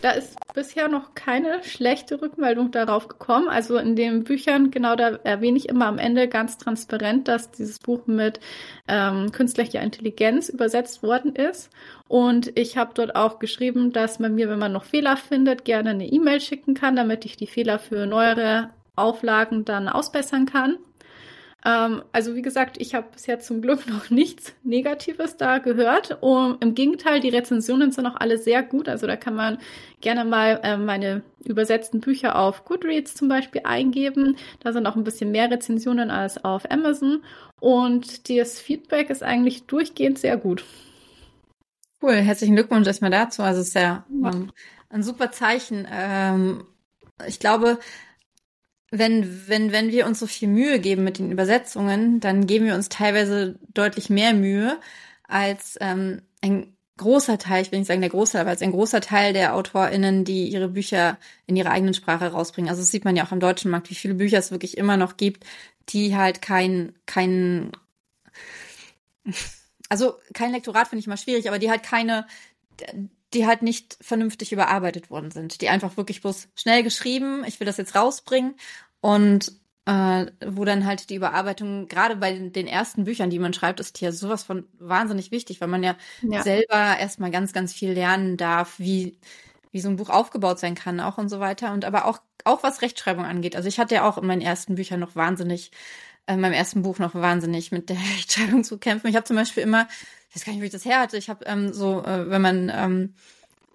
Da 0.00 0.12
ist 0.12 0.36
bisher 0.54 0.88
noch 0.88 1.14
keine 1.14 1.64
schlechte 1.64 2.22
Rückmeldung 2.22 2.70
darauf 2.70 3.08
gekommen. 3.08 3.48
Also 3.48 3.76
in 3.78 3.96
den 3.96 4.22
Büchern, 4.22 4.70
genau 4.70 4.94
da 4.94 5.18
erwähne 5.24 5.58
ich 5.58 5.68
immer 5.68 5.86
am 5.86 5.98
Ende 5.98 6.28
ganz 6.28 6.56
transparent, 6.56 7.26
dass 7.26 7.50
dieses 7.50 7.80
Buch 7.80 8.06
mit 8.06 8.38
ähm, 8.86 9.32
künstlicher 9.32 9.80
Intelligenz 9.82 10.48
übersetzt 10.48 11.02
worden 11.02 11.34
ist. 11.34 11.70
Und 12.06 12.56
ich 12.56 12.76
habe 12.76 12.92
dort 12.94 13.16
auch 13.16 13.40
geschrieben, 13.40 13.92
dass 13.92 14.20
man 14.20 14.36
mir, 14.36 14.48
wenn 14.48 14.60
man 14.60 14.72
noch 14.72 14.84
Fehler 14.84 15.16
findet, 15.16 15.64
gerne 15.64 15.90
eine 15.90 16.06
E-Mail 16.06 16.40
schicken 16.40 16.74
kann, 16.74 16.94
damit 16.94 17.24
ich 17.24 17.36
die 17.36 17.48
Fehler 17.48 17.80
für 17.80 18.06
neuere 18.06 18.70
Auflagen 18.94 19.64
dann 19.64 19.88
ausbessern 19.88 20.46
kann. 20.46 20.76
Ähm, 21.64 22.02
also 22.12 22.34
wie 22.34 22.42
gesagt, 22.42 22.80
ich 22.80 22.94
habe 22.94 23.08
bisher 23.12 23.40
zum 23.40 23.62
Glück 23.62 23.86
noch 23.88 24.10
nichts 24.10 24.54
Negatives 24.62 25.36
da 25.36 25.58
gehört. 25.58 26.18
Und 26.20 26.62
Im 26.62 26.74
Gegenteil, 26.74 27.20
die 27.20 27.28
Rezensionen 27.28 27.90
sind 27.90 28.06
auch 28.06 28.16
alle 28.16 28.38
sehr 28.38 28.62
gut. 28.62 28.88
Also 28.88 29.06
da 29.06 29.16
kann 29.16 29.34
man 29.34 29.58
gerne 30.00 30.24
mal 30.24 30.60
äh, 30.62 30.76
meine 30.76 31.22
übersetzten 31.44 32.00
Bücher 32.00 32.38
auf 32.38 32.64
Goodreads 32.64 33.14
zum 33.14 33.28
Beispiel 33.28 33.62
eingeben. 33.64 34.36
Da 34.60 34.72
sind 34.72 34.86
auch 34.86 34.96
ein 34.96 35.04
bisschen 35.04 35.32
mehr 35.32 35.50
Rezensionen 35.50 36.10
als 36.10 36.44
auf 36.44 36.70
Amazon. 36.70 37.22
Und 37.60 38.30
das 38.30 38.60
Feedback 38.60 39.10
ist 39.10 39.22
eigentlich 39.22 39.66
durchgehend 39.66 40.18
sehr 40.18 40.36
gut. 40.36 40.64
Cool, 42.00 42.14
herzlichen 42.14 42.54
Glückwunsch 42.54 42.86
erstmal 42.86 43.10
dazu. 43.10 43.42
Also 43.42 43.60
es 43.60 43.68
ist 43.68 43.74
ja 43.74 44.06
ähm, 44.10 44.52
ein 44.88 45.02
super 45.02 45.32
Zeichen. 45.32 45.86
Ähm, 45.90 46.64
ich 47.26 47.40
glaube, 47.40 47.78
wenn, 48.90 49.48
wenn, 49.48 49.72
wenn 49.72 49.90
wir 49.90 50.06
uns 50.06 50.18
so 50.18 50.26
viel 50.26 50.48
Mühe 50.48 50.78
geben 50.78 51.04
mit 51.04 51.18
den 51.18 51.30
Übersetzungen, 51.30 52.20
dann 52.20 52.46
geben 52.46 52.66
wir 52.66 52.74
uns 52.74 52.88
teilweise 52.88 53.58
deutlich 53.74 54.08
mehr 54.08 54.32
Mühe 54.32 54.78
als 55.24 55.76
ähm, 55.80 56.22
ein 56.40 56.74
großer 56.96 57.38
Teil, 57.38 57.62
ich 57.62 57.70
will 57.70 57.78
nicht 57.78 57.88
sagen 57.88 58.00
der 58.00 58.10
Großteil, 58.10 58.42
aber 58.42 58.50
als 58.50 58.62
ein 58.62 58.72
großer 58.72 59.00
Teil 59.00 59.32
der 59.32 59.54
AutorInnen, 59.54 60.24
die 60.24 60.48
ihre 60.48 60.68
Bücher 60.68 61.18
in 61.46 61.56
ihrer 61.56 61.70
eigenen 61.70 61.94
Sprache 61.94 62.28
rausbringen. 62.28 62.68
Also 62.68 62.82
das 62.82 62.90
sieht 62.90 63.04
man 63.04 63.14
ja 63.14 63.24
auch 63.26 63.32
im 63.32 63.40
deutschen 63.40 63.70
Markt, 63.70 63.90
wie 63.90 63.94
viele 63.94 64.14
Bücher 64.14 64.38
es 64.38 64.50
wirklich 64.50 64.76
immer 64.76 64.96
noch 64.96 65.16
gibt, 65.16 65.44
die 65.90 66.16
halt 66.16 66.42
kein, 66.42 66.94
kein, 67.06 67.72
also 69.88 70.14
kein 70.34 70.52
Lektorat 70.52 70.88
finde 70.88 71.00
ich 71.00 71.06
immer 71.06 71.16
schwierig, 71.16 71.48
aber 71.48 71.58
die 71.58 71.70
halt 71.70 71.82
keine, 71.82 72.26
die 73.34 73.46
halt 73.46 73.62
nicht 73.62 73.98
vernünftig 74.00 74.52
überarbeitet 74.52 75.10
worden 75.10 75.30
sind, 75.30 75.60
die 75.60 75.68
einfach 75.68 75.96
wirklich 75.96 76.22
bloß 76.22 76.48
schnell 76.54 76.82
geschrieben, 76.82 77.44
ich 77.46 77.60
will 77.60 77.66
das 77.66 77.76
jetzt 77.76 77.94
rausbringen 77.94 78.54
und 79.00 79.52
äh, 79.88 80.26
wo 80.46 80.66
dann 80.66 80.84
halt 80.84 81.08
die 81.08 81.14
Überarbeitung, 81.14 81.88
gerade 81.88 82.16
bei 82.16 82.32
den, 82.32 82.66
ersten 82.66 83.04
Büchern, 83.04 83.30
die 83.30 83.38
man 83.38 83.54
schreibt, 83.54 83.80
ist 83.80 83.98
ja 84.02 84.12
sowas 84.12 84.42
von 84.42 84.66
wahnsinnig 84.78 85.30
wichtig, 85.30 85.62
weil 85.62 85.68
man 85.68 85.82
ja, 85.82 85.96
ja. 86.20 86.42
selber 86.42 86.98
erstmal 86.98 87.30
ganz, 87.30 87.54
ganz 87.54 87.72
viel 87.72 87.92
lernen 87.92 88.36
darf, 88.36 88.78
wie, 88.78 89.18
wie 89.72 89.80
so 89.80 89.88
ein 89.88 89.96
Buch 89.96 90.10
aufgebaut 90.10 90.58
sein 90.58 90.74
kann 90.74 91.00
auch 91.00 91.16
und 91.16 91.30
so 91.30 91.40
weiter. 91.40 91.72
Und 91.72 91.86
aber 91.86 92.04
auch, 92.04 92.18
auch 92.44 92.62
was 92.62 92.82
Rechtschreibung 92.82 93.24
angeht. 93.24 93.56
Also 93.56 93.66
ich 93.66 93.78
hatte 93.78 93.94
ja 93.94 94.06
auch 94.06 94.18
in 94.18 94.26
meinen 94.26 94.42
ersten 94.42 94.74
Büchern 94.74 95.00
noch 95.00 95.16
wahnsinnig, 95.16 95.70
äh, 96.26 96.34
in 96.34 96.40
meinem 96.40 96.52
ersten 96.52 96.82
Buch 96.82 96.98
noch 96.98 97.14
wahnsinnig 97.14 97.72
mit 97.72 97.88
der 97.88 97.96
Rechtschreibung 98.16 98.64
zu 98.64 98.76
kämpfen. 98.76 99.06
Ich 99.06 99.16
habe 99.16 99.24
zum 99.24 99.36
Beispiel 99.36 99.62
immer 99.62 99.88
ich 100.28 100.36
weiß 100.36 100.44
gar 100.44 100.52
nicht, 100.52 100.62
wie 100.62 100.66
ich 100.66 100.72
das 100.72 100.84
her 100.84 101.00
hatte. 101.00 101.16
Ich 101.16 101.30
habe 101.30 101.44
ähm, 101.46 101.72
so, 101.72 102.02
äh, 102.02 102.28
wenn 102.30 102.42
man 102.42 102.72
ähm, 102.74 103.14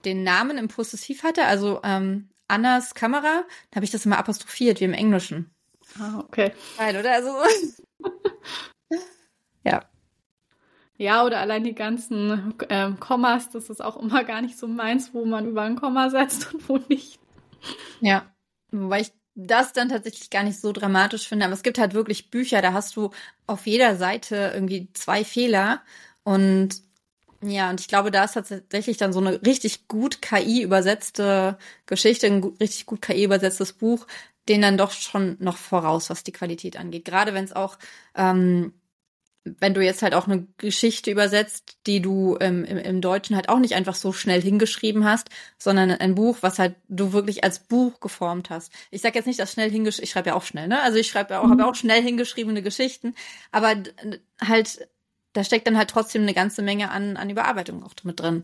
den 0.06 0.24
Namen 0.24 0.58
im 0.58 0.68
Possessiv 0.68 1.24
hatte, 1.24 1.46
also 1.46 1.80
ähm, 1.84 2.30
Annas 2.48 2.94
Kamera, 2.94 3.44
da 3.72 3.76
habe 3.78 3.86
ich 3.86 3.92
das 3.92 4.06
immer 4.06 4.20
apostrophiert, 4.20 4.80
wie 4.80 4.86
im 4.86 4.94
Englischen. 4.94 5.54
Ah, 6.00 6.20
okay. 6.20 6.52
Geil, 6.78 6.98
oder? 6.98 7.12
Also, 7.12 7.32
ja. 9.63 9.84
Ja, 10.98 11.26
oder 11.26 11.39
allein 11.39 11.63
die 11.63 11.74
ganzen 11.74 12.54
ähm, 12.70 13.00
Kommas, 13.00 13.50
das 13.50 13.70
ist 13.70 13.84
auch 13.84 13.98
immer 13.98 14.24
gar 14.24 14.42
nicht 14.42 14.58
so 14.58 14.68
meins, 14.68 15.13
wo 15.13 15.26
man 15.26 15.48
über 15.48 15.63
ein 15.63 15.76
Komma 15.76 16.10
setzt 16.10 16.54
und 16.54 16.70
wo 16.70 16.78
nicht. 16.88 17.20
Ja, 18.00 18.32
wobei 18.72 19.02
ich 19.02 19.12
das 19.36 19.74
dann 19.74 19.89
tatsächlich 19.89 20.30
gar 20.30 20.44
nicht 20.44 20.60
so 20.60 20.72
dramatisch 20.72 21.28
finde. 21.28 21.46
Aber 21.46 21.54
es 21.54 21.63
gibt 21.63 21.80
halt 21.80 21.94
wirklich 21.94 22.30
Bücher, 22.30 22.62
da 22.62 22.74
hast 22.74 22.96
du 22.96 23.10
auf 23.48 23.66
jeder 23.66 23.96
Seite 23.96 24.52
irgendwie 24.54 24.92
zwei 24.94 25.24
Fehler 25.24 25.82
und 26.23 26.81
ja, 27.45 27.69
und 27.69 27.81
ich 27.81 27.88
glaube, 27.88 28.12
da 28.12 28.23
ist 28.23 28.33
tatsächlich 28.33 28.97
dann 28.97 29.13
so 29.13 29.19
eine 29.19 29.41
richtig 29.45 29.88
gut 29.88 30.21
KI 30.21 30.62
übersetzte 30.62 31.57
Geschichte, 31.86 32.27
ein 32.27 32.43
richtig 32.59 32.86
gut 32.86 33.01
KI 33.01 33.25
übersetztes 33.25 33.73
Buch, 33.73 34.07
den 34.47 34.62
dann 34.62 34.77
doch 34.77 34.91
schon 34.91 35.38
noch 35.39 35.57
voraus, 35.57 36.09
was 36.09 36.23
die 36.23 36.31
Qualität 36.31 36.77
angeht. 36.77 37.05
Gerade 37.05 37.33
wenn 37.33 37.43
es 37.43 37.53
auch, 37.53 37.77
ähm, 38.15 38.73
wenn 39.43 39.73
du 39.73 39.81
jetzt 39.81 40.01
halt 40.01 40.13
auch 40.13 40.27
eine 40.27 40.47
Geschichte 40.57 41.12
übersetzt, 41.12 41.77
die 41.86 42.01
du 42.01 42.38
ähm, 42.39 42.63
im, 42.63 42.77
im 42.77 43.01
Deutschen 43.01 43.36
halt 43.36 43.49
auch 43.49 43.59
nicht 43.59 43.75
einfach 43.75 43.95
so 43.95 44.13
schnell 44.13 44.41
hingeschrieben 44.41 45.03
hast, 45.03 45.29
sondern 45.57 45.91
ein 45.91 46.15
Buch, 46.15 46.38
was 46.41 46.59
halt 46.59 46.75
du 46.88 47.12
wirklich 47.12 47.43
als 47.43 47.59
Buch 47.59 47.99
geformt 47.99 48.49
hast. 48.49 48.71
Ich 48.89 49.01
sag 49.01 49.15
jetzt 49.15 49.25
nicht, 49.25 49.39
dass 49.39 49.51
schnell 49.51 49.69
hingeschrieben, 49.69 50.05
ich 50.05 50.12
schreibe 50.12 50.29
ja 50.29 50.36
auch 50.36 50.43
schnell, 50.43 50.69
ne? 50.69 50.81
Also 50.81 50.97
ich 50.97 51.07
schreibe 51.07 51.33
ja 51.33 51.39
auch, 51.41 51.45
mhm. 51.45 51.51
habe 51.51 51.65
auch 51.65 51.75
schnell 51.75 52.01
hingeschriebene 52.01 52.62
Geschichten, 52.62 53.15
aber 53.51 53.75
halt 54.41 54.88
da 55.34 55.43
steckt 55.43 55.67
dann 55.67 55.78
halt 55.78 55.89
trotzdem 55.89 56.22
eine 56.22 56.34
ganze 56.34 56.62
Menge 56.62 56.91
an, 56.91 57.17
an 57.17 57.30
Überarbeitung 57.30 57.84
auch 57.84 57.93
mit 58.04 58.19
drin. 58.19 58.43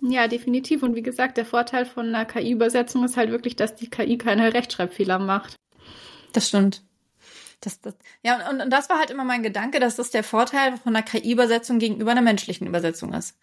Ja, 0.00 0.28
definitiv. 0.28 0.82
Und 0.82 0.94
wie 0.94 1.02
gesagt, 1.02 1.36
der 1.36 1.46
Vorteil 1.46 1.86
von 1.86 2.06
einer 2.06 2.24
KI-Übersetzung 2.24 3.04
ist 3.04 3.16
halt 3.16 3.30
wirklich, 3.30 3.56
dass 3.56 3.74
die 3.74 3.90
KI 3.90 4.18
keine 4.18 4.54
Rechtschreibfehler 4.54 5.18
macht. 5.18 5.56
Das 6.32 6.48
stimmt. 6.48 6.82
Das, 7.60 7.80
das, 7.80 7.94
ja, 8.22 8.50
und, 8.50 8.60
und 8.60 8.70
das 8.70 8.90
war 8.90 8.98
halt 8.98 9.10
immer 9.10 9.24
mein 9.24 9.42
Gedanke, 9.42 9.80
dass 9.80 9.96
das 9.96 10.10
der 10.10 10.22
Vorteil 10.22 10.76
von 10.76 10.94
einer 10.94 11.04
KI-Übersetzung 11.04 11.78
gegenüber 11.78 12.10
einer 12.10 12.22
menschlichen 12.22 12.66
Übersetzung 12.66 13.14
ist. 13.14 13.38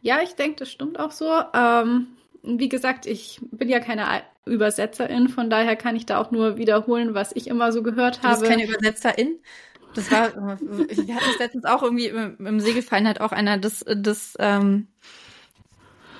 Ja, 0.00 0.22
ich 0.22 0.34
denke, 0.34 0.56
das 0.60 0.70
stimmt 0.70 0.98
auch 0.98 1.10
so. 1.10 1.30
Ähm, 1.52 2.08
wie 2.42 2.68
gesagt, 2.68 3.06
ich 3.06 3.40
bin 3.50 3.68
ja 3.68 3.80
keine 3.80 4.22
Übersetzerin, 4.44 5.28
von 5.28 5.50
daher 5.50 5.76
kann 5.76 5.96
ich 5.96 6.06
da 6.06 6.18
auch 6.18 6.30
nur 6.30 6.56
wiederholen, 6.56 7.14
was 7.14 7.34
ich 7.34 7.48
immer 7.48 7.72
so 7.72 7.82
gehört 7.82 8.22
habe. 8.22 8.34
Du 8.34 8.40
bist 8.40 8.50
keine 8.50 8.64
Übersetzerin? 8.64 9.38
Das 9.94 10.10
war, 10.10 10.34
wir 10.34 11.14
hatten 11.14 11.30
es 11.32 11.38
letztens 11.38 11.64
auch 11.64 11.82
irgendwie 11.82 12.06
im, 12.06 12.46
im 12.46 12.60
Segelfallen 12.60 13.08
hat 13.08 13.20
auch 13.20 13.32
einer 13.32 13.58
das, 13.58 13.84
das 13.88 14.34
ähm, 14.38 14.88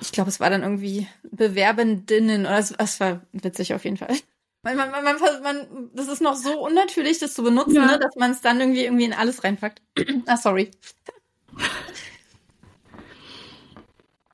ich 0.01 0.11
glaube, 0.11 0.29
es 0.29 0.39
war 0.39 0.49
dann 0.49 0.63
irgendwie 0.63 1.07
Bewerbendinnen 1.23 2.45
oder 2.45 2.57
es, 2.57 2.71
es 2.71 2.99
war 2.99 3.21
witzig 3.31 3.73
auf 3.73 3.83
jeden 3.83 3.97
Fall. 3.97 4.15
Man, 4.63 4.77
man, 4.77 4.91
man, 4.91 5.15
man, 5.43 5.89
das 5.93 6.07
ist 6.07 6.21
noch 6.21 6.35
so 6.35 6.59
unnatürlich, 6.59 7.19
das 7.19 7.35
zu 7.35 7.43
benutzen, 7.43 7.75
ja. 7.75 7.85
ne, 7.85 7.99
dass 7.99 8.15
man 8.15 8.31
es 8.31 8.41
dann 8.41 8.59
irgendwie 8.59 8.85
irgendwie 8.85 9.05
in 9.05 9.13
alles 9.13 9.43
reinpackt. 9.43 9.81
ah, 10.25 10.37
sorry. 10.37 10.71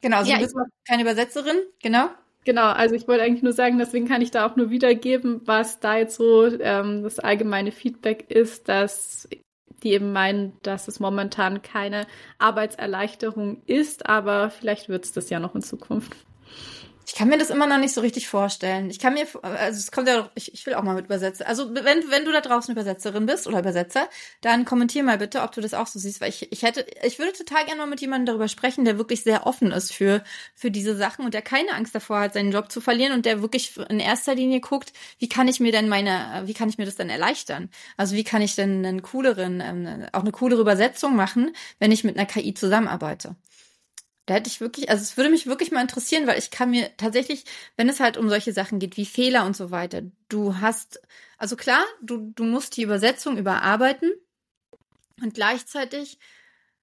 genau, 0.01 0.17
also 0.17 0.31
ja, 0.31 0.37
du 0.37 0.43
bist 0.43 0.55
keine 0.87 1.01
Übersetzerin, 1.01 1.57
genau. 1.81 2.09
Genau, 2.43 2.69
also 2.71 2.95
ich 2.95 3.07
wollte 3.07 3.23
eigentlich 3.23 3.43
nur 3.43 3.53
sagen, 3.53 3.77
deswegen 3.77 4.07
kann 4.07 4.21
ich 4.21 4.31
da 4.31 4.47
auch 4.47 4.55
nur 4.55 4.71
wiedergeben, 4.71 5.41
was 5.45 5.79
da 5.79 5.97
jetzt 5.97 6.15
so 6.15 6.45
ähm, 6.45 7.03
das 7.03 7.19
allgemeine 7.19 7.71
Feedback 7.71 8.31
ist, 8.31 8.67
dass 8.67 9.29
die 9.83 9.91
eben 9.91 10.11
meinen, 10.11 10.53
dass 10.63 10.87
es 10.87 10.99
momentan 10.99 11.61
keine 11.61 12.07
Arbeitserleichterung 12.39 13.61
ist, 13.65 14.07
aber 14.07 14.49
vielleicht 14.49 14.89
wird 14.89 15.05
es 15.05 15.11
das 15.11 15.29
ja 15.29 15.39
noch 15.39 15.55
in 15.55 15.61
Zukunft. 15.61 16.15
Ich 17.07 17.15
kann 17.15 17.29
mir 17.29 17.37
das 17.37 17.49
immer 17.49 17.67
noch 17.67 17.77
nicht 17.77 17.93
so 17.93 18.01
richtig 18.01 18.27
vorstellen. 18.27 18.89
Ich 18.89 18.99
kann 18.99 19.13
mir, 19.13 19.25
also 19.41 19.77
es 19.77 19.91
kommt 19.91 20.07
ja, 20.07 20.29
ich, 20.35 20.53
ich 20.53 20.65
will 20.65 20.75
auch 20.75 20.83
mal 20.83 20.95
mit 20.95 21.05
übersetzen. 21.05 21.45
Also 21.45 21.73
wenn, 21.73 22.09
wenn 22.09 22.25
du 22.25 22.31
da 22.31 22.41
draußen 22.41 22.71
Übersetzerin 22.71 23.25
bist 23.25 23.47
oder 23.47 23.59
Übersetzer, 23.59 24.07
dann 24.41 24.65
kommentier 24.65 25.03
mal 25.03 25.17
bitte, 25.17 25.41
ob 25.41 25.51
du 25.51 25.61
das 25.61 25.73
auch 25.73 25.87
so 25.87 25.99
siehst, 25.99 26.21
weil 26.21 26.29
ich, 26.29 26.51
ich 26.51 26.63
hätte, 26.63 26.85
ich 27.03 27.19
würde 27.19 27.33
total 27.33 27.65
gerne 27.65 27.79
mal 27.79 27.87
mit 27.87 28.01
jemandem 28.01 28.27
darüber 28.27 28.47
sprechen, 28.47 28.85
der 28.85 28.97
wirklich 28.97 29.23
sehr 29.23 29.47
offen 29.47 29.71
ist 29.71 29.91
für, 29.93 30.23
für 30.55 30.71
diese 30.71 30.95
Sachen 30.95 31.25
und 31.25 31.33
der 31.33 31.41
keine 31.41 31.73
Angst 31.73 31.95
davor 31.95 32.19
hat, 32.19 32.33
seinen 32.33 32.51
Job 32.51 32.71
zu 32.71 32.81
verlieren 32.81 33.13
und 33.13 33.25
der 33.25 33.41
wirklich 33.41 33.77
in 33.89 33.99
erster 33.99 34.35
Linie 34.35 34.61
guckt, 34.61 34.93
wie 35.19 35.29
kann 35.29 35.47
ich 35.47 35.59
mir 35.59 35.71
denn 35.71 35.89
meine, 35.89 36.43
wie 36.45 36.53
kann 36.53 36.69
ich 36.69 36.77
mir 36.77 36.85
das 36.85 36.95
denn 36.95 37.09
erleichtern? 37.09 37.69
Also 37.97 38.15
wie 38.15 38.23
kann 38.23 38.41
ich 38.41 38.55
denn 38.55 38.85
einen 38.85 39.01
cooleren, 39.01 39.61
ähm, 39.61 40.05
auch 40.13 40.21
eine 40.21 40.31
coolere 40.31 40.61
Übersetzung 40.61 41.15
machen, 41.15 41.55
wenn 41.79 41.91
ich 41.91 42.03
mit 42.03 42.17
einer 42.17 42.27
KI 42.27 42.53
zusammenarbeite? 42.53 43.35
Da 44.25 44.35
hätte 44.35 44.49
ich 44.49 44.61
wirklich, 44.61 44.89
also 44.89 45.01
es 45.01 45.17
würde 45.17 45.29
mich 45.29 45.47
wirklich 45.47 45.71
mal 45.71 45.81
interessieren, 45.81 46.27
weil 46.27 46.37
ich 46.37 46.51
kann 46.51 46.69
mir 46.69 46.95
tatsächlich, 46.97 47.45
wenn 47.75 47.89
es 47.89 47.99
halt 47.99 48.17
um 48.17 48.29
solche 48.29 48.53
Sachen 48.53 48.79
geht 48.79 48.95
wie 48.97 49.05
Fehler 49.05 49.45
und 49.45 49.55
so 49.55 49.71
weiter, 49.71 50.03
du 50.29 50.57
hast, 50.57 51.01
also 51.37 51.55
klar, 51.55 51.83
du, 52.01 52.31
du 52.35 52.43
musst 52.43 52.77
die 52.77 52.83
Übersetzung 52.83 53.37
überarbeiten 53.37 54.11
und 55.21 55.33
gleichzeitig 55.33 56.19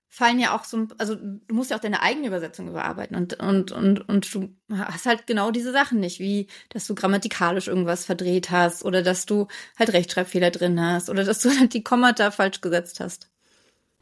fallen 0.09 0.39
ja 0.39 0.57
auch 0.57 0.65
so, 0.65 0.89
also 0.97 1.15
du 1.15 1.55
musst 1.55 1.71
ja 1.71 1.77
auch 1.77 1.81
deine 1.81 2.03
eigene 2.03 2.29
Übersetzung 2.29 2.69
überarbeiten 2.69 3.15
und, 3.17 3.35
und, 3.35 3.73
und, 3.73 4.09
und 4.09 4.35
du 4.35 4.49
hast 4.73 5.07
halt 5.07 5.27
genau 5.27 5.51
diese 5.51 5.73
Sachen 5.73 6.01
nicht, 6.01 6.19
wie, 6.19 6.49
dass 6.71 6.87
du 6.87 6.95
grammatikalisch 6.95 7.69
irgendwas 7.69 8.05
verdreht 8.05 8.51
hast 8.51 8.85
oder 8.85 9.03
dass 9.03 9.27
du 9.27 9.49
halt 9.79 9.93
Rechtschreibfehler 9.93 10.51
drin 10.51 10.81
hast 10.81 11.11
oder 11.11 11.25
dass 11.25 11.41
du 11.41 11.51
halt 11.51 11.75
die 11.75 11.85
Kommata 11.85 12.31
falsch 12.31 12.61
gesetzt 12.63 13.01
hast. 13.01 13.29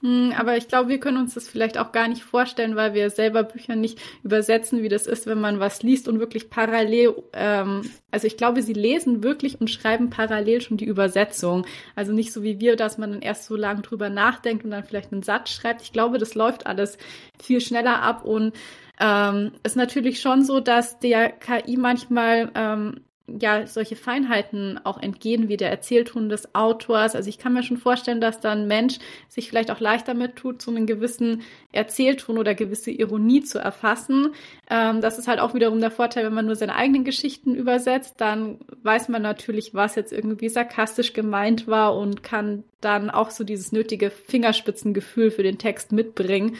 Hm, 0.03 0.35
aber 0.37 0.59
ich 0.59 0.69
glaube, 0.69 0.91
wir 0.91 1.01
können 1.01 1.17
uns 1.17 1.33
das 1.33 1.49
vielleicht 1.49 1.79
auch 1.79 1.91
gar 1.91 2.07
nicht 2.07 2.23
vorstellen, 2.23 2.77
weil 2.77 2.93
wir 2.93 3.09
selber 3.09 3.45
Bücher 3.45 3.77
nicht 3.77 3.99
übersetzen, 4.23 4.83
wie 4.83 4.91
das 4.91 5.07
ist, 5.07 5.27
wenn 5.27 5.41
man 5.41 5.59
was 5.59 5.83
liest 5.83 6.07
und 6.07 6.21
wirklich 6.21 6.51
parallel, 6.51 7.15
ähm, 7.33 7.81
also 8.11 8.27
ich 8.27 8.37
glaube, 8.37 8.61
sie 8.63 8.75
lesen 8.75 9.23
wirklich 9.23 9.59
und 9.59 9.71
schreiben 9.71 10.11
parallel 10.11 10.61
schon 10.61 10.77
die 10.77 10.85
Übersetzung. 10.85 11.65
Also 11.95 12.13
nicht 12.13 12.31
so 12.35 12.43
wie 12.43 12.61
wir, 12.61 12.77
dass 12.77 12.99
man 12.99 13.11
dann 13.11 13.23
erst 13.23 13.47
so 13.47 13.57
lange 13.57 13.81
drüber 13.81 14.11
nachdenkt 14.11 14.67
und 14.67 14.71
dann 14.71 14.85
vielleicht 14.85 15.13
einen 15.13 15.23
Satz 15.23 15.51
schreibt. 15.51 15.81
Ich 15.81 15.93
glaube, 15.93 16.19
das 16.19 16.35
läuft 16.35 16.67
alles 16.67 16.99
viel 17.43 17.63
schneller 17.63 18.03
ab 18.03 18.23
und 18.23 18.55
ähm, 19.01 19.53
ist 19.63 19.77
natürlich 19.77 20.21
schon 20.21 20.45
so, 20.45 20.61
dass 20.61 20.99
der 20.99 21.31
KI 21.31 21.79
manchmal 21.79 22.51
ähm, 22.55 23.01
ja 23.29 23.67
solche 23.67 23.97
Feinheiten 23.97 24.81
auch 24.85 25.01
entgehen, 25.03 25.49
wie 25.49 25.57
der 25.57 25.71
Erzählton 25.71 26.29
des 26.29 26.55
Autors. 26.55 27.15
Also 27.15 27.29
ich 27.29 27.39
kann 27.39 27.53
mir 27.53 27.63
schon 27.63 27.77
vorstellen, 27.77 28.21
dass 28.21 28.41
dann 28.41 28.67
Mensch 28.67 28.99
sich 29.29 29.49
vielleicht 29.49 29.71
auch 29.71 29.81
leichter 29.81 30.15
damit 30.15 30.37
tut, 30.37 30.63
so 30.63 30.71
einen 30.71 30.87
gewissen 30.87 31.43
Erzählton 31.73 32.39
oder 32.39 32.55
gewisse 32.55 32.91
Ironie 32.91 33.43
zu 33.43 33.59
erfassen. 33.59 34.35
Ähm, 34.71 35.01
das 35.01 35.19
ist 35.19 35.29
halt 35.29 35.41
auch 35.41 35.55
wiederum 35.55 35.81
der 35.81 35.91
Vorteil, 35.91 36.25
wenn 36.25 36.35
man 36.35 36.47
nur 36.47 36.57
seine 36.57 36.77
eigenen 36.77 37.05
Geschichten 37.05 37.55
übersetzt, 37.55 38.15
dann 38.19 38.59
weiß 38.83 39.09
man 39.09 39.23
natürlich, 39.23 39.75
was 39.75 39.97
jetzt 39.97 40.13
irgendwie 40.13 40.49
sarkastisch 40.49 41.13
gemeint 41.13 41.67
war 41.67 41.97
und 41.97 42.23
kann 42.23 42.65
dann 42.81 43.11
auch 43.11 43.31
so 43.31 43.43
dieses 43.43 43.73
nötige 43.73 44.11
Fingerspitzengefühl 44.11 45.31
für 45.31 45.43
den 45.43 45.59
Text 45.59 45.93
mitbringen. 45.93 46.57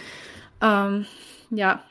Ähm, 0.61 1.07
ja, 1.51 1.85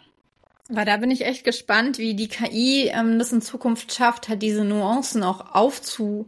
weil 0.69 0.85
da 0.85 0.97
bin 0.97 1.11
ich 1.11 1.25
echt 1.25 1.43
gespannt, 1.43 1.97
wie 1.97 2.15
die 2.15 2.27
KI 2.27 2.89
ähm, 2.91 3.19
das 3.19 3.31
in 3.31 3.41
Zukunft 3.41 3.93
schafft, 3.93 4.27
halt 4.29 4.41
diese 4.41 4.63
Nuancen 4.63 5.23
auch 5.23 5.53
aufzu, 5.53 6.27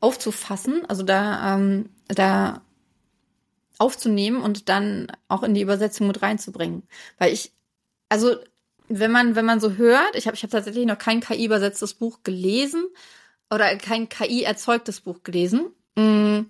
aufzufassen, 0.00 0.84
also 0.86 1.02
da, 1.02 1.54
ähm, 1.54 1.90
da 2.08 2.62
aufzunehmen 3.78 4.42
und 4.42 4.68
dann 4.68 5.10
auch 5.28 5.42
in 5.42 5.54
die 5.54 5.62
Übersetzung 5.62 6.06
mit 6.06 6.22
reinzubringen. 6.22 6.84
Weil 7.18 7.32
ich, 7.32 7.52
also 8.08 8.36
wenn 8.88 9.10
man, 9.10 9.34
wenn 9.34 9.44
man 9.44 9.60
so 9.60 9.72
hört, 9.72 10.14
ich 10.14 10.26
habe 10.26 10.36
ich 10.36 10.42
hab 10.44 10.50
tatsächlich 10.50 10.86
noch 10.86 10.98
kein 10.98 11.20
KI-übersetztes 11.20 11.94
Buch 11.94 12.20
gelesen 12.22 12.84
oder 13.50 13.76
kein 13.76 14.08
KI-erzeugtes 14.08 15.00
Buch 15.00 15.22
gelesen. 15.24 15.72
Mm, 15.96 16.42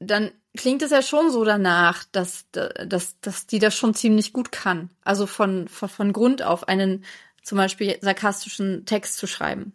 dann 0.00 0.32
klingt 0.56 0.82
es 0.82 0.90
ja 0.90 1.02
schon 1.02 1.30
so 1.30 1.44
danach, 1.44 2.04
dass, 2.12 2.46
dass, 2.50 3.18
dass 3.20 3.46
die 3.46 3.58
das 3.58 3.76
schon 3.76 3.94
ziemlich 3.94 4.32
gut 4.32 4.52
kann. 4.52 4.90
Also 5.04 5.26
von, 5.26 5.68
von, 5.68 5.88
von 5.88 6.12
Grund 6.12 6.42
auf 6.42 6.68
einen 6.68 7.04
zum 7.42 7.58
Beispiel 7.58 7.96
sarkastischen 8.00 8.84
Text 8.86 9.16
zu 9.16 9.26
schreiben. 9.26 9.72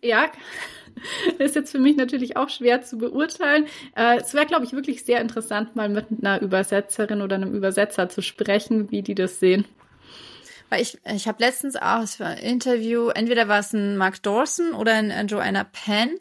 Ja, 0.00 0.30
ist 1.38 1.54
jetzt 1.54 1.72
für 1.72 1.78
mich 1.78 1.96
natürlich 1.96 2.36
auch 2.36 2.48
schwer 2.48 2.82
zu 2.82 2.96
beurteilen. 2.96 3.66
Äh, 3.94 4.18
es 4.18 4.32
wäre, 4.32 4.46
glaube 4.46 4.64
ich, 4.64 4.72
wirklich 4.72 5.04
sehr 5.04 5.20
interessant, 5.20 5.76
mal 5.76 5.88
mit 5.88 6.06
einer 6.10 6.40
Übersetzerin 6.40 7.20
oder 7.20 7.36
einem 7.36 7.54
Übersetzer 7.54 8.08
zu 8.08 8.22
sprechen, 8.22 8.90
wie 8.90 9.02
die 9.02 9.14
das 9.14 9.38
sehen. 9.38 9.66
Weil 10.70 10.82
ich, 10.82 10.98
ich 11.04 11.28
habe 11.28 11.42
letztens 11.42 11.76
auch 11.76 12.06
ein 12.20 12.38
Interview, 12.38 13.08
entweder 13.08 13.48
war 13.48 13.58
es 13.58 13.72
ein 13.72 13.96
Mark 13.96 14.22
Dawson 14.22 14.72
oder 14.72 14.94
ein 14.94 15.26
Joanna 15.26 15.64
Penn, 15.64 16.16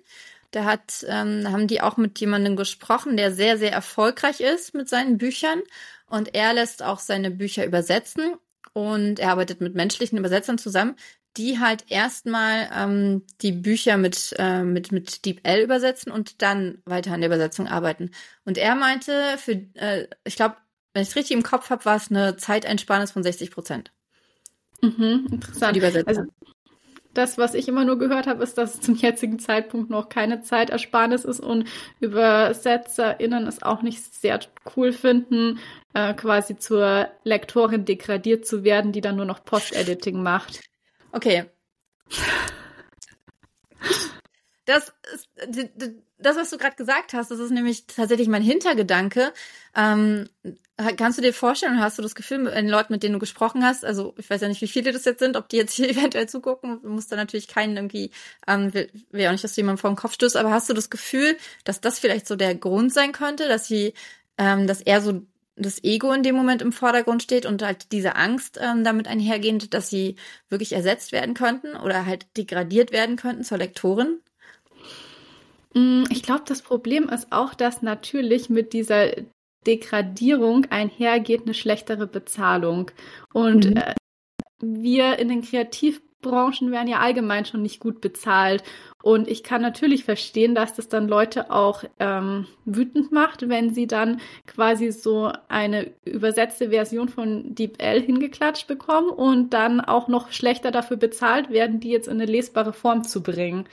da 0.51 0.65
hat, 0.65 1.05
ähm, 1.07 1.51
haben 1.51 1.67
die 1.67 1.81
auch 1.81 1.97
mit 1.97 2.19
jemandem 2.19 2.55
gesprochen, 2.55 3.17
der 3.17 3.31
sehr, 3.31 3.57
sehr 3.57 3.71
erfolgreich 3.71 4.39
ist 4.39 4.73
mit 4.73 4.89
seinen 4.89 5.17
Büchern. 5.17 5.61
Und 6.07 6.33
er 6.33 6.53
lässt 6.53 6.83
auch 6.83 6.99
seine 6.99 7.31
Bücher 7.31 7.65
übersetzen. 7.65 8.35
Und 8.73 9.19
er 9.19 9.31
arbeitet 9.31 9.61
mit 9.61 9.75
menschlichen 9.75 10.17
Übersetzern 10.17 10.57
zusammen, 10.57 10.95
die 11.37 11.59
halt 11.59 11.85
erstmal 11.89 12.69
ähm, 12.73 13.25
die 13.41 13.51
Bücher 13.51 13.97
mit, 13.97 14.35
äh, 14.37 14.63
mit, 14.63 14.91
mit 14.91 15.25
DeepL 15.25 15.61
übersetzen 15.63 16.11
und 16.11 16.41
dann 16.41 16.81
weiter 16.85 17.13
an 17.13 17.21
der 17.21 17.29
Übersetzung 17.29 17.67
arbeiten. 17.67 18.11
Und 18.45 18.57
er 18.57 18.75
meinte, 18.75 19.37
für, 19.37 19.53
äh, 19.75 20.07
ich 20.23 20.35
glaube, 20.35 20.55
wenn 20.93 21.03
ich 21.03 21.09
es 21.09 21.15
richtig 21.15 21.37
im 21.37 21.43
Kopf 21.43 21.69
habe, 21.69 21.85
war 21.85 21.95
es 21.95 22.09
eine 22.09 22.37
Zeiteinsparnis 22.37 23.11
von 23.11 23.23
60 23.23 23.51
Prozent. 23.51 23.91
Mhm, 24.81 25.27
interessant. 25.31 25.81
Also, 26.07 26.23
das, 27.13 27.37
was 27.37 27.53
ich 27.53 27.67
immer 27.67 27.85
nur 27.85 27.97
gehört 27.97 28.27
habe, 28.27 28.43
ist, 28.43 28.57
dass 28.57 28.75
es 28.75 28.81
zum 28.81 28.95
jetzigen 28.95 29.39
Zeitpunkt 29.39 29.89
noch 29.89 30.09
keine 30.09 30.41
Zeitersparnis 30.41 31.25
ist 31.25 31.39
und 31.39 31.67
ÜbersetzerInnen 32.01 33.47
es 33.47 33.63
auch 33.63 33.81
nicht 33.81 34.13
sehr 34.13 34.39
cool 34.75 34.91
finden, 34.91 35.59
äh, 35.93 36.13
quasi 36.13 36.57
zur 36.57 37.09
Lektorin 37.23 37.85
degradiert 37.85 38.45
zu 38.45 38.63
werden, 38.63 38.91
die 38.91 39.01
dann 39.01 39.15
nur 39.15 39.25
noch 39.25 39.43
Post-Editing 39.43 40.21
macht. 40.21 40.61
Okay. 41.11 41.45
Das 44.65 44.93
ist, 45.15 45.27
das, 46.19 46.37
was 46.37 46.51
du 46.51 46.57
gerade 46.57 46.75
gesagt 46.75 47.13
hast, 47.13 47.31
das 47.31 47.39
ist 47.39 47.51
nämlich 47.51 47.87
tatsächlich 47.87 48.27
mein 48.27 48.43
Hintergedanke. 48.43 49.33
Ähm, 49.75 50.29
kannst 50.95 51.17
du 51.17 51.21
dir 51.21 51.33
vorstellen, 51.33 51.79
hast 51.79 51.97
du 51.97 52.01
das 52.01 52.15
Gefühl, 52.15 52.39
mit 52.39 52.53
den 52.53 52.69
Leuten, 52.69 52.93
mit 52.93 53.03
denen 53.03 53.13
du 53.13 53.19
gesprochen 53.19 53.65
hast, 53.65 53.83
also 53.83 54.13
ich 54.17 54.29
weiß 54.29 54.41
ja 54.41 54.47
nicht, 54.47 54.61
wie 54.61 54.67
viele 54.67 54.91
das 54.91 55.05
jetzt 55.05 55.19
sind, 55.19 55.35
ob 55.35 55.49
die 55.49 55.57
jetzt 55.57 55.73
hier 55.75 55.89
eventuell 55.89 56.29
zugucken, 56.29 56.79
muss 56.83 57.07
da 57.07 57.15
natürlich 57.15 57.47
keinen 57.47 57.75
irgendwie, 57.75 58.11
ähm, 58.47 58.73
will, 58.73 58.89
will 59.11 59.27
auch 59.27 59.31
nicht, 59.31 59.43
dass 59.43 59.55
du 59.55 59.61
jemanden 59.61 59.79
vor 59.79 59.89
den 59.89 59.97
Kopf 59.97 60.13
stößt, 60.13 60.37
aber 60.37 60.51
hast 60.51 60.69
du 60.69 60.73
das 60.73 60.89
Gefühl, 60.89 61.37
dass 61.65 61.81
das 61.81 61.99
vielleicht 61.99 62.27
so 62.27 62.35
der 62.35 62.55
Grund 62.55 62.93
sein 62.93 63.11
könnte, 63.11 63.47
dass 63.47 63.67
sie, 63.67 63.93
ähm, 64.37 64.67
dass 64.67 64.81
er 64.81 65.01
so 65.01 65.21
das 65.57 65.83
Ego 65.83 66.13
in 66.13 66.23
dem 66.23 66.35
Moment 66.35 66.61
im 66.61 66.71
Vordergrund 66.71 67.21
steht 67.21 67.45
und 67.45 67.61
halt 67.61 67.91
diese 67.91 68.15
Angst 68.15 68.57
ähm, 68.61 68.85
damit 68.85 69.07
einhergehend, 69.07 69.73
dass 69.73 69.89
sie 69.89 70.15
wirklich 70.47 70.71
ersetzt 70.71 71.11
werden 71.11 71.33
könnten 71.33 71.75
oder 71.75 72.05
halt 72.05 72.25
degradiert 72.37 72.93
werden 72.93 73.17
könnten 73.17 73.43
zur 73.43 73.57
Lektorin? 73.57 74.19
Mm, 75.73 76.05
ich 76.09 76.23
glaube, 76.23 76.43
das 76.47 76.61
Problem 76.61 77.09
ist 77.09 77.31
auch, 77.31 77.53
dass 77.53 77.81
natürlich 77.81 78.49
mit 78.49 78.71
dieser 78.71 79.11
Degradierung 79.65 80.65
einhergeht 80.69 81.43
eine 81.43 81.53
schlechtere 81.53 82.07
Bezahlung. 82.07 82.91
Und 83.33 83.69
mhm. 83.69 83.77
äh, 83.77 83.93
wir 84.61 85.19
in 85.19 85.29
den 85.29 85.41
Kreativ 85.41 86.01
Branchen 86.21 86.71
werden 86.71 86.87
ja 86.87 86.99
allgemein 86.99 87.45
schon 87.45 87.61
nicht 87.61 87.79
gut 87.79 88.01
bezahlt. 88.01 88.63
Und 89.01 89.27
ich 89.27 89.43
kann 89.43 89.61
natürlich 89.61 90.03
verstehen, 90.03 90.53
dass 90.53 90.73
das 90.73 90.89
dann 90.89 91.07
Leute 91.07 91.51
auch 91.51 91.83
ähm, 91.99 92.47
wütend 92.65 93.11
macht, 93.11 93.47
wenn 93.47 93.73
sie 93.73 93.87
dann 93.87 94.19
quasi 94.45 94.91
so 94.91 95.31
eine 95.47 95.91
übersetzte 96.03 96.71
Version 96.71 97.07
von 97.07 97.55
DeepL 97.55 98.01
hingeklatscht 98.01 98.67
bekommen 98.67 99.09
und 99.09 99.53
dann 99.53 99.79
auch 99.79 100.09
noch 100.09 100.31
schlechter 100.31 100.71
dafür 100.71 100.97
bezahlt 100.97 101.49
werden, 101.49 101.79
die 101.79 101.89
jetzt 101.89 102.07
in 102.07 102.15
eine 102.15 102.25
lesbare 102.25 102.73
Form 102.73 103.03
zu 103.05 103.23
bringen. 103.23 103.65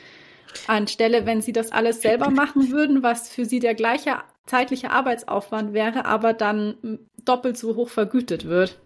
Anstelle, 0.68 1.26
wenn 1.26 1.42
sie 1.42 1.52
das 1.52 1.72
alles 1.72 2.00
selber 2.00 2.30
machen 2.30 2.70
würden, 2.70 3.02
was 3.02 3.28
für 3.28 3.44
sie 3.44 3.58
der 3.58 3.74
gleiche 3.74 4.18
zeitliche 4.46 4.90
Arbeitsaufwand 4.90 5.72
wäre, 5.72 6.04
aber 6.04 6.32
dann 6.32 6.98
doppelt 7.24 7.58
so 7.58 7.76
hoch 7.76 7.88
vergütet 7.88 8.46
wird. 8.46 8.78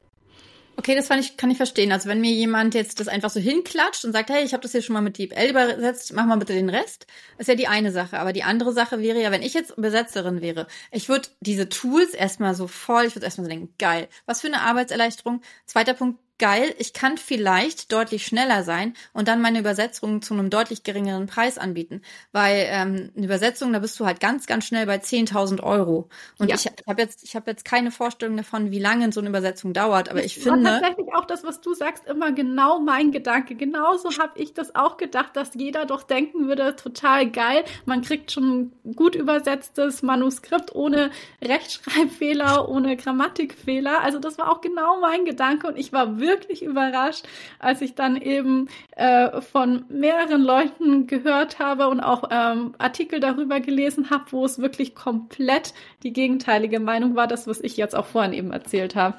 Okay, 0.80 0.94
das 0.94 1.10
ich, 1.10 1.36
kann 1.36 1.50
ich 1.50 1.58
verstehen. 1.58 1.92
Also 1.92 2.08
wenn 2.08 2.22
mir 2.22 2.32
jemand 2.32 2.74
jetzt 2.74 3.00
das 3.00 3.08
einfach 3.08 3.28
so 3.28 3.38
hinklatscht 3.38 4.06
und 4.06 4.12
sagt, 4.12 4.30
hey, 4.30 4.44
ich 4.44 4.54
habe 4.54 4.62
das 4.62 4.72
hier 4.72 4.80
schon 4.80 4.94
mal 4.94 5.02
mit 5.02 5.18
DeepL 5.18 5.50
übersetzt, 5.50 6.14
mach 6.14 6.24
mal 6.24 6.38
bitte 6.38 6.54
den 6.54 6.70
Rest, 6.70 7.06
ist 7.36 7.48
ja 7.48 7.54
die 7.54 7.68
eine 7.68 7.92
Sache. 7.92 8.18
Aber 8.18 8.32
die 8.32 8.44
andere 8.44 8.72
Sache 8.72 8.98
wäre 9.00 9.20
ja, 9.20 9.30
wenn 9.30 9.42
ich 9.42 9.52
jetzt 9.52 9.76
Übersetzerin 9.76 10.40
wäre, 10.40 10.66
ich 10.90 11.10
würde 11.10 11.28
diese 11.40 11.68
Tools 11.68 12.14
erstmal 12.14 12.54
so 12.54 12.66
voll, 12.66 13.04
ich 13.04 13.14
würde 13.14 13.26
erstmal 13.26 13.44
so 13.44 13.50
denken, 13.50 13.74
geil, 13.78 14.08
was 14.24 14.40
für 14.40 14.46
eine 14.46 14.62
Arbeitserleichterung. 14.62 15.42
Zweiter 15.66 15.92
Punkt, 15.92 16.18
geil, 16.40 16.74
ich 16.78 16.92
kann 16.92 17.18
vielleicht 17.18 17.92
deutlich 17.92 18.26
schneller 18.26 18.64
sein 18.64 18.94
und 19.12 19.28
dann 19.28 19.40
meine 19.40 19.60
Übersetzung 19.60 20.22
zu 20.22 20.34
einem 20.34 20.50
deutlich 20.50 20.82
geringeren 20.82 21.26
Preis 21.26 21.58
anbieten. 21.58 22.02
Weil 22.32 22.66
ähm, 22.68 23.12
eine 23.16 23.26
Übersetzung, 23.26 23.72
da 23.72 23.78
bist 23.78 24.00
du 24.00 24.06
halt 24.06 24.18
ganz, 24.18 24.46
ganz 24.46 24.64
schnell 24.64 24.86
bei 24.86 24.96
10.000 24.96 25.62
Euro. 25.62 26.08
Und 26.38 26.48
ja. 26.48 26.56
ich, 26.56 26.66
ich 26.66 26.86
habe 26.88 27.00
jetzt, 27.00 27.22
ich 27.22 27.36
habe 27.36 27.50
jetzt 27.50 27.64
keine 27.64 27.92
Vorstellung 27.92 28.36
davon, 28.36 28.72
wie 28.72 28.80
lange 28.80 29.12
so 29.12 29.20
eine 29.20 29.28
Übersetzung 29.28 29.72
dauert, 29.72 30.08
aber 30.08 30.24
ich 30.24 30.34
finde. 30.34 30.70
War 30.70 30.80
tatsächlich 30.80 31.14
auch 31.14 31.26
das, 31.26 31.44
was 31.44 31.60
du 31.60 31.74
sagst, 31.74 32.06
immer 32.06 32.32
genau 32.32 32.80
mein 32.80 33.12
Gedanke. 33.12 33.54
Genauso 33.54 34.10
habe 34.18 34.40
ich 34.40 34.54
das 34.54 34.74
auch 34.74 34.96
gedacht, 34.96 35.36
dass 35.36 35.54
jeder 35.54 35.84
doch 35.84 36.02
denken 36.02 36.48
würde, 36.48 36.74
total 36.74 37.30
geil. 37.30 37.64
Man 37.84 38.00
kriegt 38.00 38.32
schon 38.32 38.72
ein 38.84 38.94
gut 38.96 39.14
übersetztes 39.14 40.02
Manuskript 40.02 40.74
ohne 40.74 41.10
Rechtschreibfehler, 41.42 42.68
ohne 42.68 42.96
Grammatikfehler. 42.96 44.00
Also 44.00 44.18
das 44.18 44.38
war 44.38 44.50
auch 44.50 44.62
genau 44.62 45.00
mein 45.00 45.26
Gedanke 45.26 45.66
und 45.68 45.76
ich 45.76 45.92
war 45.92 46.18
wirklich 46.18 46.29
wirklich 46.30 46.62
überrascht, 46.62 47.26
als 47.58 47.80
ich 47.82 47.94
dann 47.94 48.16
eben 48.16 48.68
äh, 48.96 49.40
von 49.40 49.84
mehreren 49.88 50.42
Leuten 50.42 51.06
gehört 51.06 51.58
habe 51.58 51.88
und 51.88 52.00
auch 52.00 52.24
ähm, 52.30 52.74
Artikel 52.78 53.20
darüber 53.20 53.60
gelesen 53.60 54.10
habe, 54.10 54.24
wo 54.30 54.44
es 54.44 54.58
wirklich 54.60 54.94
komplett 54.94 55.74
die 56.02 56.12
gegenteilige 56.12 56.80
Meinung 56.80 57.16
war, 57.16 57.26
das, 57.26 57.46
was 57.46 57.60
ich 57.60 57.76
jetzt 57.76 57.96
auch 57.96 58.06
vorhin 58.06 58.32
eben 58.32 58.52
erzählt 58.52 58.94
habe. 58.94 59.16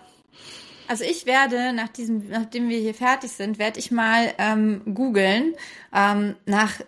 Also 0.87 1.05
ich 1.05 1.25
werde, 1.25 1.73
nach 1.73 1.89
diesem, 1.89 2.27
nachdem 2.29 2.67
wir 2.67 2.77
hier 2.77 2.93
fertig 2.93 3.31
sind, 3.31 3.59
werde 3.59 3.79
ich 3.79 3.91
mal 3.91 4.33
ähm, 4.37 4.81
googeln 4.93 5.53
ähm, 5.93 6.35
nach 6.45 6.81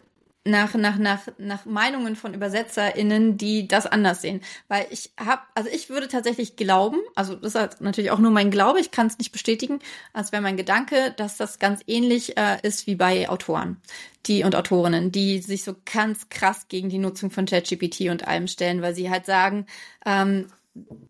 nach, 0.45 0.73
nach, 0.73 0.97
nach, 0.97 1.21
nach 1.37 1.65
Meinungen 1.65 2.15
von 2.15 2.33
ÜbersetzerInnen, 2.33 3.37
die 3.37 3.67
das 3.67 3.85
anders 3.85 4.21
sehen. 4.21 4.41
Weil 4.67 4.87
ich 4.89 5.11
habe, 5.17 5.41
also 5.55 5.69
ich 5.69 5.89
würde 5.89 6.07
tatsächlich 6.07 6.55
glauben, 6.55 6.97
also 7.15 7.35
das 7.35 7.55
ist 7.55 7.81
natürlich 7.81 8.11
auch 8.11 8.19
nur 8.19 8.31
mein 8.31 8.51
Glaube, 8.51 8.79
ich 8.79 8.91
kann 8.91 9.07
es 9.07 9.17
nicht 9.17 9.31
bestätigen, 9.31 9.79
als 10.11 10.31
wäre 10.31 10.41
mein 10.41 10.57
Gedanke, 10.57 11.13
dass 11.15 11.37
das 11.37 11.59
ganz 11.59 11.81
ähnlich 11.87 12.37
äh, 12.37 12.57
ist 12.61 12.87
wie 12.87 12.95
bei 12.95 13.29
Autoren 13.29 13.77
die 14.25 14.43
und 14.43 14.55
Autorinnen, 14.55 15.11
die 15.11 15.39
sich 15.39 15.63
so 15.63 15.75
ganz 15.91 16.29
krass 16.29 16.67
gegen 16.69 16.87
die 16.87 16.97
Nutzung 16.97 17.29
von 17.29 17.45
ChatGPT 17.45 18.09
und 18.09 18.25
allem 18.25 18.47
stellen, 18.47 18.81
weil 18.81 18.95
sie 18.95 19.09
halt 19.09 19.25
sagen, 19.25 19.65
ähm, 20.05 20.47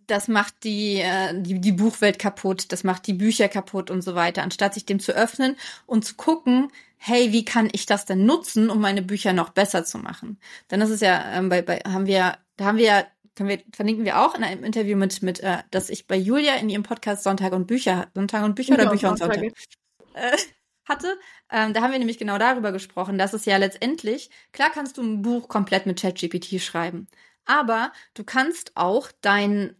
das 0.07 0.27
macht 0.27 0.63
die, 0.63 0.99
äh, 0.99 1.33
die, 1.41 1.59
die 1.59 1.71
Buchwelt 1.71 2.19
kaputt, 2.19 2.71
das 2.71 2.83
macht 2.83 3.07
die 3.07 3.13
Bücher 3.13 3.47
kaputt 3.47 3.89
und 3.89 4.01
so 4.01 4.15
weiter, 4.15 4.43
anstatt 4.43 4.73
sich 4.73 4.85
dem 4.85 4.99
zu 4.99 5.13
öffnen 5.13 5.55
und 5.85 6.03
zu 6.05 6.15
gucken, 6.15 6.69
hey, 6.97 7.31
wie 7.31 7.45
kann 7.45 7.69
ich 7.71 7.85
das 7.85 8.05
denn 8.05 8.25
nutzen, 8.25 8.69
um 8.69 8.79
meine 8.79 9.01
Bücher 9.01 9.33
noch 9.33 9.49
besser 9.49 9.85
zu 9.85 9.97
machen? 9.97 10.39
Dann 10.67 10.81
ist 10.81 10.89
es 10.89 11.01
ja, 11.01 11.33
ähm, 11.33 11.49
bei, 11.49 11.61
bei, 11.61 11.79
haben 11.79 12.07
wir, 12.07 12.37
da 12.57 12.65
haben 12.65 12.77
wir 12.77 13.07
können 13.35 13.49
wir, 13.49 13.61
verlinken 13.73 14.05
wir 14.05 14.19
auch 14.19 14.35
in 14.35 14.43
einem 14.43 14.63
Interview 14.63 14.95
mit, 14.95 15.23
mit, 15.23 15.39
äh, 15.39 15.59
dass 15.71 15.89
ich 15.89 16.07
bei 16.07 16.15
Julia 16.15 16.55
in 16.55 16.69
ihrem 16.69 16.83
Podcast 16.83 17.23
Sonntag 17.23 17.53
und 17.53 17.67
Bücher, 17.67 18.07
Sonntag 18.13 18.43
und 18.43 18.55
Bücher 18.55 18.75
oder 18.75 18.89
Bücher 18.89 19.09
und 19.09 19.17
Sonntag 19.17 19.41
äh, 20.13 20.37
hatte. 20.85 21.17
Ähm, 21.51 21.73
da 21.73 21.81
haben 21.81 21.91
wir 21.91 21.99
nämlich 21.99 22.17
genau 22.19 22.37
darüber 22.37 22.71
gesprochen, 22.71 23.17
dass 23.17 23.33
es 23.33 23.45
ja 23.45 23.57
letztendlich, 23.57 24.29
klar 24.51 24.69
kannst 24.71 24.97
du 24.97 25.01
ein 25.01 25.21
Buch 25.21 25.47
komplett 25.47 25.85
mit 25.85 25.99
ChatGPT 25.99 26.61
schreiben, 26.61 27.07
aber 27.45 27.91
du 28.13 28.23
kannst 28.23 28.71
auch 28.75 29.11
dein, 29.21 29.75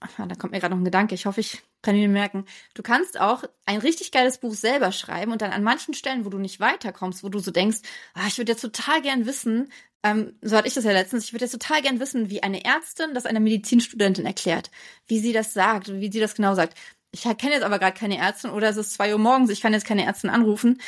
ach, 0.00 0.10
da 0.16 0.34
kommt 0.34 0.52
mir 0.52 0.60
gerade 0.60 0.74
noch 0.74 0.80
ein 0.80 0.84
Gedanke, 0.84 1.14
ich 1.14 1.26
hoffe, 1.26 1.40
ich 1.40 1.62
kann 1.82 1.94
mir 1.94 2.08
merken, 2.08 2.46
du 2.74 2.82
kannst 2.82 3.20
auch 3.20 3.44
ein 3.64 3.78
richtig 3.78 4.10
geiles 4.10 4.38
Buch 4.38 4.54
selber 4.54 4.90
schreiben 4.92 5.32
und 5.32 5.40
dann 5.40 5.52
an 5.52 5.62
manchen 5.62 5.94
Stellen, 5.94 6.24
wo 6.24 6.30
du 6.30 6.38
nicht 6.38 6.58
weiterkommst, 6.58 7.22
wo 7.22 7.28
du 7.28 7.38
so 7.38 7.50
denkst, 7.50 7.78
ah, 8.14 8.26
ich 8.26 8.38
würde 8.38 8.52
jetzt 8.52 8.62
total 8.62 9.02
gern 9.02 9.26
wissen, 9.26 9.70
ähm, 10.02 10.36
so 10.42 10.56
hatte 10.56 10.68
ich 10.68 10.74
das 10.74 10.84
ja 10.84 10.92
letztens, 10.92 11.24
ich 11.24 11.32
würde 11.32 11.44
jetzt 11.44 11.52
total 11.52 11.82
gern 11.82 12.00
wissen, 12.00 12.30
wie 12.30 12.42
eine 12.42 12.64
Ärztin 12.64 13.14
das 13.14 13.26
einer 13.26 13.40
Medizinstudentin 13.40 14.26
erklärt, 14.26 14.70
wie 15.06 15.18
sie 15.18 15.32
das 15.32 15.54
sagt, 15.54 15.92
wie 15.92 16.10
sie 16.10 16.20
das 16.20 16.34
genau 16.34 16.54
sagt. 16.54 16.76
Ich 17.12 17.22
kenne 17.22 17.54
jetzt 17.54 17.62
aber 17.62 17.78
gerade 17.78 17.96
keine 17.96 18.18
Ärztin 18.18 18.50
oder 18.50 18.68
es 18.68 18.76
ist 18.76 18.92
zwei 18.92 19.12
Uhr 19.12 19.18
morgens, 19.18 19.50
ich 19.50 19.60
kann 19.60 19.72
jetzt 19.72 19.86
keine 19.86 20.04
Ärztin 20.04 20.30
anrufen. 20.30 20.80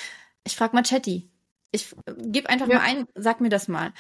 Ich 0.45 0.57
frage 0.57 0.75
mal 0.75 0.83
Chatty. 0.83 1.31
Ich 1.71 1.93
äh, 2.07 2.15
gebe 2.17 2.49
einfach 2.49 2.69
ja. 2.69 2.77
mal 2.77 2.85
ein, 2.85 3.07
sag 3.15 3.41
mir 3.41 3.49
das 3.51 3.69
mal. 3.69 3.93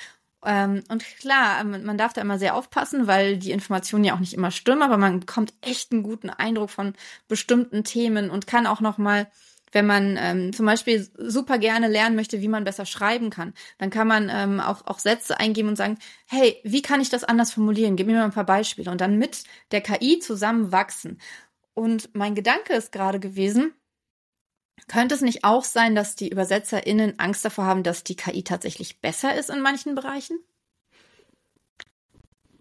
Ähm, 0.44 0.84
und 0.88 1.04
klar, 1.18 1.60
ähm, 1.60 1.84
man 1.84 1.98
darf 1.98 2.12
da 2.12 2.20
immer 2.20 2.38
sehr 2.38 2.54
aufpassen, 2.54 3.06
weil 3.06 3.38
die 3.38 3.50
Informationen 3.50 4.04
ja 4.04 4.14
auch 4.14 4.20
nicht 4.20 4.34
immer 4.34 4.50
stimmen, 4.50 4.82
aber 4.82 4.96
man 4.96 5.20
bekommt 5.20 5.54
echt 5.60 5.92
einen 5.92 6.02
guten 6.02 6.30
Eindruck 6.30 6.70
von 6.70 6.94
bestimmten 7.26 7.84
Themen 7.84 8.30
und 8.30 8.46
kann 8.46 8.66
auch 8.66 8.80
noch 8.80 8.98
mal 8.98 9.26
wenn 9.72 9.86
man 9.86 10.16
ähm, 10.18 10.52
zum 10.52 10.66
Beispiel 10.66 11.08
super 11.16 11.58
gerne 11.58 11.88
lernen 11.88 12.16
möchte, 12.16 12.40
wie 12.40 12.48
man 12.48 12.64
besser 12.64 12.86
schreiben 12.86 13.30
kann, 13.30 13.52
dann 13.78 13.90
kann 13.90 14.08
man 14.08 14.30
ähm, 14.32 14.60
auch, 14.60 14.86
auch 14.86 14.98
Sätze 14.98 15.38
eingeben 15.38 15.68
und 15.68 15.76
sagen, 15.76 15.98
hey, 16.26 16.58
wie 16.64 16.82
kann 16.82 17.00
ich 17.00 17.10
das 17.10 17.24
anders 17.24 17.52
formulieren? 17.52 17.96
Gib 17.96 18.06
mir 18.06 18.14
mal 18.14 18.24
ein 18.24 18.32
paar 18.32 18.44
Beispiele 18.44 18.90
und 18.90 19.00
dann 19.00 19.18
mit 19.18 19.44
der 19.70 19.80
KI 19.80 20.20
zusammen 20.20 20.72
wachsen. 20.72 21.20
Und 21.74 22.14
mein 22.14 22.34
Gedanke 22.34 22.72
ist 22.72 22.92
gerade 22.92 23.20
gewesen, 23.20 23.72
könnte 24.86 25.14
es 25.14 25.20
nicht 25.20 25.44
auch 25.44 25.64
sein, 25.64 25.94
dass 25.94 26.14
die 26.14 26.32
ÜbersetzerInnen 26.32 27.18
Angst 27.18 27.44
davor 27.44 27.66
haben, 27.66 27.82
dass 27.82 28.04
die 28.04 28.16
KI 28.16 28.42
tatsächlich 28.42 29.00
besser 29.00 29.34
ist 29.34 29.50
in 29.50 29.60
manchen 29.60 29.94
Bereichen? 29.94 30.38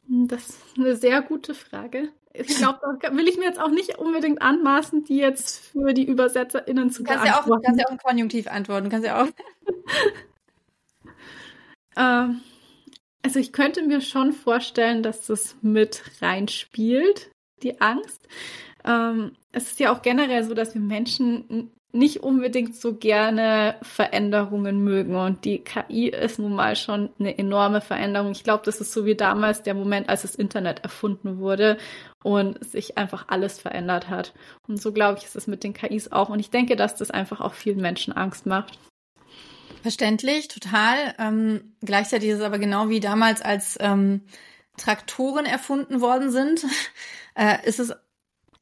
Das 0.08 0.50
ist 0.50 0.78
eine 0.78 0.96
sehr 0.96 1.22
gute 1.22 1.54
Frage. 1.54 2.10
Ich 2.34 2.58
glaube, 2.58 2.80
da 3.02 3.16
will 3.16 3.28
ich 3.28 3.38
mir 3.38 3.46
jetzt 3.46 3.60
auch 3.60 3.70
nicht 3.70 3.98
unbedingt 3.98 4.42
anmaßen, 4.42 5.04
die 5.04 5.18
jetzt 5.18 5.60
für 5.60 5.94
die 5.94 6.08
ÜbersetzerInnen 6.08 6.92
zu 6.92 7.04
du 7.04 7.10
kannst 7.10 7.24
beantworten. 7.24 7.26
Ja 7.26 7.40
auch, 7.40 7.46
du 7.46 7.62
kannst 7.62 7.80
ja 7.80 7.86
auch 7.88 7.92
im 7.92 7.98
Konjunktiv 7.98 8.48
antworten. 8.48 8.90
Kannst 8.90 9.08
ja 9.08 9.24
auch. 9.24 9.28
ähm, 11.98 12.42
also 13.24 13.40
ich 13.40 13.52
könnte 13.52 13.82
mir 13.82 14.02
schon 14.02 14.34
vorstellen, 14.34 15.04
dass 15.04 15.26
das 15.26 15.56
mit 15.62 16.04
reinspielt, 16.22 17.32
die 17.64 17.82
Angst. 17.82 18.28
Ähm, 18.86 19.36
es 19.52 19.72
ist 19.72 19.80
ja 19.80 19.92
auch 19.92 20.02
generell 20.02 20.44
so, 20.44 20.54
dass 20.54 20.76
wir 20.76 20.82
Menschen 20.82 21.72
nicht 21.94 22.22
unbedingt 22.22 22.76
so 22.76 22.96
gerne 22.96 23.76
Veränderungen 23.82 24.84
mögen. 24.84 25.16
Und 25.16 25.46
die 25.46 25.60
KI 25.60 26.10
ist 26.10 26.38
nun 26.38 26.54
mal 26.54 26.76
schon 26.76 27.10
eine 27.20 27.38
enorme 27.38 27.82
Veränderung. 27.82 28.32
Ich 28.32 28.44
glaube, 28.44 28.64
das 28.66 28.82
ist 28.82 28.92
so 28.92 29.06
wie 29.06 29.16
damals 29.16 29.64
der 29.64 29.74
Moment, 29.74 30.10
als 30.10 30.24
das 30.24 30.36
Internet 30.36 30.84
erfunden 30.84 31.40
wurde 31.40 31.78
und 32.24 32.64
sich 32.64 32.98
einfach 32.98 33.26
alles 33.30 33.60
verändert 33.60 34.10
hat. 34.10 34.34
Und 34.68 34.82
so 34.82 34.92
glaube 34.92 35.20
ich, 35.20 35.26
ist 35.26 35.36
es 35.36 35.48
mit 35.48 35.64
den 35.64 35.74
KIs 35.74 36.12
auch. 36.12 36.30
Und 36.30 36.40
ich 36.40 36.50
denke, 36.50 36.76
dass 36.76 36.96
das 36.96 37.10
einfach 37.10 37.40
auch 37.40 37.54
vielen 37.54 37.82
Menschen 37.82 38.14
Angst 38.14 38.46
macht. 38.46 38.78
Verständlich, 39.82 40.50
total. 40.50 41.16
Ähm, 41.18 41.74
gleichzeitig 41.82 42.30
ist 42.30 42.40
es 42.40 42.44
aber 42.44 42.60
genau 42.60 42.90
wie 42.90 43.00
damals, 43.00 43.42
als 43.42 43.78
ähm, 43.80 44.22
Traktoren 44.78 45.46
erfunden 45.46 46.02
worden 46.02 46.32
sind, 46.32 46.66
äh, 47.36 47.66
ist 47.66 47.80
es 47.80 47.94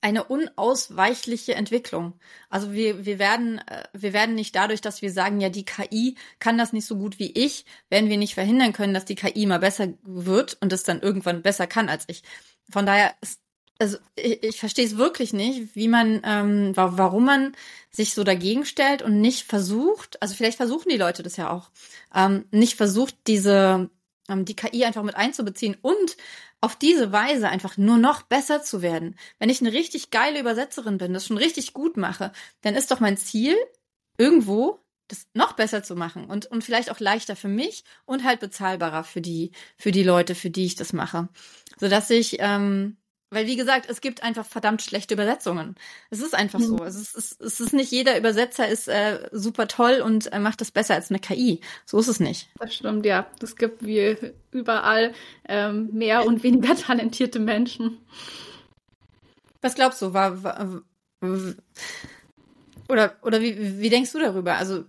eine 0.05 0.23
unausweichliche 0.23 1.55
Entwicklung. 1.55 2.13
Also 2.51 2.73
wir, 2.73 3.07
wir 3.07 3.17
werden, 3.17 3.57
äh, 3.57 3.85
wir 3.91 4.13
werden 4.13 4.35
nicht 4.35 4.55
dadurch, 4.55 4.79
dass 4.79 5.01
wir 5.01 5.11
sagen, 5.11 5.41
ja, 5.41 5.49
die 5.49 5.65
KI 5.65 6.15
kann 6.37 6.59
das 6.59 6.73
nicht 6.73 6.85
so 6.85 6.95
gut 6.95 7.17
wie 7.17 7.31
ich, 7.31 7.65
werden 7.89 8.07
wir 8.07 8.17
nicht 8.17 8.35
verhindern 8.35 8.71
können, 8.71 8.93
dass 8.93 9.05
die 9.05 9.15
KI 9.15 9.47
mal 9.47 9.57
besser 9.57 9.95
wird 10.03 10.59
und 10.61 10.71
es 10.71 10.83
dann 10.83 11.01
irgendwann 11.01 11.41
besser 11.41 11.65
kann 11.65 11.89
als 11.89 12.03
ich. 12.05 12.21
Von 12.69 12.85
daher 12.85 13.15
ist, 13.21 13.39
also 13.79 13.97
ich, 14.15 14.43
ich 14.43 14.59
verstehe 14.59 14.85
es 14.85 14.95
wirklich 14.95 15.33
nicht, 15.33 15.75
wie 15.75 15.87
man, 15.87 16.21
ähm, 16.23 16.73
warum 16.75 17.25
man 17.25 17.53
sich 17.89 18.13
so 18.13 18.23
dagegen 18.23 18.63
stellt 18.63 19.01
und 19.01 19.19
nicht 19.19 19.47
versucht, 19.47 20.21
also 20.21 20.35
vielleicht 20.35 20.57
versuchen 20.57 20.89
die 20.89 20.97
Leute 20.97 21.23
das 21.23 21.35
ja 21.35 21.49
auch, 21.49 21.71
ähm, 22.13 22.45
nicht 22.51 22.75
versucht, 22.75 23.15
diese 23.25 23.89
die 24.29 24.55
KI 24.55 24.85
einfach 24.85 25.03
mit 25.03 25.15
einzubeziehen 25.15 25.77
und 25.81 26.17
auf 26.61 26.75
diese 26.75 27.11
Weise 27.11 27.49
einfach 27.49 27.77
nur 27.77 27.97
noch 27.97 28.23
besser 28.23 28.63
zu 28.63 28.81
werden. 28.81 29.17
Wenn 29.39 29.49
ich 29.49 29.61
eine 29.61 29.71
richtig 29.71 30.09
geile 30.09 30.39
Übersetzerin 30.39 30.97
bin, 30.97 31.13
das 31.13 31.27
schon 31.27 31.37
richtig 31.37 31.73
gut 31.73 31.97
mache, 31.97 32.31
dann 32.61 32.75
ist 32.75 32.91
doch 32.91 32.99
mein 32.99 33.17
Ziel, 33.17 33.55
irgendwo 34.17 34.79
das 35.07 35.27
noch 35.33 35.53
besser 35.53 35.83
zu 35.83 35.95
machen 35.95 36.25
und, 36.25 36.47
und 36.47 36.63
vielleicht 36.63 36.89
auch 36.89 36.99
leichter 36.99 37.35
für 37.35 37.47
mich 37.47 37.83
und 38.05 38.23
halt 38.23 38.39
bezahlbarer 38.39 39.03
für 39.03 39.21
die, 39.21 39.51
für 39.77 39.91
die 39.91 40.03
Leute, 40.03 40.33
für 40.33 40.49
die 40.49 40.65
ich 40.65 40.75
das 40.75 40.93
mache. 40.93 41.29
Sodass 41.77 42.09
ich, 42.09 42.37
ähm, 42.39 42.97
Weil, 43.35 43.47
wie 43.47 43.57
gesagt, 43.57 43.89
es 43.89 43.99
gibt 43.99 44.23
einfach 44.23 44.45
verdammt 44.45 44.81
schlechte 44.81 45.13
Übersetzungen. 45.13 45.75
Es 46.09 46.21
ist 46.21 46.33
einfach 46.33 46.59
mhm. 46.59 46.63
so. 46.63 46.83
Es 46.85 46.95
ist, 46.95 47.17
es, 47.17 47.37
es 47.37 47.59
ist 47.59 47.73
nicht 47.73 47.91
jeder 47.91 48.17
Übersetzer 48.17 48.65
ist 48.65 48.87
äh, 48.87 49.27
super 49.33 49.67
toll 49.67 50.01
und 50.01 50.31
äh, 50.31 50.39
macht 50.39 50.61
das 50.61 50.71
besser 50.71 50.93
als 50.93 51.09
eine 51.09 51.19
KI. 51.19 51.59
So 51.85 51.99
ist 51.99 52.07
es 52.07 52.21
nicht. 52.21 52.47
Das 52.59 52.73
stimmt, 52.73 53.05
ja. 53.05 53.27
Es 53.43 53.57
gibt 53.57 53.85
wie 53.85 54.15
überall 54.51 55.13
ähm, 55.49 55.89
mehr 55.91 56.25
und 56.25 56.43
weniger 56.43 56.75
talentierte 56.77 57.39
Menschen. 57.39 57.97
Was 59.61 59.75
glaubst 59.75 60.01
du? 60.01 60.13
War, 60.13 60.41
war, 60.41 60.81
oder 62.87 63.17
oder 63.21 63.41
wie, 63.41 63.81
wie 63.81 63.89
denkst 63.89 64.13
du 64.13 64.19
darüber? 64.19 64.55
Also 64.55 64.85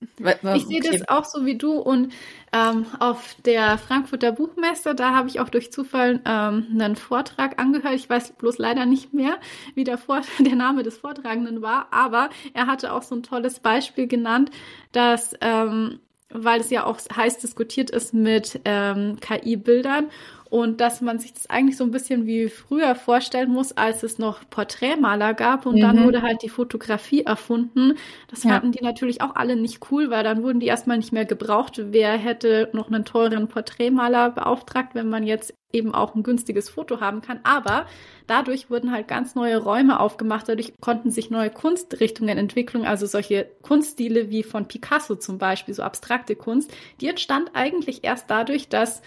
ich 0.00 0.66
sehe 0.66 0.80
das 0.80 1.08
auch 1.08 1.24
so 1.24 1.46
wie 1.46 1.56
du 1.56 1.78
und 1.78 2.12
ähm, 2.52 2.86
auf 2.98 3.36
der 3.44 3.78
Frankfurter 3.78 4.32
Buchmesse, 4.32 4.94
da 4.94 5.14
habe 5.14 5.28
ich 5.28 5.40
auch 5.40 5.48
durch 5.48 5.72
Zufall 5.72 6.20
ähm, 6.24 6.66
einen 6.72 6.96
Vortrag 6.96 7.60
angehört. 7.60 7.94
Ich 7.94 8.08
weiß 8.08 8.32
bloß 8.32 8.58
leider 8.58 8.86
nicht 8.86 9.14
mehr, 9.14 9.38
wie 9.74 9.84
der, 9.84 9.98
Vor 9.98 10.20
der 10.38 10.56
Name 10.56 10.82
des 10.82 10.98
Vortragenden 10.98 11.62
war, 11.62 11.88
aber 11.90 12.30
er 12.52 12.66
hatte 12.66 12.92
auch 12.92 13.02
so 13.02 13.14
ein 13.14 13.22
tolles 13.22 13.60
Beispiel 13.60 14.06
genannt, 14.06 14.50
dass 14.92 15.34
ähm, 15.40 16.00
weil 16.34 16.60
es 16.60 16.70
ja 16.70 16.84
auch 16.84 16.98
heiß 17.14 17.38
diskutiert 17.38 17.90
ist 17.90 18.12
mit 18.12 18.60
ähm, 18.64 19.18
KI-Bildern 19.20 20.10
und 20.54 20.80
dass 20.80 21.00
man 21.00 21.18
sich 21.18 21.34
das 21.34 21.50
eigentlich 21.50 21.76
so 21.76 21.82
ein 21.82 21.90
bisschen 21.90 22.26
wie 22.26 22.48
früher 22.48 22.94
vorstellen 22.94 23.50
muss, 23.50 23.76
als 23.76 24.04
es 24.04 24.20
noch 24.20 24.48
Porträtmaler 24.50 25.34
gab 25.34 25.66
und 25.66 25.74
mhm. 25.74 25.80
dann 25.80 26.04
wurde 26.04 26.22
halt 26.22 26.42
die 26.44 26.48
Fotografie 26.48 27.22
erfunden. 27.22 27.94
Das 28.30 28.42
fanden 28.42 28.68
ja. 28.68 28.78
die 28.78 28.84
natürlich 28.84 29.20
auch 29.20 29.34
alle 29.34 29.56
nicht 29.56 29.90
cool, 29.90 30.10
weil 30.10 30.22
dann 30.22 30.44
wurden 30.44 30.60
die 30.60 30.68
erstmal 30.68 30.98
nicht 30.98 31.12
mehr 31.12 31.24
gebraucht. 31.24 31.80
Wer 31.86 32.12
hätte 32.12 32.70
noch 32.72 32.86
einen 32.86 33.04
teuren 33.04 33.48
Porträtmaler 33.48 34.30
beauftragt, 34.30 34.90
wenn 34.94 35.08
man 35.08 35.24
jetzt 35.24 35.54
eben 35.72 35.92
auch 35.92 36.14
ein 36.14 36.22
günstiges 36.22 36.68
Foto 36.68 37.00
haben 37.00 37.20
kann. 37.20 37.40
Aber 37.42 37.86
dadurch 38.28 38.70
wurden 38.70 38.92
halt 38.92 39.08
ganz 39.08 39.34
neue 39.34 39.56
Räume 39.56 39.98
aufgemacht. 39.98 40.48
Dadurch 40.48 40.72
konnten 40.80 41.10
sich 41.10 41.30
neue 41.30 41.50
Kunstrichtungen 41.50 42.38
entwickeln. 42.38 42.84
Also 42.84 43.06
solche 43.06 43.48
Kunststile 43.62 44.30
wie 44.30 44.44
von 44.44 44.68
Picasso 44.68 45.16
zum 45.16 45.38
Beispiel, 45.38 45.74
so 45.74 45.82
abstrakte 45.82 46.36
Kunst, 46.36 46.72
die 47.00 47.08
entstand 47.08 47.50
eigentlich 47.54 48.04
erst 48.04 48.30
dadurch, 48.30 48.68
dass 48.68 49.02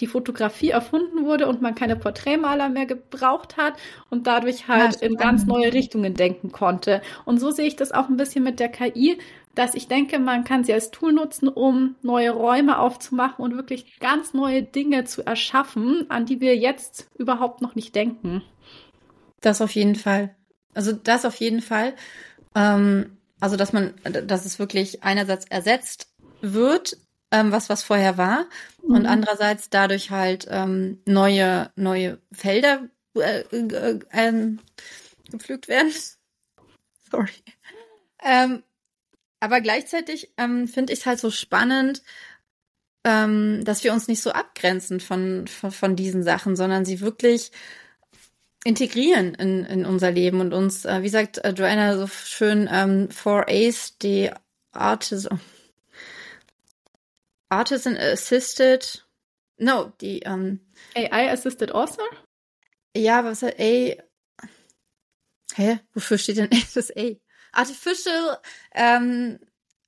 die 0.00 0.06
Fotografie 0.06 0.70
erfunden 0.70 1.24
wurde 1.24 1.46
und 1.46 1.62
man 1.62 1.74
keine 1.74 1.96
Porträtmaler 1.96 2.68
mehr 2.68 2.86
gebraucht 2.86 3.56
hat 3.56 3.74
und 4.10 4.26
dadurch 4.26 4.68
halt 4.68 4.96
in 4.96 5.16
ganz 5.16 5.46
neue 5.46 5.72
Richtungen 5.72 6.14
denken 6.14 6.52
konnte. 6.52 7.00
Und 7.24 7.38
so 7.38 7.50
sehe 7.50 7.66
ich 7.66 7.76
das 7.76 7.92
auch 7.92 8.08
ein 8.08 8.16
bisschen 8.16 8.44
mit 8.44 8.60
der 8.60 8.68
KI, 8.68 9.18
dass 9.54 9.74
ich 9.74 9.88
denke, 9.88 10.18
man 10.18 10.44
kann 10.44 10.64
sie 10.64 10.72
als 10.72 10.90
Tool 10.90 11.12
nutzen, 11.12 11.48
um 11.48 11.96
neue 12.02 12.30
Räume 12.30 12.78
aufzumachen 12.78 13.42
und 13.42 13.56
wirklich 13.56 13.98
ganz 14.00 14.34
neue 14.34 14.62
Dinge 14.62 15.04
zu 15.04 15.26
erschaffen, 15.26 16.04
an 16.10 16.26
die 16.26 16.40
wir 16.40 16.56
jetzt 16.56 17.08
überhaupt 17.16 17.62
noch 17.62 17.74
nicht 17.74 17.94
denken. 17.94 18.42
Das 19.40 19.62
auf 19.62 19.70
jeden 19.70 19.94
Fall. 19.94 20.34
Also 20.74 20.92
das 20.92 21.24
auf 21.24 21.36
jeden 21.36 21.62
Fall. 21.62 21.94
Ähm, 22.54 23.16
also 23.40 23.56
dass 23.56 23.72
man, 23.72 23.94
dass 24.04 24.44
es 24.44 24.58
wirklich 24.58 25.02
einerseits 25.02 25.46
ersetzt 25.46 26.08
wird 26.42 26.98
ähm, 27.30 27.52
was 27.52 27.68
was 27.68 27.82
vorher 27.82 28.18
war 28.18 28.46
mhm. 28.82 28.94
und 28.94 29.06
andererseits 29.06 29.70
dadurch 29.70 30.10
halt 30.10 30.46
ähm, 30.50 31.00
neue 31.06 31.70
neue 31.76 32.18
Felder 32.32 32.88
äh, 33.16 33.40
äh, 33.40 34.00
äh, 34.10 34.56
gepflügt 35.30 35.68
werden. 35.68 35.92
Sorry. 37.10 37.32
Ähm, 38.22 38.62
aber 39.40 39.60
gleichzeitig 39.60 40.32
ähm, 40.36 40.66
finde 40.66 40.92
ich 40.92 41.00
es 41.00 41.06
halt 41.06 41.20
so 41.20 41.30
spannend, 41.30 42.02
ähm, 43.04 43.64
dass 43.64 43.84
wir 43.84 43.92
uns 43.92 44.08
nicht 44.08 44.22
so 44.22 44.32
abgrenzen 44.32 45.00
von, 45.00 45.46
von, 45.46 45.70
von 45.70 45.94
diesen 45.94 46.22
Sachen, 46.22 46.56
sondern 46.56 46.84
sie 46.84 47.00
wirklich 47.00 47.52
integrieren 48.64 49.34
in, 49.34 49.64
in 49.64 49.86
unser 49.86 50.10
Leben 50.10 50.40
und 50.40 50.52
uns, 50.52 50.84
äh, 50.84 51.02
wie 51.02 51.08
sagt 51.08 51.38
äh, 51.38 51.50
Joanna 51.50 51.96
so 51.96 52.08
schön, 52.08 52.68
ähm, 52.70 53.10
for 53.10 53.46
Ace, 53.48 53.96
die 53.98 54.30
Artisan, 54.72 55.40
Artisan 57.48 57.96
Assisted. 57.96 59.04
No, 59.58 59.92
die 60.00 60.20
ähm, 60.20 60.60
AI 60.94 61.30
Assisted 61.30 61.72
Author? 61.72 62.04
Ja, 62.96 63.24
was 63.24 63.42
hat 63.42 63.58
A? 63.58 63.96
Hä? 65.54 65.80
Wofür 65.94 66.18
steht 66.18 66.36
denn 66.36 66.50
das 66.74 66.90
A? 66.96 67.16
Artificial 67.52 68.38
ähm, 68.74 69.38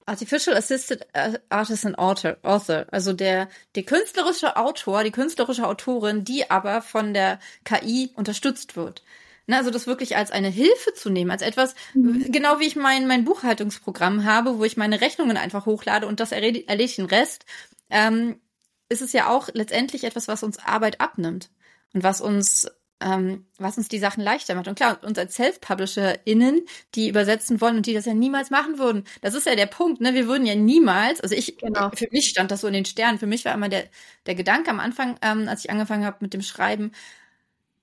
Artificial 0.06 0.56
Assisted 0.56 1.06
äh, 1.12 1.38
Artisan 1.50 1.94
Author, 1.94 2.38
Author, 2.42 2.86
also 2.90 3.12
der, 3.12 3.48
der 3.74 3.82
künstlerische 3.82 4.56
Autor, 4.56 5.04
die 5.04 5.10
künstlerische 5.10 5.66
Autorin, 5.66 6.24
die 6.24 6.50
aber 6.50 6.80
von 6.80 7.12
der 7.12 7.38
KI 7.64 8.10
unterstützt 8.14 8.74
wird. 8.76 9.02
Ne, 9.48 9.56
also 9.56 9.70
das 9.70 9.86
wirklich 9.86 10.14
als 10.14 10.30
eine 10.30 10.50
Hilfe 10.50 10.92
zu 10.94 11.08
nehmen, 11.08 11.30
als 11.30 11.40
etwas, 11.40 11.74
mhm. 11.94 12.30
genau 12.30 12.60
wie 12.60 12.66
ich 12.66 12.76
mein, 12.76 13.06
mein 13.06 13.24
Buchhaltungsprogramm 13.24 14.24
habe, 14.24 14.58
wo 14.58 14.64
ich 14.64 14.76
meine 14.76 15.00
Rechnungen 15.00 15.38
einfach 15.38 15.64
hochlade 15.64 16.06
und 16.06 16.20
das 16.20 16.32
erledigt 16.32 16.98
den 16.98 17.06
Rest, 17.06 17.46
ähm, 17.88 18.42
ist 18.90 19.00
es 19.00 19.14
ja 19.14 19.30
auch 19.30 19.48
letztendlich 19.54 20.04
etwas, 20.04 20.28
was 20.28 20.42
uns 20.42 20.58
Arbeit 20.58 21.00
abnimmt 21.00 21.48
und 21.94 22.02
was 22.02 22.20
uns 22.20 22.68
ähm, 23.00 23.46
was 23.58 23.78
uns 23.78 23.88
die 23.88 23.98
Sachen 23.98 24.22
leichter 24.22 24.54
macht. 24.54 24.68
Und 24.68 24.74
klar, 24.74 24.98
uns 25.04 25.18
als 25.18 25.34
Self-PublisherInnen, 25.36 26.62
die 26.94 27.08
übersetzen 27.08 27.60
wollen 27.60 27.76
und 27.76 27.86
die 27.86 27.94
das 27.94 28.06
ja 28.06 28.14
niemals 28.14 28.50
machen 28.50 28.78
würden. 28.78 29.04
Das 29.20 29.34
ist 29.34 29.46
ja 29.46 29.54
der 29.54 29.66
Punkt, 29.66 30.00
ne? 30.00 30.14
Wir 30.14 30.26
würden 30.26 30.46
ja 30.46 30.56
niemals, 30.56 31.20
also 31.20 31.34
ich, 31.34 31.58
genau. 31.58 31.90
für 31.94 32.08
mich 32.10 32.28
stand 32.28 32.50
das 32.50 32.60
so 32.60 32.66
in 32.66 32.72
den 32.72 32.84
Sternen. 32.84 33.18
Für 33.18 33.26
mich 33.26 33.44
war 33.44 33.54
immer 33.54 33.68
der, 33.68 33.84
der 34.26 34.34
Gedanke 34.34 34.70
am 34.70 34.80
Anfang, 34.80 35.16
ähm, 35.22 35.48
als 35.48 35.64
ich 35.64 35.70
angefangen 35.70 36.04
habe 36.04 36.18
mit 36.20 36.34
dem 36.34 36.42
Schreiben, 36.42 36.92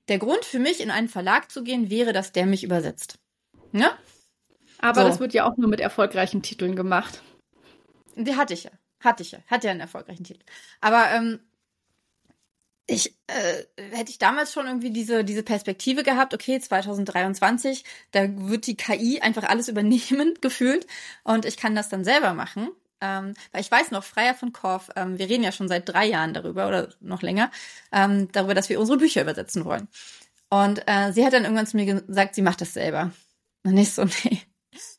der 0.07 0.19
Grund 0.19 0.45
für 0.45 0.59
mich, 0.59 0.81
in 0.81 0.91
einen 0.91 1.09
Verlag 1.09 1.51
zu 1.51 1.63
gehen, 1.63 1.89
wäre, 1.89 2.13
dass 2.13 2.31
der 2.31 2.45
mich 2.45 2.63
übersetzt. 2.63 3.17
Ne? 3.71 3.91
Aber 4.79 5.01
so. 5.01 5.07
das 5.07 5.19
wird 5.19 5.33
ja 5.33 5.45
auch 5.45 5.57
nur 5.57 5.69
mit 5.69 5.79
erfolgreichen 5.79 6.41
Titeln 6.41 6.75
gemacht. 6.75 7.21
Die 8.15 8.35
hatte 8.35 8.53
ich 8.53 8.65
ja. 8.65 8.71
Hatte 8.99 9.23
ich 9.23 9.31
ja. 9.31 9.39
Hatte 9.47 9.67
ja 9.67 9.71
einen 9.71 9.81
erfolgreichen 9.81 10.23
Titel. 10.23 10.43
Aber 10.81 11.09
ähm, 11.11 11.39
ich 12.87 13.15
äh, 13.27 13.63
hätte 13.95 14.11
ich 14.11 14.19
damals 14.19 14.53
schon 14.53 14.67
irgendwie 14.67 14.91
diese 14.91 15.23
diese 15.23 15.43
Perspektive 15.43 16.03
gehabt, 16.03 16.33
okay, 16.33 16.59
2023, 16.59 17.83
da 18.11 18.27
wird 18.29 18.67
die 18.67 18.77
KI 18.77 19.21
einfach 19.21 19.43
alles 19.43 19.67
übernehmen 19.67 20.35
gefühlt 20.41 20.85
und 21.23 21.45
ich 21.45 21.57
kann 21.57 21.75
das 21.75 21.89
dann 21.89 22.03
selber 22.03 22.33
machen. 22.33 22.69
Ähm, 23.01 23.33
weil 23.51 23.61
ich 23.61 23.71
weiß 23.71 23.91
noch, 23.91 24.03
Freier 24.03 24.33
von 24.33 24.53
Korf, 24.53 24.89
ähm, 24.95 25.17
wir 25.19 25.29
reden 25.29 25.43
ja 25.43 25.51
schon 25.51 25.67
seit 25.67 25.87
drei 25.87 26.05
Jahren 26.05 26.33
darüber 26.33 26.67
oder 26.67 26.89
noch 27.01 27.21
länger, 27.21 27.51
ähm, 27.91 28.31
darüber, 28.31 28.53
dass 28.53 28.69
wir 28.69 28.79
unsere 28.79 28.97
Bücher 28.97 29.21
übersetzen 29.21 29.65
wollen. 29.65 29.87
Und 30.49 30.83
äh, 30.87 31.11
sie 31.11 31.25
hat 31.25 31.33
dann 31.33 31.43
irgendwann 31.43 31.67
zu 31.67 31.77
mir 31.77 31.85
gesagt, 31.85 32.35
sie 32.35 32.41
macht 32.41 32.61
das 32.61 32.73
selber. 32.73 33.11
Und 33.63 33.77
ich 33.77 33.93
so, 33.93 34.05
nee, 34.23 34.41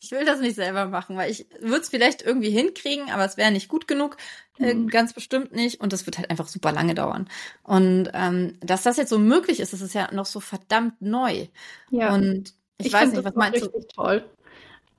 ich 0.00 0.10
will 0.10 0.24
das 0.24 0.40
nicht 0.40 0.56
selber 0.56 0.86
machen, 0.86 1.16
weil 1.16 1.30
ich 1.30 1.46
würde 1.60 1.80
es 1.80 1.88
vielleicht 1.88 2.22
irgendwie 2.22 2.50
hinkriegen, 2.50 3.10
aber 3.10 3.24
es 3.24 3.36
wäre 3.36 3.50
nicht 3.50 3.68
gut 3.68 3.86
genug, 3.86 4.16
äh, 4.58 4.74
mhm. 4.74 4.88
ganz 4.88 5.12
bestimmt 5.12 5.52
nicht. 5.52 5.80
Und 5.80 5.92
das 5.92 6.06
wird 6.06 6.18
halt 6.18 6.30
einfach 6.30 6.48
super 6.48 6.72
lange 6.72 6.94
dauern. 6.94 7.28
Und 7.62 8.10
ähm, 8.14 8.58
dass 8.60 8.82
das 8.82 8.96
jetzt 8.96 9.10
so 9.10 9.18
möglich 9.18 9.60
ist, 9.60 9.72
das 9.72 9.80
ist 9.80 9.94
ja 9.94 10.12
noch 10.12 10.26
so 10.26 10.40
verdammt 10.40 11.00
neu. 11.00 11.46
Ja. 11.90 12.14
Und 12.14 12.54
ich, 12.78 12.86
ich 12.86 12.92
weiß 12.92 13.12
nicht, 13.12 13.24
was 13.24 13.34
meinst 13.34 13.62
du? 13.62 13.68
Toll. 13.94 14.28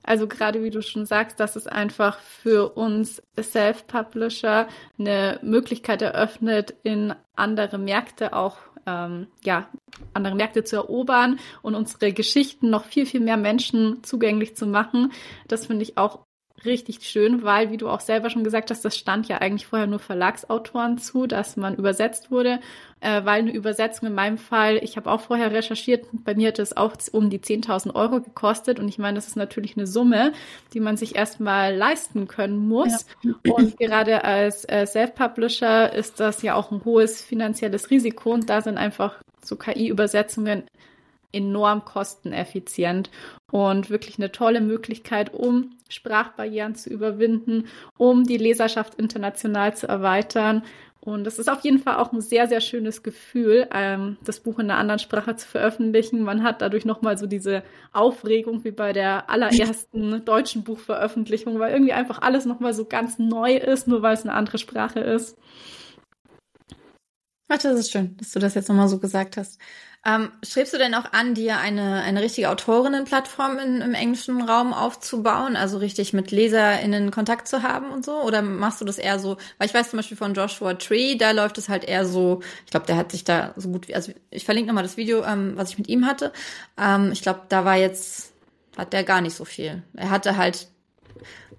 Also 0.08 0.26
gerade 0.26 0.64
wie 0.64 0.70
du 0.70 0.80
schon 0.80 1.04
sagst, 1.04 1.38
dass 1.38 1.54
es 1.54 1.66
einfach 1.66 2.18
für 2.20 2.70
uns 2.78 3.22
Self-Publisher 3.38 4.66
eine 4.98 5.38
Möglichkeit 5.42 6.00
eröffnet, 6.00 6.74
in 6.82 7.14
andere 7.36 7.76
Märkte 7.76 8.32
auch 8.32 8.56
ähm, 8.86 9.26
ja 9.44 9.68
andere 10.14 10.34
Märkte 10.34 10.64
zu 10.64 10.76
erobern 10.76 11.38
und 11.60 11.74
unsere 11.74 12.14
Geschichten 12.14 12.70
noch 12.70 12.86
viel 12.86 13.04
viel 13.04 13.20
mehr 13.20 13.36
Menschen 13.36 14.02
zugänglich 14.02 14.56
zu 14.56 14.66
machen. 14.66 15.12
Das 15.46 15.66
finde 15.66 15.82
ich 15.82 15.98
auch 15.98 16.20
richtig 16.64 17.00
schön, 17.02 17.42
weil, 17.42 17.70
wie 17.70 17.76
du 17.76 17.88
auch 17.88 18.00
selber 18.00 18.30
schon 18.30 18.44
gesagt 18.44 18.70
hast, 18.70 18.84
das 18.84 18.96
stand 18.96 19.28
ja 19.28 19.38
eigentlich 19.38 19.66
vorher 19.66 19.86
nur 19.86 19.98
Verlagsautoren 19.98 20.98
zu, 20.98 21.26
dass 21.26 21.56
man 21.56 21.76
übersetzt 21.76 22.30
wurde, 22.30 22.60
äh, 23.00 23.24
weil 23.24 23.40
eine 23.40 23.52
Übersetzung 23.52 24.08
in 24.08 24.14
meinem 24.14 24.38
Fall, 24.38 24.78
ich 24.82 24.96
habe 24.96 25.10
auch 25.10 25.20
vorher 25.20 25.52
recherchiert, 25.52 26.06
bei 26.12 26.34
mir 26.34 26.48
hat 26.48 26.58
es 26.58 26.76
auch 26.76 26.94
um 27.12 27.30
die 27.30 27.38
10.000 27.38 27.94
Euro 27.94 28.20
gekostet. 28.20 28.80
Und 28.80 28.88
ich 28.88 28.98
meine, 28.98 29.16
das 29.16 29.28
ist 29.28 29.36
natürlich 29.36 29.76
eine 29.76 29.86
Summe, 29.86 30.32
die 30.74 30.80
man 30.80 30.96
sich 30.96 31.16
erstmal 31.16 31.74
leisten 31.74 32.28
können 32.28 32.68
muss. 32.68 33.06
Ja. 33.22 33.34
und 33.52 33.78
gerade 33.78 34.24
als 34.24 34.64
äh, 34.68 34.86
Self-Publisher 34.86 35.92
ist 35.92 36.20
das 36.20 36.42
ja 36.42 36.54
auch 36.54 36.72
ein 36.72 36.84
hohes 36.84 37.22
finanzielles 37.22 37.90
Risiko. 37.90 38.32
Und 38.32 38.50
da 38.50 38.62
sind 38.62 38.78
einfach 38.78 39.14
so 39.44 39.56
KI-Übersetzungen 39.56 40.64
enorm 41.32 41.84
kosteneffizient 41.84 43.10
und 43.50 43.90
wirklich 43.90 44.18
eine 44.18 44.32
tolle 44.32 44.60
Möglichkeit, 44.60 45.32
um 45.32 45.70
Sprachbarrieren 45.88 46.74
zu 46.74 46.90
überwinden, 46.90 47.66
um 47.96 48.24
die 48.24 48.36
Leserschaft 48.36 48.96
international 48.96 49.74
zu 49.74 49.88
erweitern. 49.88 50.62
Und 51.00 51.26
es 51.26 51.38
ist 51.38 51.48
auf 51.48 51.60
jeden 51.62 51.78
Fall 51.78 51.96
auch 51.96 52.12
ein 52.12 52.20
sehr, 52.20 52.48
sehr 52.48 52.60
schönes 52.60 53.02
Gefühl, 53.02 53.68
ähm, 53.72 54.18
das 54.24 54.40
Buch 54.40 54.58
in 54.58 54.70
einer 54.70 54.78
anderen 54.78 54.98
Sprache 54.98 55.36
zu 55.36 55.46
veröffentlichen. 55.48 56.22
Man 56.22 56.42
hat 56.42 56.60
dadurch 56.60 56.84
nochmal 56.84 57.16
so 57.16 57.26
diese 57.26 57.62
Aufregung 57.92 58.64
wie 58.64 58.72
bei 58.72 58.92
der 58.92 59.30
allerersten 59.30 60.22
deutschen 60.26 60.64
Buchveröffentlichung, 60.64 61.58
weil 61.58 61.72
irgendwie 61.72 61.92
einfach 61.92 62.20
alles 62.20 62.44
nochmal 62.44 62.74
so 62.74 62.84
ganz 62.84 63.18
neu 63.18 63.56
ist, 63.56 63.88
nur 63.88 64.02
weil 64.02 64.14
es 64.14 64.24
eine 64.24 64.34
andere 64.34 64.58
Sprache 64.58 65.00
ist. 65.00 65.38
Ach, 67.48 67.56
das 67.56 67.78
ist 67.78 67.90
schön, 67.90 68.14
dass 68.18 68.32
du 68.32 68.40
das 68.40 68.54
jetzt 68.54 68.68
nochmal 68.68 68.88
so 68.88 68.98
gesagt 68.98 69.38
hast. 69.38 69.58
Ähm, 70.08 70.32
strebst 70.42 70.72
du 70.72 70.78
denn 70.78 70.94
auch 70.94 71.12
an, 71.12 71.34
dir 71.34 71.58
eine, 71.58 72.00
eine 72.02 72.22
richtige 72.22 72.48
Autorinnenplattform 72.48 73.58
in, 73.58 73.82
im 73.82 73.92
englischen 73.92 74.40
Raum 74.40 74.72
aufzubauen, 74.72 75.54
also 75.54 75.76
richtig 75.76 76.14
mit 76.14 76.30
LeserInnen 76.30 77.10
Kontakt 77.10 77.46
zu 77.46 77.62
haben 77.62 77.90
und 77.90 78.06
so? 78.06 78.22
Oder 78.22 78.40
machst 78.40 78.80
du 78.80 78.86
das 78.86 78.96
eher 78.96 79.18
so, 79.18 79.36
weil 79.58 79.68
ich 79.68 79.74
weiß 79.74 79.90
zum 79.90 79.98
Beispiel 79.98 80.16
von 80.16 80.32
Joshua 80.32 80.74
Tree, 80.74 81.16
da 81.16 81.32
läuft 81.32 81.58
es 81.58 81.68
halt 81.68 81.84
eher 81.84 82.06
so, 82.06 82.40
ich 82.64 82.70
glaube, 82.70 82.86
der 82.86 82.96
hat 82.96 83.12
sich 83.12 83.24
da 83.24 83.52
so 83.56 83.68
gut 83.68 83.88
wie, 83.88 83.94
also 83.94 84.12
ich 84.30 84.46
verlinke 84.46 84.68
nochmal 84.68 84.84
das 84.84 84.96
Video, 84.96 85.24
ähm, 85.24 85.52
was 85.56 85.70
ich 85.70 85.78
mit 85.78 85.88
ihm 85.88 86.06
hatte. 86.06 86.32
Ähm, 86.78 87.12
ich 87.12 87.20
glaube, 87.20 87.42
da 87.50 87.66
war 87.66 87.76
jetzt, 87.76 88.32
hat 88.78 88.94
der 88.94 89.04
gar 89.04 89.20
nicht 89.20 89.36
so 89.36 89.44
viel. 89.44 89.82
Er 89.94 90.08
hatte 90.08 90.38
halt 90.38 90.68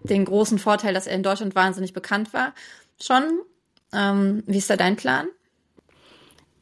den 0.02 0.26
großen 0.26 0.58
Vorteil, 0.58 0.95
dass 0.95 1.06
er 1.06 1.16
in 1.16 1.24
Deutschland 1.24 1.54
wahnsinnig 1.54 1.93
bekannt 1.93 2.34
war. 2.34 2.54
Schon. 3.00 3.41
Ähm, 3.93 4.43
wie 4.47 4.58
ist 4.58 4.70
da 4.70 4.78
dein 4.78 4.95
Plan? 4.95 5.28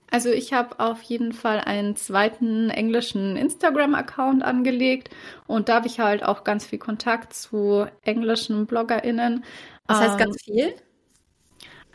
Also 0.10 0.30
ich 0.30 0.54
habe 0.54 0.80
auf 0.80 1.02
jeden 1.02 1.34
Fall 1.34 1.60
einen 1.60 1.96
zweiten 1.96 2.70
englischen 2.70 3.36
Instagram-Account 3.36 4.44
angelegt 4.44 5.10
und 5.48 5.68
da 5.68 5.76
habe 5.76 5.88
ich 5.88 6.00
halt 6.00 6.24
auch 6.24 6.44
ganz 6.44 6.66
viel 6.66 6.80
Kontakt 6.80 7.34
zu 7.34 7.88
englischen 8.04 8.68
BloggerInnen. 8.68 9.44
Was 9.86 10.00
heißt 10.00 10.14
ähm, 10.14 10.18
ganz 10.18 10.44
viel? 10.44 10.74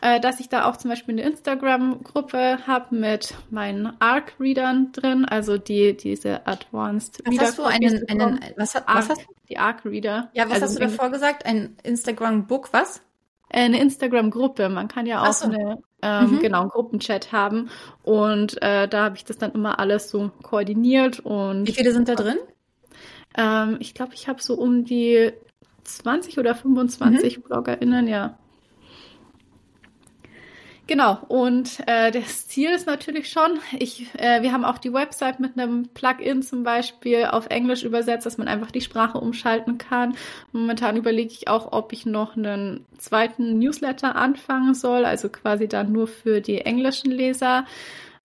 Äh, 0.01 0.19
dass 0.19 0.39
ich 0.39 0.49
da 0.49 0.65
auch 0.65 0.75
zum 0.77 0.89
Beispiel 0.89 1.15
eine 1.15 1.21
Instagram-Gruppe 1.21 2.67
habe 2.67 2.93
mit 2.93 3.35
meinen 3.49 3.93
ARC-Readern 3.99 4.91
drin, 4.91 5.25
also 5.25 5.57
die 5.57 5.95
diese 5.95 6.45
Advanced 6.45 7.21
was 7.25 7.31
Reader. 7.31 7.47
Hast 7.47 7.57
du 7.57 7.63
einen, 7.63 8.09
einen, 8.09 8.39
was, 8.57 8.75
was 8.75 8.87
Arc, 8.87 9.09
hast 9.09 9.21
du? 9.21 9.33
Die 9.49 9.57
ARC-Reader. 9.57 10.29
Ja, 10.33 10.45
was 10.45 10.55
also 10.55 10.65
hast 10.65 10.75
du 10.75 10.79
davor 10.81 11.09
gesagt? 11.09 11.45
Ein 11.45 11.77
Instagram-Book, 11.83 12.73
was? 12.73 13.01
Eine 13.49 13.79
Instagram-Gruppe. 13.79 14.67
Man 14.67 14.89
kann 14.89 15.05
ja 15.05 15.23
auch 15.23 15.31
so. 15.31 15.45
eine 15.45 15.81
ähm, 16.03 16.31
mhm. 16.31 16.39
genau, 16.39 16.61
einen 16.61 16.69
Gruppenchat 16.69 17.31
haben. 17.31 17.69
Und 18.03 18.61
äh, 18.61 18.87
da 18.87 19.05
habe 19.05 19.15
ich 19.15 19.23
das 19.23 19.37
dann 19.37 19.53
immer 19.53 19.79
alles 19.79 20.09
so 20.09 20.31
koordiniert. 20.43 21.21
Und 21.21 21.67
Wie 21.67 21.71
viele 21.71 21.93
sind 21.93 22.09
da 22.09 22.15
drin? 22.15 22.37
Ähm, 23.37 23.77
ich 23.79 23.93
glaube, 23.93 24.13
ich 24.13 24.27
habe 24.27 24.41
so 24.41 24.55
um 24.55 24.83
die 24.83 25.31
20 25.85 26.37
oder 26.37 26.55
25 26.55 27.37
mhm. 27.37 27.41
BloggerInnen, 27.43 28.07
ja. 28.07 28.37
Genau, 30.85 31.17
und 31.29 31.79
äh, 31.87 32.11
das 32.11 32.49
Ziel 32.49 32.71
ist 32.71 32.87
natürlich 32.87 33.29
schon, 33.29 33.57
ich, 33.79 34.13
äh, 34.15 34.41
wir 34.41 34.51
haben 34.51 34.65
auch 34.65 34.77
die 34.77 34.91
Website 34.91 35.39
mit 35.39 35.57
einem 35.57 35.87
Plugin 35.93 36.43
zum 36.43 36.63
Beispiel 36.63 37.23
auf 37.25 37.47
Englisch 37.47 37.83
übersetzt, 37.83 38.25
dass 38.25 38.37
man 38.37 38.49
einfach 38.49 38.69
die 38.69 38.81
Sprache 38.81 39.17
umschalten 39.17 39.77
kann. 39.77 40.17
Momentan 40.51 40.97
überlege 40.97 41.31
ich 41.31 41.47
auch, 41.47 41.71
ob 41.71 41.93
ich 41.93 42.05
noch 42.05 42.35
einen 42.35 42.85
zweiten 42.97 43.59
Newsletter 43.59 44.17
anfangen 44.17 44.73
soll, 44.73 45.05
also 45.05 45.29
quasi 45.29 45.69
dann 45.69 45.93
nur 45.93 46.07
für 46.07 46.41
die 46.41 46.59
englischen 46.59 47.11
Leser. 47.11 47.65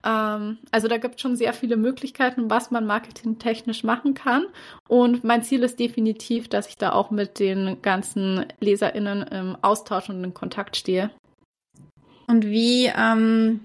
Ähm, 0.05 0.59
also 0.73 0.89
da 0.89 0.97
gibt 0.99 1.15
es 1.15 1.21
schon 1.21 1.37
sehr 1.37 1.53
viele 1.53 1.77
Möglichkeiten, 1.77 2.51
was 2.51 2.73
man 2.73 2.87
marketingtechnisch 2.87 3.85
machen 3.85 4.15
kann. 4.15 4.47
Und 4.89 5.23
mein 5.23 5.45
Ziel 5.45 5.63
ist 5.63 5.79
definitiv, 5.79 6.49
dass 6.49 6.69
ich 6.69 6.77
da 6.77 6.91
auch 6.91 7.13
mit 7.13 7.39
den 7.39 7.81
ganzen 7.83 8.47
LeserInnen 8.59 9.23
im 9.23 9.57
Austausch 9.63 10.09
und 10.09 10.25
in 10.25 10.35
Kontakt 10.35 10.77
stehe. 10.77 11.11
Und 12.29 12.45
wie, 12.45 12.93
ähm, 12.95 13.61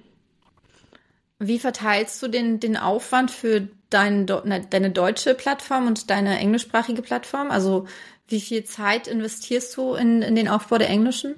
wie 1.37 1.59
verteilst 1.59 2.23
du 2.23 2.29
den, 2.29 2.59
den 2.59 2.77
Aufwand 2.77 3.29
für 3.29 3.67
dein, 3.89 4.25
deine 4.25 4.89
deutsche 4.89 5.35
Plattform 5.35 5.85
und 5.85 6.09
deine 6.09 6.39
englischsprachige 6.39 7.01
Plattform? 7.01 7.51
Also 7.51 7.85
wie 8.27 8.39
viel 8.39 8.63
Zeit 8.63 9.07
investierst 9.07 9.75
du 9.77 9.93
in, 9.95 10.21
in 10.21 10.35
den 10.35 10.47
Aufbau 10.47 10.77
der 10.77 10.89
englischen? 10.89 11.35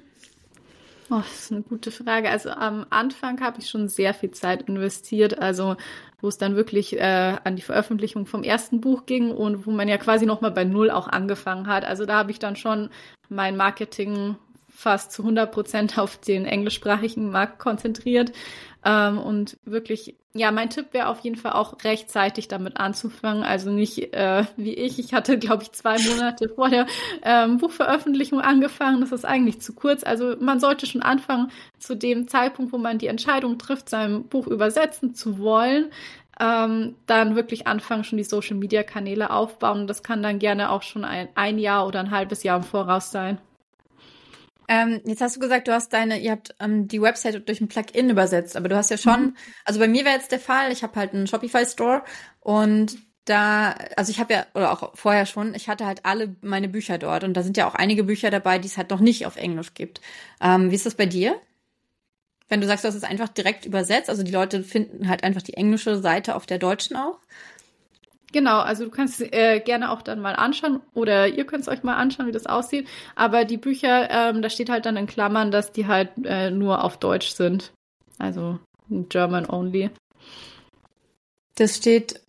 Oh, 1.10 1.18
das 1.18 1.40
ist 1.40 1.52
eine 1.52 1.62
gute 1.62 1.90
Frage. 1.90 2.30
Also 2.30 2.50
am 2.50 2.86
Anfang 2.90 3.40
habe 3.40 3.60
ich 3.60 3.68
schon 3.68 3.88
sehr 3.88 4.14
viel 4.14 4.30
Zeit 4.30 4.62
investiert, 4.68 5.38
also 5.38 5.76
wo 6.20 6.28
es 6.28 6.38
dann 6.38 6.56
wirklich 6.56 6.96
äh, 6.96 7.36
an 7.44 7.56
die 7.56 7.62
Veröffentlichung 7.62 8.26
vom 8.26 8.42
ersten 8.42 8.80
Buch 8.80 9.06
ging 9.06 9.30
und 9.30 9.66
wo 9.66 9.70
man 9.72 9.88
ja 9.88 9.98
quasi 9.98 10.26
nochmal 10.26 10.52
bei 10.52 10.64
Null 10.64 10.90
auch 10.90 11.08
angefangen 11.08 11.66
hat. 11.66 11.84
Also 11.84 12.06
da 12.06 12.14
habe 12.14 12.30
ich 12.30 12.38
dann 12.38 12.56
schon 12.56 12.90
mein 13.28 13.56
Marketing 13.56 14.36
fast 14.76 15.10
zu 15.10 15.22
100 15.22 15.50
Prozent 15.50 15.98
auf 15.98 16.18
den 16.18 16.44
englischsprachigen 16.44 17.30
Markt 17.30 17.58
konzentriert. 17.58 18.32
Ähm, 18.84 19.18
und 19.18 19.56
wirklich, 19.64 20.16
ja, 20.34 20.52
mein 20.52 20.68
Tipp 20.68 20.88
wäre 20.92 21.08
auf 21.08 21.20
jeden 21.20 21.36
Fall 21.36 21.52
auch 21.52 21.82
rechtzeitig 21.82 22.46
damit 22.46 22.76
anzufangen. 22.76 23.42
Also 23.42 23.70
nicht 23.70 24.14
äh, 24.14 24.44
wie 24.56 24.74
ich. 24.74 24.98
Ich 24.98 25.14
hatte, 25.14 25.38
glaube 25.38 25.62
ich, 25.62 25.72
zwei 25.72 25.98
Monate 25.98 26.48
vor 26.54 26.68
der 26.68 26.86
ähm, 27.22 27.56
Buchveröffentlichung 27.56 28.40
angefangen. 28.40 29.00
Das 29.00 29.12
ist 29.12 29.24
eigentlich 29.24 29.62
zu 29.62 29.72
kurz. 29.72 30.04
Also 30.04 30.36
man 30.38 30.60
sollte 30.60 30.84
schon 30.84 31.02
anfangen, 31.02 31.50
zu 31.78 31.96
dem 31.96 32.28
Zeitpunkt, 32.28 32.72
wo 32.72 32.78
man 32.78 32.98
die 32.98 33.06
Entscheidung 33.06 33.58
trifft, 33.58 33.88
sein 33.88 34.24
Buch 34.24 34.46
übersetzen 34.46 35.14
zu 35.14 35.38
wollen, 35.38 35.90
ähm, 36.38 36.96
dann 37.06 37.34
wirklich 37.34 37.66
anfangen, 37.66 38.04
schon 38.04 38.18
die 38.18 38.24
Social-Media-Kanäle 38.24 39.30
aufbauen. 39.30 39.86
Das 39.86 40.02
kann 40.02 40.22
dann 40.22 40.38
gerne 40.38 40.70
auch 40.70 40.82
schon 40.82 41.06
ein, 41.06 41.28
ein 41.34 41.58
Jahr 41.58 41.86
oder 41.86 42.00
ein 42.00 42.10
halbes 42.10 42.42
Jahr 42.42 42.58
im 42.58 42.62
Voraus 42.62 43.10
sein. 43.10 43.38
Ähm, 44.68 45.00
jetzt 45.04 45.20
hast 45.20 45.36
du 45.36 45.40
gesagt, 45.40 45.68
du 45.68 45.72
hast 45.72 45.92
deine, 45.92 46.18
ihr 46.18 46.32
habt 46.32 46.54
ähm, 46.60 46.88
die 46.88 47.00
Website 47.00 47.48
durch 47.48 47.60
ein 47.60 47.68
Plugin 47.68 48.10
übersetzt, 48.10 48.56
aber 48.56 48.68
du 48.68 48.76
hast 48.76 48.90
ja 48.90 48.98
schon, 48.98 49.20
mhm. 49.20 49.36
also 49.64 49.78
bei 49.78 49.88
mir 49.88 50.04
wäre 50.04 50.16
jetzt 50.16 50.32
der 50.32 50.40
Fall, 50.40 50.72
ich 50.72 50.82
habe 50.82 50.98
halt 50.98 51.14
einen 51.14 51.26
Shopify 51.26 51.64
Store 51.64 52.02
und 52.40 52.98
da, 53.26 53.74
also 53.96 54.10
ich 54.10 54.20
habe 54.20 54.34
ja, 54.34 54.46
oder 54.54 54.72
auch 54.72 54.96
vorher 54.96 55.26
schon, 55.26 55.54
ich 55.54 55.68
hatte 55.68 55.84
halt 55.84 56.04
alle 56.04 56.36
meine 56.42 56.68
Bücher 56.68 56.98
dort 56.98 57.24
und 57.24 57.34
da 57.34 57.42
sind 57.42 57.56
ja 57.56 57.68
auch 57.68 57.74
einige 57.74 58.04
Bücher 58.04 58.30
dabei, 58.30 58.58
die 58.58 58.68
es 58.68 58.76
halt 58.76 58.90
noch 58.90 59.00
nicht 59.00 59.26
auf 59.26 59.36
Englisch 59.36 59.74
gibt. 59.74 60.00
Ähm, 60.40 60.70
wie 60.70 60.76
ist 60.76 60.86
das 60.86 60.94
bei 60.94 61.06
dir? 61.06 61.40
Wenn 62.48 62.60
du 62.60 62.66
sagst, 62.68 62.84
du 62.84 62.88
hast 62.88 62.94
es 62.94 63.02
einfach 63.02 63.28
direkt 63.28 63.66
übersetzt, 63.66 64.08
also 64.08 64.22
die 64.22 64.30
Leute 64.30 64.62
finden 64.62 65.08
halt 65.08 65.24
einfach 65.24 65.42
die 65.42 65.54
englische 65.54 65.98
Seite 66.00 66.36
auf 66.36 66.46
der 66.46 66.58
deutschen 66.58 66.96
auch. 66.96 67.18
Genau, 68.32 68.58
also 68.58 68.84
du 68.84 68.90
kannst 68.90 69.20
äh, 69.20 69.60
gerne 69.60 69.90
auch 69.90 70.02
dann 70.02 70.20
mal 70.20 70.34
anschauen 70.34 70.80
oder 70.94 71.28
ihr 71.28 71.46
könnt 71.46 71.62
es 71.62 71.68
euch 71.68 71.82
mal 71.82 71.94
anschauen, 71.94 72.26
wie 72.26 72.32
das 72.32 72.46
aussieht. 72.46 72.88
Aber 73.14 73.44
die 73.44 73.56
Bücher, 73.56 74.10
ähm, 74.10 74.42
da 74.42 74.50
steht 74.50 74.68
halt 74.68 74.84
dann 74.84 74.96
in 74.96 75.06
Klammern, 75.06 75.50
dass 75.50 75.72
die 75.72 75.86
halt 75.86 76.10
äh, 76.24 76.50
nur 76.50 76.82
auf 76.82 76.98
Deutsch 76.98 77.30
sind. 77.30 77.72
Also 78.18 78.58
German 78.88 79.48
only. 79.48 79.90
Das 81.54 81.76
steht, 81.76 82.20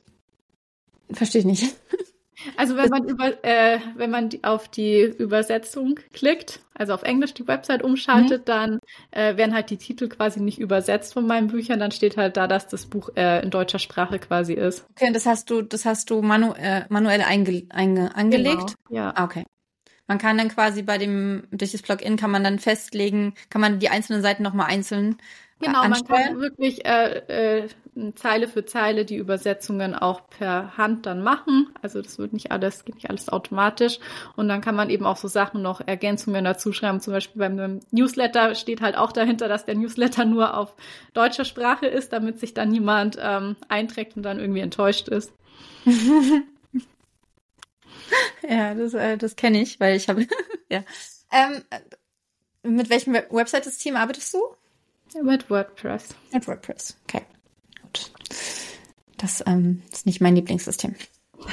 verstehe 1.11 1.41
ich 1.41 1.45
nicht. 1.45 1.75
Also 2.55 2.77
wenn 2.77 2.89
man 2.89 3.07
über, 3.07 3.43
äh, 3.43 3.79
wenn 3.95 4.11
man 4.11 4.29
auf 4.43 4.67
die 4.67 5.01
Übersetzung 5.01 5.99
klickt, 6.13 6.59
also 6.73 6.93
auf 6.93 7.03
Englisch 7.03 7.33
die 7.33 7.47
Website 7.47 7.83
umschaltet, 7.83 8.41
mhm. 8.41 8.45
dann 8.45 8.79
äh, 9.11 9.38
werden 9.38 9.53
halt 9.53 9.69
die 9.69 9.77
Titel 9.77 10.07
quasi 10.07 10.39
nicht 10.39 10.59
übersetzt 10.59 11.13
von 11.13 11.25
meinen 11.25 11.47
Büchern. 11.47 11.79
Dann 11.79 11.91
steht 11.91 12.17
halt 12.17 12.38
da, 12.38 12.47
dass 12.47 12.67
das 12.67 12.85
Buch 12.85 13.09
äh, 13.15 13.43
in 13.43 13.49
deutscher 13.49 13.79
Sprache 13.79 14.19
quasi 14.19 14.53
ist. 14.53 14.85
Okay, 14.91 15.11
das 15.11 15.25
hast 15.25 15.49
du, 15.49 15.61
das 15.61 15.85
hast 15.85 16.09
du 16.09 16.21
manu 16.21 16.53
äh, 16.53 16.85
manuell 16.89 17.21
einge 17.21 17.63
einge 17.69 18.15
angelegt. 18.15 18.75
Genau, 18.88 19.01
ja. 19.01 19.13
Ah, 19.15 19.23
okay. 19.23 19.43
Man 20.07 20.19
kann 20.19 20.38
dann 20.38 20.47
quasi 20.47 20.83
bei 20.83 20.97
dem 20.97 21.47
durch 21.51 21.73
das 21.73 21.81
Plugin 21.81 22.15
kann 22.15 22.31
man 22.31 22.43
dann 22.43 22.59
festlegen, 22.59 23.33
kann 23.49 23.59
man 23.59 23.79
die 23.79 23.89
einzelnen 23.89 24.21
Seiten 24.21 24.41
nochmal 24.43 24.67
einzeln 24.67 25.17
Genau, 25.60 25.88
man 25.88 26.05
kann 26.05 26.39
wirklich 26.39 26.86
äh, 26.86 27.64
äh, 27.64 27.68
Zeile 28.14 28.47
für 28.47 28.66
Zeile 28.66 29.05
die 29.05 29.16
Übersetzungen 29.16 29.95
auch 29.95 30.30
per 30.30 30.78
Hand 30.78 31.08
dann 31.08 31.24
machen. 31.24 31.70
Also 31.82 31.99
das 31.99 32.20
wird 32.20 32.32
nicht 32.34 32.51
alles, 32.51 32.86
geht 32.86 32.93
nicht 32.95 33.10
alles 33.10 33.30
automatisch. 33.30 33.97
Und 34.36 34.49
dann 34.49 34.62
kann 34.62 34.76
man 34.76 34.91
eben 34.91 35.05
auch 35.08 35.18
so 35.18 35.28
Sachen 35.28 35.64
noch 35.64 35.82
Ergänzungen 35.82 36.43
dazu 36.43 36.74
schreiben. 36.74 36.99
Zum 37.01 37.14
Beispiel 37.14 37.39
beim 37.39 37.80
Newsletter 37.89 38.53
steht 38.53 38.82
halt 38.82 38.97
auch 38.97 39.12
dahinter, 39.12 39.47
dass 39.47 39.66
der 39.66 39.74
Newsletter 39.76 40.26
nur 40.26 40.55
auf 40.55 40.76
deutscher 41.14 41.45
Sprache 41.45 41.88
ist, 41.88 42.14
damit 42.14 42.39
sich 42.39 42.53
dann 42.53 42.70
niemand 42.70 43.18
ähm, 43.20 43.55
einträgt 43.68 44.16
und 44.16 44.22
dann 44.22 44.39
irgendwie 44.39 44.62
enttäuscht 44.62 45.08
ist. 45.08 45.34
ja, 48.47 48.76
das, 48.76 48.93
äh, 48.93 49.18
das 49.18 49.36
kenne 49.36 49.60
ich, 49.60 49.80
weil 49.80 49.95
ich 49.95 50.08
habe 50.08 50.28
ja. 50.70 50.84
Ähm, 51.32 51.64
mit 52.62 52.91
welchem 52.91 53.14
Website-System 53.14 53.95
arbeitest 53.95 54.36
du? 54.36 54.39
Mit 55.22 55.49
WordPress. 55.49 56.16
Mit 56.34 56.47
WordPress, 56.47 56.97
okay. 57.03 57.22
Gut. 57.82 58.12
Das 59.18 59.43
ähm, 59.45 59.82
ist 59.91 60.05
nicht 60.05 60.22
mein 60.22 60.36
Lieblingssystem. 60.36 60.95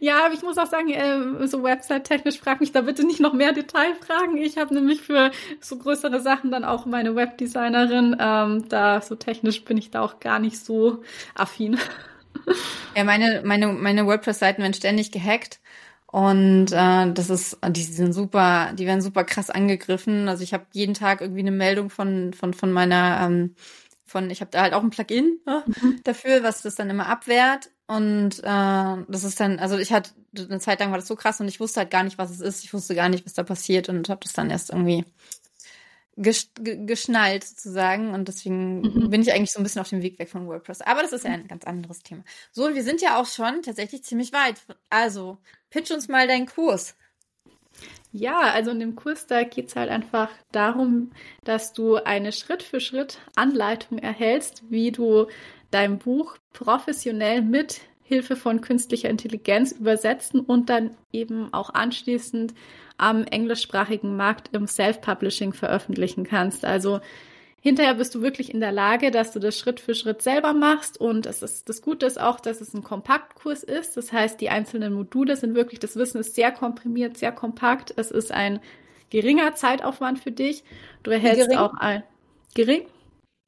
Ja, 0.00 0.26
aber 0.26 0.34
ich 0.34 0.42
muss 0.42 0.58
auch 0.58 0.66
sagen, 0.66 0.90
äh, 0.90 1.46
so 1.48 1.62
Website-technisch 1.62 2.38
frag 2.38 2.60
mich 2.60 2.72
da 2.72 2.82
bitte 2.82 3.04
nicht 3.04 3.20
noch 3.20 3.32
mehr 3.32 3.52
Detailfragen. 3.52 4.36
Ich 4.36 4.56
habe 4.58 4.74
nämlich 4.74 5.00
für 5.00 5.32
so 5.60 5.76
größere 5.76 6.20
Sachen 6.20 6.50
dann 6.50 6.64
auch 6.64 6.86
meine 6.86 7.16
Webdesignerin. 7.16 8.16
Ähm, 8.20 8.68
da 8.68 9.00
so 9.00 9.16
technisch 9.16 9.64
bin 9.64 9.76
ich 9.76 9.90
da 9.90 10.02
auch 10.02 10.20
gar 10.20 10.38
nicht 10.38 10.58
so 10.58 11.02
affin. 11.34 11.78
Ja, 12.94 13.04
meine, 13.04 13.42
meine, 13.44 13.68
meine 13.68 14.06
WordPress-Seiten 14.06 14.62
werden 14.62 14.74
ständig 14.74 15.10
gehackt. 15.12 15.60
Und 16.10 16.72
äh, 16.72 17.12
das 17.12 17.28
ist, 17.28 17.58
die 17.68 17.82
sind 17.82 18.14
super, 18.14 18.72
die 18.72 18.86
werden 18.86 19.02
super 19.02 19.24
krass 19.24 19.50
angegriffen. 19.50 20.28
Also 20.28 20.42
ich 20.42 20.54
habe 20.54 20.66
jeden 20.72 20.94
Tag 20.94 21.20
irgendwie 21.20 21.40
eine 21.40 21.50
Meldung 21.50 21.90
von 21.90 22.32
von 22.32 22.54
von 22.54 22.72
meiner 22.72 23.20
ähm, 23.22 23.54
von, 24.06 24.30
ich 24.30 24.40
habe 24.40 24.50
da 24.50 24.62
halt 24.62 24.72
auch 24.72 24.82
ein 24.82 24.90
Plugin 24.90 25.38
ne, 25.46 25.62
mhm. 25.66 26.00
dafür, 26.04 26.42
was 26.42 26.62
das 26.62 26.74
dann 26.74 26.90
immer 26.90 27.08
abwehrt. 27.08 27.70
Und 27.86 28.38
äh, 28.40 29.04
das 29.08 29.24
ist 29.24 29.38
dann, 29.40 29.58
also 29.58 29.78
ich 29.78 29.92
hatte 29.92 30.10
eine 30.36 30.60
Zeit 30.60 30.80
lang 30.80 30.90
war 30.90 30.98
das 30.98 31.08
so 31.08 31.16
krass 31.16 31.40
und 31.40 31.48
ich 31.48 31.60
wusste 31.60 31.80
halt 31.80 31.90
gar 31.90 32.02
nicht, 32.02 32.18
was 32.18 32.30
es 32.30 32.40
ist. 32.40 32.64
Ich 32.64 32.72
wusste 32.72 32.94
gar 32.94 33.08
nicht, 33.08 33.24
was 33.24 33.34
da 33.34 33.42
passiert 33.42 33.88
und 33.88 34.08
habe 34.08 34.20
das 34.22 34.32
dann 34.32 34.50
erst 34.50 34.70
irgendwie 34.70 35.04
ges 36.16 36.50
geschnallt 36.56 37.44
sozusagen 37.44 38.12
und 38.12 38.28
deswegen 38.28 38.80
mhm. 38.80 39.10
bin 39.10 39.22
ich 39.22 39.32
eigentlich 39.32 39.52
so 39.52 39.60
ein 39.60 39.62
bisschen 39.62 39.80
auf 39.80 39.88
dem 39.88 40.02
Weg 40.02 40.18
weg 40.18 40.28
von 40.28 40.46
WordPress. 40.46 40.80
Aber 40.80 41.02
das 41.02 41.12
ist 41.12 41.24
ja 41.24 41.30
ein 41.30 41.48
ganz 41.48 41.64
anderes 41.64 42.02
Thema. 42.02 42.24
So, 42.52 42.66
und 42.66 42.74
wir 42.74 42.82
sind 42.82 43.00
ja 43.00 43.20
auch 43.20 43.26
schon 43.26 43.62
tatsächlich 43.62 44.04
ziemlich 44.04 44.32
weit. 44.32 44.60
Also, 44.90 45.38
pitch 45.70 45.90
uns 45.90 46.08
mal 46.08 46.26
deinen 46.26 46.46
Kurs. 46.46 46.96
Ja, 48.10 48.40
also 48.40 48.70
in 48.70 48.80
dem 48.80 48.96
Kurs, 48.96 49.26
da 49.26 49.42
geht 49.42 49.68
es 49.68 49.76
halt 49.76 49.90
einfach 49.90 50.30
darum, 50.50 51.12
dass 51.44 51.72
du 51.72 51.96
eine 51.96 52.32
Schritt-für-Schritt-Anleitung 52.32 53.98
erhältst, 53.98 54.62
wie 54.70 54.90
du 54.90 55.26
dein 55.70 55.98
Buch 55.98 56.38
professionell 56.52 57.42
mit 57.42 57.82
Hilfe 58.02 58.36
von 58.36 58.62
künstlicher 58.62 59.10
Intelligenz 59.10 59.72
übersetzen 59.72 60.40
und 60.40 60.70
dann 60.70 60.96
eben 61.12 61.52
auch 61.52 61.74
anschließend 61.74 62.54
am 62.96 63.24
englischsprachigen 63.24 64.16
Markt 64.16 64.56
im 64.56 64.66
Self-Publishing 64.66 65.52
veröffentlichen 65.52 66.24
kannst. 66.24 66.64
Also 66.64 67.00
hinterher 67.60 67.94
bist 67.94 68.14
du 68.14 68.22
wirklich 68.22 68.52
in 68.52 68.60
der 68.60 68.72
Lage, 68.72 69.10
dass 69.10 69.32
du 69.32 69.38
das 69.40 69.58
Schritt 69.58 69.80
für 69.80 69.94
Schritt 69.94 70.22
selber 70.22 70.52
machst. 70.52 71.00
Und 71.00 71.26
es 71.26 71.42
ist, 71.42 71.68
das 71.68 71.82
Gute 71.82 72.06
ist 72.06 72.20
auch, 72.20 72.40
dass 72.40 72.60
es 72.60 72.74
ein 72.74 72.82
Kompaktkurs 72.82 73.62
ist. 73.62 73.96
Das 73.96 74.12
heißt, 74.12 74.40
die 74.40 74.50
einzelnen 74.50 74.92
Module 74.92 75.36
sind 75.36 75.54
wirklich, 75.54 75.80
das 75.80 75.96
Wissen 75.96 76.18
ist 76.20 76.34
sehr 76.34 76.52
komprimiert, 76.52 77.16
sehr 77.16 77.32
kompakt. 77.32 77.92
Es 77.96 78.10
ist 78.10 78.32
ein 78.32 78.60
geringer 79.10 79.54
Zeitaufwand 79.54 80.18
für 80.18 80.32
dich. 80.32 80.64
Du 81.02 81.10
erhältst 81.10 81.56
auch 81.56 81.74
ein 81.74 82.02
gering. 82.54 82.82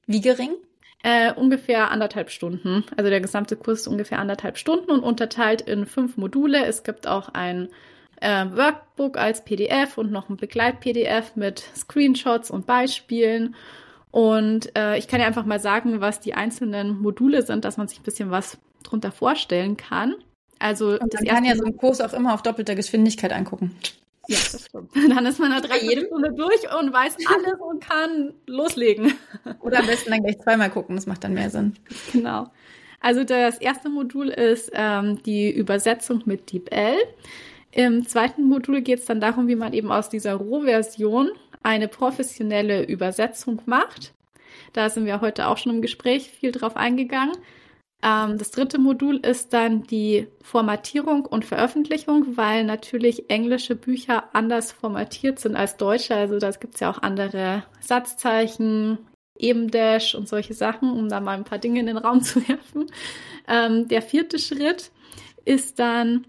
Wie 0.06 0.20
gering? 0.20 0.54
Äh, 1.02 1.32
ungefähr 1.32 1.90
anderthalb 1.90 2.30
Stunden. 2.30 2.84
Also 2.96 3.08
der 3.08 3.20
gesamte 3.20 3.56
Kurs 3.56 3.80
ist 3.80 3.88
ungefähr 3.88 4.18
anderthalb 4.18 4.58
Stunden 4.58 4.90
und 4.90 5.02
unterteilt 5.02 5.62
in 5.62 5.86
fünf 5.86 6.16
Module. 6.18 6.64
Es 6.66 6.82
gibt 6.82 7.06
auch 7.06 7.30
ein 7.30 7.68
äh, 8.20 8.44
Workbook 8.50 9.16
als 9.16 9.44
PDF 9.44 9.96
und 9.96 10.12
noch 10.12 10.28
ein 10.28 10.36
Begleit-PDF 10.36 11.36
mit 11.36 11.64
Screenshots 11.74 12.50
und 12.50 12.66
Beispielen. 12.66 13.54
Und 14.10 14.76
äh, 14.76 14.98
ich 14.98 15.08
kann 15.08 15.20
ja 15.20 15.26
einfach 15.26 15.44
mal 15.44 15.60
sagen, 15.60 16.00
was 16.00 16.20
die 16.20 16.34
einzelnen 16.34 17.00
Module 17.00 17.42
sind, 17.42 17.64
dass 17.64 17.76
man 17.76 17.88
sich 17.88 18.00
ein 18.00 18.04
bisschen 18.04 18.30
was 18.30 18.58
drunter 18.82 19.12
vorstellen 19.12 19.76
kann. 19.76 20.14
Also 20.58 20.92
und 20.92 21.14
das 21.14 21.22
man 21.22 21.34
kann 21.34 21.44
ja 21.44 21.56
so 21.56 21.64
einen 21.64 21.76
Kurs 21.76 22.00
auch 22.00 22.12
immer 22.12 22.34
auf 22.34 22.42
doppelter 22.42 22.74
Geschwindigkeit 22.74 23.32
angucken. 23.32 23.74
Ja, 24.28 24.36
das 24.36 24.66
stimmt. 24.66 24.90
Dann 25.08 25.26
ist 25.26 25.40
man 25.40 25.50
da 25.50 25.60
drei 25.60 25.78
Stunde 25.78 26.32
durch 26.32 26.62
und 26.78 26.92
weiß 26.92 27.16
alles 27.26 27.60
und 27.60 27.80
kann 27.80 28.34
loslegen. 28.46 29.12
Oder 29.60 29.80
am 29.80 29.86
besten 29.86 30.10
dann 30.10 30.22
gleich 30.22 30.38
zweimal 30.40 30.70
gucken, 30.70 30.96
das 30.96 31.06
macht 31.06 31.24
dann 31.24 31.34
mehr 31.34 31.50
Sinn. 31.50 31.74
Genau. 32.12 32.50
Also 33.00 33.24
das 33.24 33.58
erste 33.58 33.88
Modul 33.88 34.28
ist 34.28 34.70
ähm, 34.74 35.22
die 35.24 35.50
Übersetzung 35.50 36.22
mit 36.26 36.52
DeepL. 36.52 36.96
Im 37.72 38.06
zweiten 38.06 38.44
Modul 38.44 38.82
geht 38.82 39.00
es 39.00 39.06
dann 39.06 39.20
darum, 39.20 39.48
wie 39.48 39.56
man 39.56 39.72
eben 39.72 39.90
aus 39.90 40.10
dieser 40.10 40.34
Rohversion 40.34 41.30
eine 41.62 41.88
professionelle 41.88 42.84
Übersetzung 42.84 43.62
macht. 43.66 44.14
Da 44.72 44.88
sind 44.88 45.06
wir 45.06 45.20
heute 45.20 45.48
auch 45.48 45.58
schon 45.58 45.74
im 45.74 45.82
Gespräch 45.82 46.30
viel 46.30 46.52
drauf 46.52 46.76
eingegangen. 46.76 47.36
Ähm, 48.02 48.38
das 48.38 48.50
dritte 48.50 48.78
Modul 48.78 49.16
ist 49.16 49.52
dann 49.52 49.82
die 49.82 50.26
Formatierung 50.42 51.26
und 51.26 51.44
Veröffentlichung, 51.44 52.36
weil 52.36 52.64
natürlich 52.64 53.28
englische 53.28 53.76
Bücher 53.76 54.34
anders 54.34 54.72
formatiert 54.72 55.38
sind 55.38 55.56
als 55.56 55.76
deutsche. 55.76 56.14
Also 56.14 56.38
da 56.38 56.50
gibt 56.50 56.74
es 56.74 56.80
ja 56.80 56.90
auch 56.90 57.02
andere 57.02 57.64
Satzzeichen, 57.80 58.98
Ebendash 59.38 60.14
und 60.14 60.28
solche 60.28 60.54
Sachen, 60.54 60.90
um 60.90 61.08
da 61.08 61.20
mal 61.20 61.36
ein 61.36 61.44
paar 61.44 61.58
Dinge 61.58 61.80
in 61.80 61.86
den 61.86 61.98
Raum 61.98 62.22
zu 62.22 62.46
werfen. 62.48 62.86
Ähm, 63.48 63.88
der 63.88 64.02
vierte 64.02 64.38
Schritt 64.38 64.90
ist 65.44 65.78
dann 65.78 66.26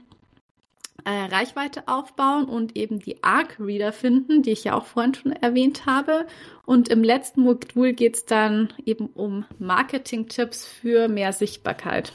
äh, 1.06 1.34
Reichweite 1.34 1.88
aufbauen 1.88 2.45
und 2.45 2.76
eben 2.76 2.99
die 2.99 3.24
Arc-Reader 3.24 3.91
finden, 3.91 4.41
die 4.43 4.52
ich 4.52 4.64
ja 4.64 4.76
auch 4.76 4.86
vorhin 4.86 5.14
schon 5.14 5.32
erwähnt 5.32 5.86
habe. 5.86 6.26
Und 6.66 6.89
im 6.89 7.04
letzten 7.04 7.41
Modul 7.41 7.93
geht 7.93 8.16
es 8.16 8.26
dann 8.26 8.74
eben 8.86 9.08
um 9.08 9.45
Marketing-Tipps 9.60 10.66
für 10.66 11.08
mehr 11.08 11.34
Sichtbarkeit. 11.34 12.14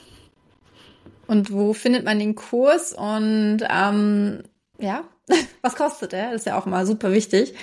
Und 1.26 1.53
wo 1.53 1.72
findet 1.72 2.05
man 2.05 2.18
den 2.18 2.34
Kurs? 2.34 2.93
Und 2.93 3.59
ähm, 3.68 4.43
ja, 4.78 5.05
was 5.62 5.76
kostet 5.76 6.12
er? 6.12 6.32
Das 6.32 6.43
ist 6.43 6.47
ja 6.47 6.59
auch 6.59 6.66
immer 6.66 6.87
super 6.87 7.12
wichtig. 7.12 7.55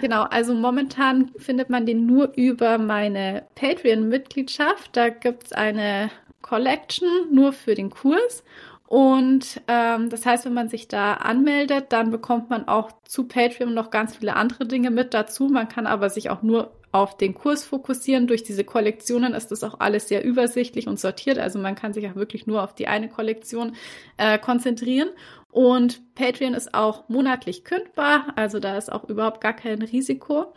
Genau, 0.00 0.22
also 0.22 0.54
momentan 0.54 1.30
findet 1.36 1.70
man 1.70 1.86
den 1.86 2.06
nur 2.06 2.32
über 2.36 2.78
meine 2.78 3.44
Patreon-Mitgliedschaft. 3.54 4.96
Da 4.96 5.08
gibt 5.10 5.46
es 5.46 5.52
eine 5.52 6.10
Collection 6.42 7.08
nur 7.32 7.52
für 7.52 7.74
den 7.74 7.90
Kurs. 7.90 8.42
Und 8.90 9.62
ähm, 9.68 10.10
das 10.10 10.26
heißt, 10.26 10.46
wenn 10.46 10.52
man 10.52 10.68
sich 10.68 10.88
da 10.88 11.12
anmeldet, 11.12 11.86
dann 11.90 12.10
bekommt 12.10 12.50
man 12.50 12.66
auch 12.66 12.90
zu 13.04 13.28
Patreon 13.28 13.72
noch 13.72 13.92
ganz 13.92 14.16
viele 14.16 14.34
andere 14.34 14.66
Dinge 14.66 14.90
mit 14.90 15.14
dazu. 15.14 15.46
Man 15.46 15.68
kann 15.68 15.86
aber 15.86 16.10
sich 16.10 16.28
auch 16.28 16.42
nur 16.42 16.72
auf 16.90 17.16
den 17.16 17.34
Kurs 17.34 17.64
fokussieren. 17.64 18.26
Durch 18.26 18.42
diese 18.42 18.64
Kollektionen 18.64 19.32
ist 19.32 19.52
das 19.52 19.62
auch 19.62 19.78
alles 19.78 20.08
sehr 20.08 20.24
übersichtlich 20.24 20.88
und 20.88 20.98
sortiert. 20.98 21.38
Also 21.38 21.60
man 21.60 21.76
kann 21.76 21.92
sich 21.92 22.04
auch 22.08 22.16
wirklich 22.16 22.48
nur 22.48 22.64
auf 22.64 22.74
die 22.74 22.88
eine 22.88 23.08
Kollektion 23.08 23.76
äh, 24.16 24.40
konzentrieren. 24.40 25.10
Und 25.52 26.14
Patreon 26.16 26.54
ist 26.54 26.74
auch 26.74 27.08
monatlich 27.08 27.62
kündbar, 27.62 28.32
also 28.34 28.58
da 28.58 28.76
ist 28.76 28.90
auch 28.90 29.08
überhaupt 29.08 29.40
gar 29.40 29.54
kein 29.54 29.82
Risiko. 29.82 30.52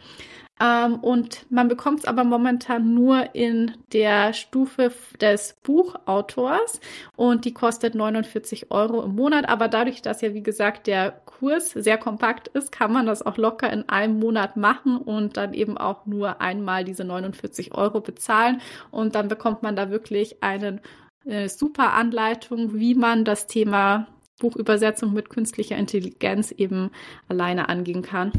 Ähm, 0.60 0.96
und 0.96 1.46
man 1.52 1.68
bekommt 1.68 2.00
es 2.00 2.06
aber 2.06 2.24
momentan 2.24 2.94
nur 2.94 3.34
in 3.34 3.72
der 3.92 4.34
Stufe 4.34 4.92
des 5.20 5.56
Buchautors 5.64 6.80
und 7.16 7.46
die 7.46 7.54
kostet 7.54 7.96
49 7.96 8.72
Euro 8.72 9.04
im 9.04 9.16
Monat. 9.16 9.50
Aber 9.50 9.68
dadurch, 9.68 10.02
dass 10.02 10.22
ja, 10.22 10.34
wie 10.34 10.44
gesagt, 10.44 10.88
der 10.88 11.12
Kurs 11.12 11.72
sehr 11.72 11.98
kompakt 11.98 12.50
ist, 12.50 12.72
kann 12.72 12.94
man 12.94 13.08
das 13.08 13.26
auch 13.26 13.38
locker 13.38 13.72
in 13.74 13.90
einem 13.90 14.20
Monat 14.20 14.56
machen 14.56 14.98
und 14.98 15.38
dann 15.38 15.54
eben 15.54 15.78
auch 15.78 16.06
nur 16.06 16.40
einmal 16.40 16.84
diese 16.84 17.04
49 17.04 17.74
Euro 17.74 18.02
bezahlen. 18.02 18.62
Und 18.92 19.16
dann 19.16 19.28
bekommt 19.28 19.64
man 19.64 19.76
da 19.76 19.90
wirklich 19.90 20.44
eine 20.44 20.82
äh, 21.26 21.50
super 21.50 21.94
Anleitung, 21.94 22.76
wie 22.76 22.96
man 22.96 23.26
das 23.26 23.48
Thema 23.48 24.08
Buchübersetzung 24.40 25.14
mit 25.14 25.30
künstlicher 25.30 25.78
Intelligenz 25.78 26.52
eben 26.52 26.92
alleine 27.28 27.70
angehen 27.70 28.02
kann. 28.04 28.32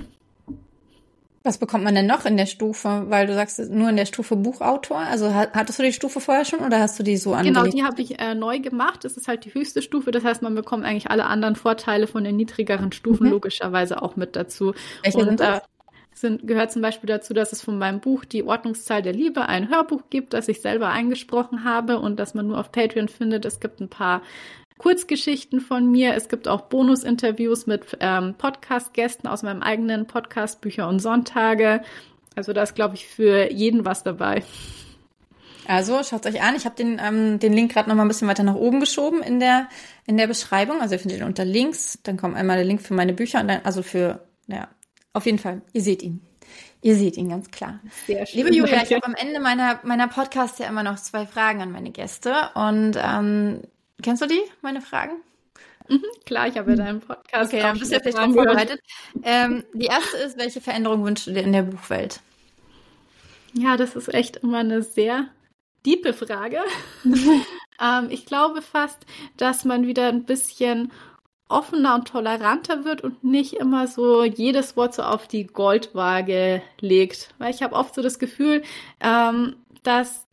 Was 1.47 1.59
bekommt 1.59 1.85
man 1.85 1.95
denn 1.95 2.07
noch 2.07 2.25
in 2.25 2.39
der 2.39 2.47
Stufe? 2.47 3.05
Weil 3.09 3.27
du 3.27 3.35
sagst, 3.35 3.59
nur 3.71 3.91
in 3.91 3.97
der 3.97 4.07
Stufe 4.07 4.35
Buchautor. 4.35 4.99
Also 4.99 5.35
hattest 5.35 5.79
du 5.79 5.83
die 5.83 5.93
Stufe 5.93 6.19
vorher 6.19 6.47
schon 6.47 6.61
oder 6.61 6.81
hast 6.81 6.99
du 6.99 7.03
die 7.03 7.19
so 7.19 7.35
angelegt? 7.35 7.57
Genau, 7.57 7.71
die 7.71 7.85
habe 7.85 8.01
ich 8.01 8.19
äh, 8.19 8.35
neu 8.35 8.61
gemacht. 8.61 9.05
Das 9.05 9.19
ist 9.19 9.29
halt 9.29 9.45
die 9.45 9.53
höchste 9.53 9.83
Stufe. 9.83 10.11
Das 10.11 10.25
heißt, 10.25 10.41
man 10.41 10.55
bekommt 10.55 10.87
eigentlich 10.87 11.11
alle 11.11 11.27
anderen 11.27 11.55
Vorteile 11.55 12.07
von 12.07 12.25
den 12.25 12.37
niedrigeren 12.37 12.93
Stufen 12.93 13.27
mhm. 13.27 13.33
logischerweise 13.33 14.01
auch 14.01 14.17
mit 14.17 14.37
dazu. 14.37 14.73
Welche 15.03 15.19
Und, 15.19 15.27
sind 15.27 15.41
das? 15.41 15.59
Äh, 15.59 15.61
sind, 16.15 16.47
gehört 16.47 16.73
zum 16.73 16.81
Beispiel 16.81 17.09
dazu, 17.09 17.35
dass 17.35 17.53
es 17.53 17.61
von 17.61 17.77
meinem 17.77 18.01
Buch 18.01 18.25
Die 18.25 18.45
Ordnungszahl 18.45 19.03
der 19.03 19.13
Liebe 19.13 19.47
ein 19.47 19.69
Hörbuch 19.69 20.03
gibt, 20.11 20.33
das 20.33 20.49
ich 20.49 20.63
selber 20.63 20.89
eingesprochen 20.89 21.65
habe 21.65 21.99
und 21.99 22.19
das 22.19 22.35
man 22.35 22.47
nur 22.47 22.59
auf 22.59 22.73
Patreon 22.73 23.09
findet. 23.09 23.45
Es 23.45 23.61
gibt 23.61 23.81
ein 23.81 23.89
paar 23.89 24.23
Kurzgeschichten 24.79 25.61
von 25.61 25.91
mir. 25.91 26.15
Es 26.15 26.29
gibt 26.29 26.49
auch 26.49 26.63
Bonusinterviews 26.63 27.67
mit 27.67 27.97
ähm, 28.01 28.35
Podcast-Gästen 28.37 29.29
aus 29.29 29.43
meinem 29.43 29.63
eigenen 29.63 30.07
Podcast 30.07 30.61
Bücher 30.61 30.89
und 30.89 30.99
Sonntage. 30.99 31.83
Also 32.35 32.53
da 32.53 32.63
ist, 32.63 32.75
glaube 32.75 32.97
ich, 32.97 33.07
für 33.07 33.53
jeden 33.53 33.85
was 33.85 34.03
dabei. 34.03 34.43
Also 35.67 36.03
schaut 36.03 36.27
euch 36.27 36.43
an. 36.43 36.57
Ich 36.57 36.65
habe 36.67 36.75
den, 36.75 37.01
ähm, 37.03 37.39
den 37.39 37.53
Link 37.53 37.73
gerade 37.73 37.89
noch 37.89 37.97
mal 37.97 38.03
ein 38.03 38.09
bisschen 38.09 38.29
weiter 38.29 38.43
nach 38.43 38.55
oben 38.55 38.81
geschoben 38.81 39.23
in 39.23 39.41
der, 39.41 39.69
in 40.07 40.17
der 40.17 40.27
Beschreibung. 40.27 40.81
Also 40.81 40.95
ihr 40.95 40.99
findet 40.99 41.21
ihn 41.21 41.25
unter 41.25 41.45
Links. 41.45 41.99
Dann 42.03 42.17
kommt 42.17 42.37
einmal 42.37 42.57
der 42.57 42.67
Link 42.67 42.83
für 42.83 42.95
meine 42.95 43.15
Bücher 43.15 43.41
und 43.41 43.49
dann, 43.49 43.61
also 43.65 43.83
für, 43.83 44.21
ja, 44.47 44.69
auf 45.13 45.27
jeden 45.27 45.39
Fall, 45.39 45.63
ihr 45.73 45.83
seht 45.83 46.03
ihn. 46.03 46.21
Ihr 46.83 46.97
seht 46.97 47.17
ihn 47.17 47.31
ganz 47.31 47.51
klar. 47.51 47.81
Sehr 48.07 48.27
schön. 48.27 48.45
Liebe 48.45 48.55
Julia, 48.55 48.83
ich 48.83 48.93
habe 48.93 49.07
am 49.07 49.15
Ende 49.15 49.41
meiner, 49.41 49.81
meiner 49.85 50.07
Podcast 50.07 50.59
ja 50.59 50.67
immer 50.67 50.83
noch 50.83 50.97
zwei 50.97 51.25
Fragen 51.25 51.63
an 51.63 51.73
meine 51.73 51.91
Gäste. 51.91 52.35
Und 52.55 52.99
ähm, 53.03 53.63
Kennst 54.05 54.21
du 54.21 54.27
die, 54.27 54.43
meine 54.61 54.83
Fragen? 54.83 55.15
Mhm, 55.89 56.05
klar, 56.27 56.47
ich 56.47 56.59
habe 56.59 56.73
ja 56.73 56.77
deinen 56.77 57.01
Podcast. 57.01 57.49
Okay, 57.49 57.63
dann 57.63 57.79
bist 57.79 57.91
du 57.91 57.97
ja 57.97 58.03
vielleicht 58.03 58.19
drauf 58.19 58.35
vorbereitet. 58.35 58.79
Ähm, 59.23 59.65
die 59.73 59.87
erste 59.87 60.19
ist, 60.19 60.37
welche 60.37 60.61
Veränderung 60.61 61.07
wünschst 61.07 61.27
du 61.27 61.31
dir 61.33 61.43
in 61.43 61.55
der 61.55 61.63
Buchwelt? 61.63 62.21
Ja, 63.55 63.79
das 63.79 63.97
ist 63.97 64.13
echt 64.13 64.37
immer 64.37 64.59
eine 64.59 64.83
sehr 64.83 65.29
diepe 65.87 66.13
Frage. 66.13 66.59
ähm, 67.05 68.09
ich 68.11 68.27
glaube 68.27 68.61
fast, 68.61 69.07
dass 69.39 69.65
man 69.65 69.87
wieder 69.87 70.09
ein 70.09 70.25
bisschen 70.25 70.93
offener 71.49 71.95
und 71.95 72.07
toleranter 72.07 72.85
wird 72.85 73.01
und 73.01 73.25
nicht 73.25 73.55
immer 73.55 73.89
so 73.89 74.23
jedes 74.23 74.77
Wort 74.77 74.93
so 74.95 75.03
auf 75.03 75.29
die 75.29 75.47
Goldwaage 75.47 76.61
legt. 76.79 77.31
Weil 77.39 77.55
ich 77.55 77.63
habe 77.63 77.75
oft 77.75 77.95
so 77.95 78.03
das 78.03 78.19
Gefühl, 78.19 78.65
ähm, 79.01 79.57
dass 79.83 80.27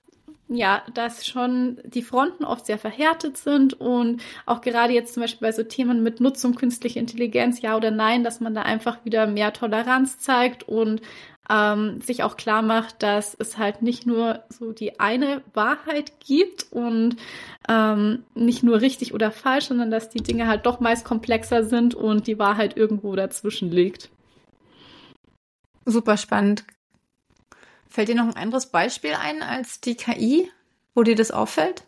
ja, 0.54 0.84
dass 0.93 1.26
schon 1.26 1.80
die 1.86 2.02
Fronten 2.02 2.43
oft 2.43 2.66
sehr 2.66 2.78
verhärtet 2.78 3.38
sind 3.38 3.80
und 3.80 4.22
auch 4.45 4.60
gerade 4.60 4.91
jetzt 4.93 5.14
zum 5.14 5.22
Beispiel 5.22 5.47
bei 5.47 5.54
so 5.54 5.64
Themen 5.64 6.04
mit 6.04 6.20
Nutzung 6.20 6.56
künstliche 6.56 6.99
Intelligenz, 6.99 7.62
ja 7.62 7.78
oder 7.78 7.89
nein, 7.89 8.26
dass 8.26 8.41
man 8.41 8.54
da 8.54 8.64
einfach 8.64 9.06
wieder 9.06 9.28
mehr 9.28 9.54
Toleranz 9.54 10.20
zeigt 10.20 10.64
und 10.68 11.02
ähm, 11.49 12.02
sich 12.02 12.24
auch 12.24 12.36
klar 12.36 12.62
macht, 12.62 13.02
dass 13.02 13.34
es 13.39 13.58
halt 13.58 13.82
nicht 13.82 14.06
nur 14.06 14.43
so 14.49 14.74
die 14.74 14.99
eine 14.99 15.41
Wahrheit 15.54 16.20
gibt 16.20 16.68
und 16.72 17.16
ähm, 17.70 18.24
nicht 18.36 18.62
nur 18.62 18.82
richtig 18.82 19.14
oder 19.14 19.32
falsch, 19.32 19.66
sondern 19.66 19.89
dass 19.89 20.10
die 20.10 20.22
Dinge 20.22 20.47
halt 20.47 20.66
doch 20.66 20.82
meist 20.82 21.06
komplexer 21.06 21.64
sind 21.64 21.95
und 21.95 22.28
die 22.28 22.39
Wahrheit 22.39 22.76
irgendwo 22.76 23.16
dazwischen 23.16 23.72
liegt. 23.72 24.10
Super 25.86 26.18
spannend. 26.18 26.66
Fällt 27.92 28.08
dir 28.08 28.16
noch 28.16 28.26
ein 28.26 28.38
anderes 28.38 28.68
Beispiel 28.68 29.16
ein 29.22 29.44
als 29.44 29.82
die 29.82 29.96
KI, 29.96 30.50
wo 30.96 31.04
dir 31.04 31.16
das 31.16 31.30
auffällt? 31.30 31.84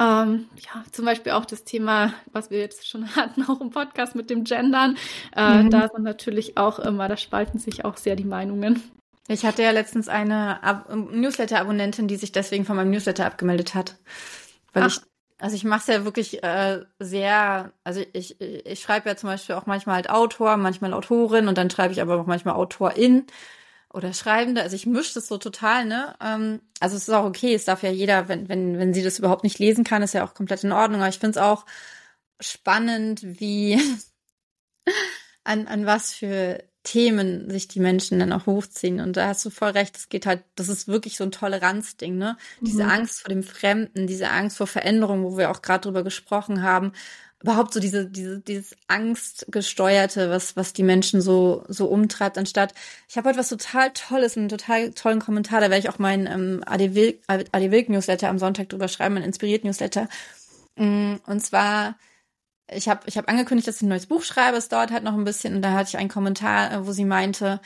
Ähm, 0.00 0.46
ja, 0.56 0.82
zum 0.90 1.04
Beispiel 1.04 1.30
auch 1.32 1.44
das 1.44 1.62
Thema, 1.62 2.12
was 2.32 2.50
wir 2.50 2.58
jetzt 2.58 2.88
schon 2.88 3.06
hatten, 3.16 3.44
auch 3.44 3.60
im 3.60 3.70
Podcast 3.70 4.16
mit 4.16 4.28
dem 4.28 4.42
Gendern. 4.42 4.98
Äh, 5.36 5.62
mhm. 5.62 5.70
Da 5.70 5.88
sind 5.88 6.02
natürlich 6.02 6.56
auch 6.56 6.80
immer, 6.80 7.06
da 7.06 7.16
spalten 7.16 7.60
sich 7.60 7.84
auch 7.84 7.96
sehr 7.96 8.16
die 8.16 8.24
Meinungen. 8.24 8.82
Ich 9.28 9.44
hatte 9.44 9.62
ja 9.62 9.70
letztens 9.70 10.08
eine 10.08 10.64
Ab 10.64 10.92
Newsletter-Abonnentin, 10.92 12.08
die 12.08 12.16
sich 12.16 12.32
deswegen 12.32 12.64
von 12.64 12.74
meinem 12.74 12.90
Newsletter 12.90 13.24
abgemeldet 13.24 13.76
hat. 13.76 13.94
Weil 14.72 14.82
Ach. 14.82 14.88
ich, 14.88 14.98
also 15.38 15.54
ich 15.54 15.62
mache 15.62 15.82
es 15.82 15.86
ja 15.86 16.04
wirklich 16.04 16.42
äh, 16.42 16.80
sehr, 16.98 17.72
also 17.84 18.02
ich, 18.12 18.40
ich 18.40 18.80
schreibe 18.80 19.08
ja 19.08 19.16
zum 19.16 19.28
Beispiel 19.28 19.54
auch 19.54 19.66
manchmal 19.66 19.94
halt 19.94 20.10
Autor, 20.10 20.56
manchmal 20.56 20.92
Autorin 20.92 21.46
und 21.46 21.56
dann 21.56 21.70
schreibe 21.70 21.92
ich 21.92 22.02
aber 22.02 22.20
auch 22.20 22.26
manchmal 22.26 22.54
Autorin 22.54 23.26
oder 23.94 24.12
Schreibende. 24.12 24.62
Also 24.62 24.76
ich 24.76 24.86
mische 24.86 25.14
das 25.14 25.28
so 25.28 25.38
total, 25.38 25.84
ne? 25.84 26.14
Ähm, 26.20 26.60
also 26.80 26.96
es 26.96 27.08
ist 27.08 27.14
auch 27.14 27.24
okay, 27.24 27.54
es 27.54 27.64
darf 27.64 27.82
ja 27.82 27.90
jeder, 27.90 28.28
wenn, 28.28 28.48
wenn, 28.48 28.78
wenn 28.78 28.94
sie 28.94 29.02
das 29.02 29.18
überhaupt 29.18 29.44
nicht 29.44 29.58
lesen 29.58 29.84
kann, 29.84 30.02
ist 30.02 30.14
ja 30.14 30.24
auch 30.24 30.34
komplett 30.34 30.64
in 30.64 30.72
Ordnung. 30.72 31.00
Aber 31.00 31.08
ich 31.08 31.18
finde 31.18 31.38
es 31.38 31.44
auch 31.44 31.66
spannend, 32.40 33.20
wie 33.22 33.80
an, 35.44 35.66
an 35.66 35.86
was 35.86 36.12
für 36.12 36.62
Themen 36.84 37.48
sich 37.48 37.68
die 37.68 37.80
Menschen 37.80 38.18
dann 38.18 38.32
auch 38.32 38.46
hochziehen. 38.46 39.00
Und 39.00 39.16
da 39.16 39.28
hast 39.28 39.44
du 39.44 39.50
voll 39.50 39.70
recht, 39.70 39.96
es 39.96 40.08
geht 40.08 40.26
halt, 40.26 40.42
das 40.56 40.68
ist 40.68 40.88
wirklich 40.88 41.16
so 41.16 41.24
ein 41.24 41.30
Toleranzding, 41.30 42.16
ne? 42.16 42.36
Mhm. 42.60 42.64
Diese 42.64 42.84
Angst 42.84 43.20
vor 43.20 43.28
dem 43.28 43.42
Fremden, 43.44 44.06
diese 44.06 44.30
Angst 44.30 44.56
vor 44.56 44.66
Veränderung, 44.66 45.22
wo 45.22 45.36
wir 45.36 45.50
auch 45.50 45.62
gerade 45.62 45.82
drüber 45.82 46.02
gesprochen 46.02 46.62
haben. 46.62 46.92
Überhaupt 47.42 47.74
so 47.74 47.80
diese, 47.80 48.06
diese, 48.06 48.40
dieses 48.40 48.76
Angstgesteuerte, 48.88 50.30
was, 50.30 50.56
was 50.56 50.72
die 50.72 50.84
Menschen 50.84 51.20
so, 51.20 51.64
so 51.68 51.86
umtreibt, 51.86 52.38
anstatt, 52.38 52.72
ich 53.08 53.16
habe 53.16 53.28
heute 53.28 53.38
was 53.38 53.48
total 53.48 53.90
Tolles, 53.92 54.36
einen 54.36 54.48
total 54.48 54.92
tollen 54.92 55.20
Kommentar, 55.20 55.60
da 55.60 55.70
werde 55.70 55.80
ich 55.80 55.88
auch 55.88 55.98
meinen 55.98 56.26
ähm, 56.26 56.62
AD 56.64 56.94
Wilk, 56.94 57.20
AD 57.26 57.70
Wilk 57.70 57.88
Newsletter 57.88 58.28
am 58.28 58.38
Sonntag 58.38 58.68
drüber 58.68 58.88
schreiben, 58.88 59.14
mein 59.14 59.24
inspiriert 59.24 59.64
Newsletter. 59.64 60.08
Mm, 60.76 61.16
und 61.26 61.40
zwar, 61.40 61.96
ich 62.70 62.88
habe 62.88 63.02
ich 63.06 63.18
hab 63.18 63.28
angekündigt, 63.28 63.68
dass 63.68 63.76
ich 63.76 63.82
ein 63.82 63.88
neues 63.88 64.06
Buch 64.06 64.22
schreibe. 64.22 64.56
Es 64.56 64.68
dauert 64.68 64.90
halt 64.90 65.04
noch 65.04 65.14
ein 65.14 65.24
bisschen. 65.24 65.56
Und 65.56 65.62
da 65.62 65.72
hatte 65.72 65.90
ich 65.90 65.96
einen 65.98 66.08
Kommentar, 66.08 66.72
äh, 66.72 66.86
wo 66.86 66.92
sie 66.92 67.04
meinte, 67.04 67.60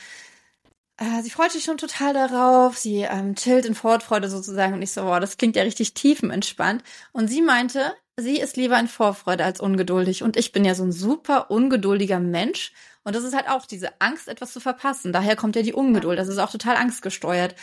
äh, 0.97 1.21
sie 1.23 1.29
freut 1.29 1.51
sich 1.51 1.63
schon 1.63 1.77
total 1.77 2.13
darauf. 2.13 2.77
Sie 2.77 3.01
ähm, 3.01 3.35
chillt 3.35 3.65
in 3.65 3.75
Vorfreude 3.75 4.29
sozusagen. 4.29 4.73
Und 4.73 4.81
ich 4.81 4.91
so, 4.91 5.05
wow, 5.05 5.19
das 5.19 5.37
klingt 5.37 5.55
ja 5.55 5.63
richtig 5.63 5.93
tiefenentspannt. 5.93 6.83
Und 7.11 7.27
sie 7.29 7.41
meinte, 7.41 7.95
sie 8.17 8.39
ist 8.39 8.57
lieber 8.57 8.79
in 8.79 8.87
Vorfreude 8.87 9.45
als 9.45 9.59
ungeduldig. 9.59 10.23
Und 10.23 10.37
ich 10.37 10.51
bin 10.51 10.65
ja 10.65 10.75
so 10.75 10.83
ein 10.83 10.91
super 10.91 11.49
ungeduldiger 11.51 12.19
Mensch. 12.19 12.73
Und 13.03 13.15
das 13.15 13.23
ist 13.23 13.35
halt 13.35 13.49
auch 13.49 13.65
diese 13.65 14.01
Angst, 14.01 14.27
etwas 14.27 14.51
zu 14.51 14.59
verpassen. 14.59 15.13
Daher 15.13 15.35
kommt 15.35 15.55
ja 15.55 15.61
die 15.61 15.73
Ungeduld. 15.73 16.19
Das 16.19 16.27
ist 16.27 16.39
auch 16.39 16.51
total 16.51 16.75
angstgesteuert. 16.75 17.55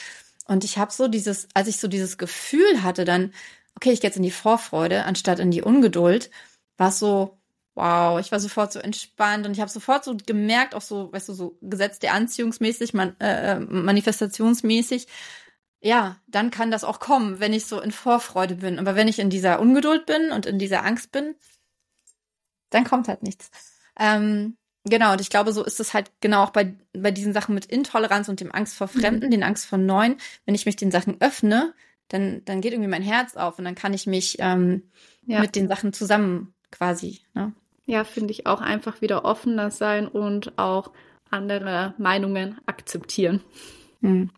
Und 0.46 0.64
ich 0.64 0.78
habe 0.78 0.92
so 0.92 1.08
dieses, 1.08 1.48
als 1.54 1.68
ich 1.68 1.78
so 1.78 1.88
dieses 1.88 2.18
Gefühl 2.18 2.82
hatte, 2.82 3.04
dann, 3.04 3.32
okay, 3.76 3.92
ich 3.92 4.00
gehe 4.00 4.08
jetzt 4.08 4.16
in 4.16 4.22
die 4.22 4.30
Vorfreude 4.30 5.04
anstatt 5.04 5.38
in 5.38 5.50
die 5.50 5.62
Ungeduld 5.62 6.30
war 6.76 6.88
es 6.88 6.98
so, 6.98 7.38
wow, 7.74 8.20
ich 8.20 8.30
war 8.32 8.40
sofort 8.40 8.72
so 8.72 8.78
entspannt 8.78 9.46
und 9.46 9.52
ich 9.52 9.60
habe 9.60 9.70
sofort 9.70 10.04
so 10.04 10.16
gemerkt, 10.16 10.74
auch 10.74 10.80
so, 10.80 11.12
weißt 11.12 11.28
du, 11.28 11.32
so 11.32 11.58
Gesetz 11.60 11.98
der 11.98 12.14
Anziehungsmäßig, 12.14 12.94
man, 12.94 13.18
äh, 13.20 13.52
äh, 13.52 13.60
manifestationsmäßig, 13.60 15.06
ja, 15.84 16.16
dann 16.26 16.50
kann 16.50 16.70
das 16.70 16.82
auch 16.82 16.98
kommen, 16.98 17.40
wenn 17.40 17.52
ich 17.52 17.66
so 17.66 17.78
in 17.78 17.92
Vorfreude 17.92 18.54
bin. 18.54 18.78
Aber 18.78 18.96
wenn 18.96 19.06
ich 19.06 19.18
in 19.18 19.28
dieser 19.28 19.60
Ungeduld 19.60 20.06
bin 20.06 20.32
und 20.32 20.46
in 20.46 20.58
dieser 20.58 20.82
Angst 20.82 21.12
bin, 21.12 21.34
dann 22.70 22.84
kommt 22.84 23.06
halt 23.06 23.22
nichts. 23.22 23.50
Ähm, 24.00 24.56
genau, 24.84 25.12
und 25.12 25.20
ich 25.20 25.28
glaube, 25.28 25.52
so 25.52 25.62
ist 25.62 25.80
es 25.80 25.92
halt 25.92 26.10
genau 26.22 26.44
auch 26.44 26.50
bei, 26.50 26.74
bei 26.94 27.10
diesen 27.10 27.34
Sachen 27.34 27.54
mit 27.54 27.66
Intoleranz 27.66 28.30
und 28.30 28.40
dem 28.40 28.50
Angst 28.50 28.76
vor 28.76 28.88
Fremden, 28.88 29.26
mhm. 29.26 29.30
den 29.30 29.42
Angst 29.42 29.66
vor 29.66 29.76
Neuen. 29.76 30.16
Wenn 30.46 30.54
ich 30.54 30.64
mich 30.64 30.76
den 30.76 30.90
Sachen 30.90 31.20
öffne, 31.20 31.74
dann, 32.08 32.42
dann 32.46 32.62
geht 32.62 32.72
irgendwie 32.72 32.90
mein 32.90 33.02
Herz 33.02 33.36
auf 33.36 33.58
und 33.58 33.66
dann 33.66 33.74
kann 33.74 33.92
ich 33.92 34.06
mich 34.06 34.36
ähm, 34.38 34.84
ja. 35.26 35.40
mit 35.40 35.54
den 35.54 35.68
Sachen 35.68 35.92
zusammen 35.92 36.54
quasi. 36.70 37.20
Ne? 37.34 37.52
Ja, 37.84 38.04
finde 38.04 38.32
ich 38.32 38.46
auch 38.46 38.62
einfach 38.62 39.02
wieder 39.02 39.26
offener 39.26 39.70
sein 39.70 40.08
und 40.08 40.56
auch 40.56 40.92
andere 41.28 41.92
Meinungen 41.98 42.58
akzeptieren. 42.64 43.42
Hm. 44.00 44.30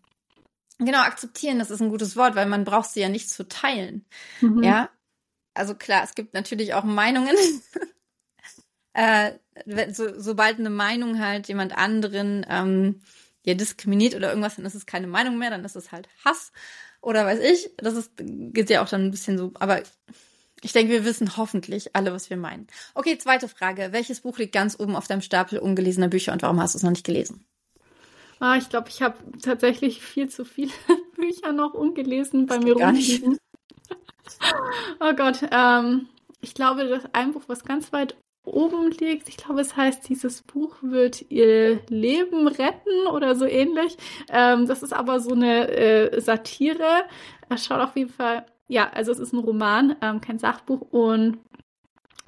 Genau, 0.79 0.99
akzeptieren, 0.99 1.59
das 1.59 1.71
ist 1.71 1.81
ein 1.81 1.89
gutes 1.89 2.15
Wort, 2.15 2.35
weil 2.35 2.45
man 2.45 2.63
braucht 2.63 2.89
sie 2.89 3.01
ja 3.01 3.09
nicht 3.09 3.29
zu 3.29 3.47
teilen. 3.47 4.05
Mhm. 4.41 4.63
Ja, 4.63 4.89
also 5.53 5.73
klar, 5.73 6.03
es 6.03 6.13
gibt 6.13 6.33
natürlich 6.33 6.73
auch 6.75 6.83
Meinungen. 6.83 7.35
äh, 8.93 9.33
so, 9.91 10.19
sobald 10.19 10.59
eine 10.59 10.69
Meinung 10.69 11.19
halt 11.19 11.47
jemand 11.47 11.75
anderen 11.75 12.45
ähm, 12.47 13.01
ja 13.43 13.55
diskriminiert 13.55 14.13
oder 14.13 14.29
irgendwas, 14.29 14.57
dann 14.57 14.65
ist 14.65 14.75
es 14.75 14.85
keine 14.85 15.07
Meinung 15.07 15.37
mehr, 15.39 15.49
dann 15.49 15.65
ist 15.65 15.75
es 15.75 15.91
halt 15.91 16.09
Hass 16.23 16.51
oder 17.01 17.25
weiß 17.25 17.39
ich. 17.39 17.71
Das 17.77 17.95
ist 17.95 18.11
geht 18.17 18.69
ja 18.69 18.83
auch 18.83 18.89
dann 18.89 19.05
ein 19.05 19.11
bisschen 19.11 19.37
so. 19.37 19.51
Aber 19.55 19.81
ich 20.61 20.73
denke, 20.73 20.91
wir 20.91 21.05
wissen 21.05 21.37
hoffentlich 21.37 21.95
alle, 21.95 22.13
was 22.13 22.29
wir 22.29 22.37
meinen. 22.37 22.67
Okay, 22.93 23.17
zweite 23.17 23.47
Frage. 23.47 23.89
Welches 23.91 24.21
Buch 24.21 24.37
liegt 24.37 24.53
ganz 24.53 24.79
oben 24.79 24.95
auf 24.95 25.07
deinem 25.07 25.21
Stapel 25.21 25.59
ungelesener 25.59 26.07
Bücher 26.07 26.33
und 26.33 26.41
warum 26.41 26.61
hast 26.61 26.75
du 26.75 26.77
es 26.77 26.83
noch 26.83 26.91
nicht 26.91 27.05
gelesen? 27.05 27.45
Ah, 28.39 28.57
ich 28.57 28.69
glaube, 28.69 28.89
ich 28.89 29.01
habe 29.01 29.17
tatsächlich 29.41 30.01
viel 30.01 30.29
zu 30.29 30.45
viele 30.45 30.71
Bücher 31.15 31.51
noch 31.53 31.73
ungelesen 31.73 32.45
bei 32.45 32.59
mir 32.59 32.75
rumliegen. 32.75 33.37
oh 34.99 35.13
Gott, 35.13 35.41
ähm, 35.51 36.07
ich 36.41 36.53
glaube, 36.53 36.87
das 36.87 37.03
ein 37.13 37.33
Buch, 37.33 37.43
was 37.47 37.65
ganz 37.65 37.91
weit 37.93 38.15
oben 38.43 38.91
liegt, 38.91 39.27
ich 39.27 39.35
glaube, 39.35 39.59
es 39.59 39.75
heißt, 39.75 40.07
dieses 40.07 40.41
Buch 40.41 40.77
wird 40.81 41.29
ihr 41.29 41.81
Leben 41.89 42.47
retten 42.47 43.07
oder 43.11 43.35
so 43.35 43.45
ähnlich. 43.45 43.97
Ähm, 44.29 44.67
das 44.67 44.83
ist 44.83 44.93
aber 44.93 45.19
so 45.19 45.33
eine 45.33 45.67
äh, 45.69 46.21
Satire. 46.21 47.03
Es 47.49 47.65
schaut 47.65 47.81
auf 47.81 47.97
jeden 47.97 48.11
Fall 48.11 48.45
ja, 48.67 48.89
also 48.89 49.11
es 49.11 49.19
ist 49.19 49.33
ein 49.33 49.39
Roman, 49.39 49.95
ähm, 50.01 50.21
kein 50.21 50.39
Sachbuch 50.39 50.81
und 50.91 51.39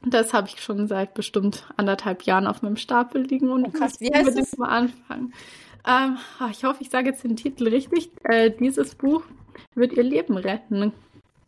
das 0.06 0.34
habe 0.34 0.48
ich 0.48 0.62
schon 0.62 0.88
seit 0.88 1.14
bestimmt 1.14 1.66
anderthalb 1.76 2.24
Jahren 2.24 2.48
auf 2.48 2.62
meinem 2.62 2.78
Stapel 2.78 3.24
liegen 3.24 3.50
und 3.50 3.66
oh, 3.68 3.72
krass, 3.72 4.00
wie 4.00 4.14
heißt 4.14 4.38
es? 4.38 4.58
mal 4.58 4.70
anfangen. 4.70 5.34
Ähm, 5.90 6.18
ah, 6.38 6.50
ich 6.52 6.64
hoffe, 6.64 6.84
ich 6.84 6.90
sage 6.92 7.10
jetzt 7.10 7.24
den 7.24 7.36
Titel 7.36 7.68
richtig. 7.68 8.12
Äh, 8.24 8.52
dieses 8.52 8.94
Buch 8.94 9.24
wird 9.74 9.94
ihr 9.94 10.04
Leben 10.04 10.38
retten. 10.38 10.94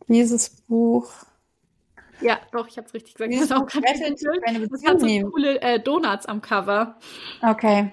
Dieses 0.08 0.50
Buch. 0.62 1.12
Ja, 2.20 2.40
doch, 2.50 2.66
ich 2.66 2.76
habe 2.76 2.88
es 2.88 2.94
richtig 2.94 3.14
gesagt. 3.14 3.32
Dieses 3.32 3.48
das, 3.48 3.60
Buch 3.60 3.68
rettet 3.76 4.20
eine 4.44 4.68
das 4.68 4.84
hat 4.84 5.00
so 5.00 5.30
coole 5.30 5.60
äh, 5.60 5.78
Donuts 5.78 6.26
am 6.26 6.42
Cover. 6.42 6.98
Okay. 7.40 7.92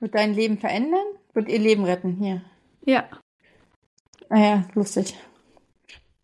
wird 0.00 0.14
dein 0.14 0.32
Leben 0.32 0.56
verändern? 0.56 1.04
Wird 1.34 1.50
ihr 1.50 1.58
Leben 1.58 1.84
retten? 1.84 2.16
Hier. 2.16 2.40
Ja. 2.86 3.10
Ah 4.30 4.38
ja, 4.38 4.68
lustig. 4.74 5.14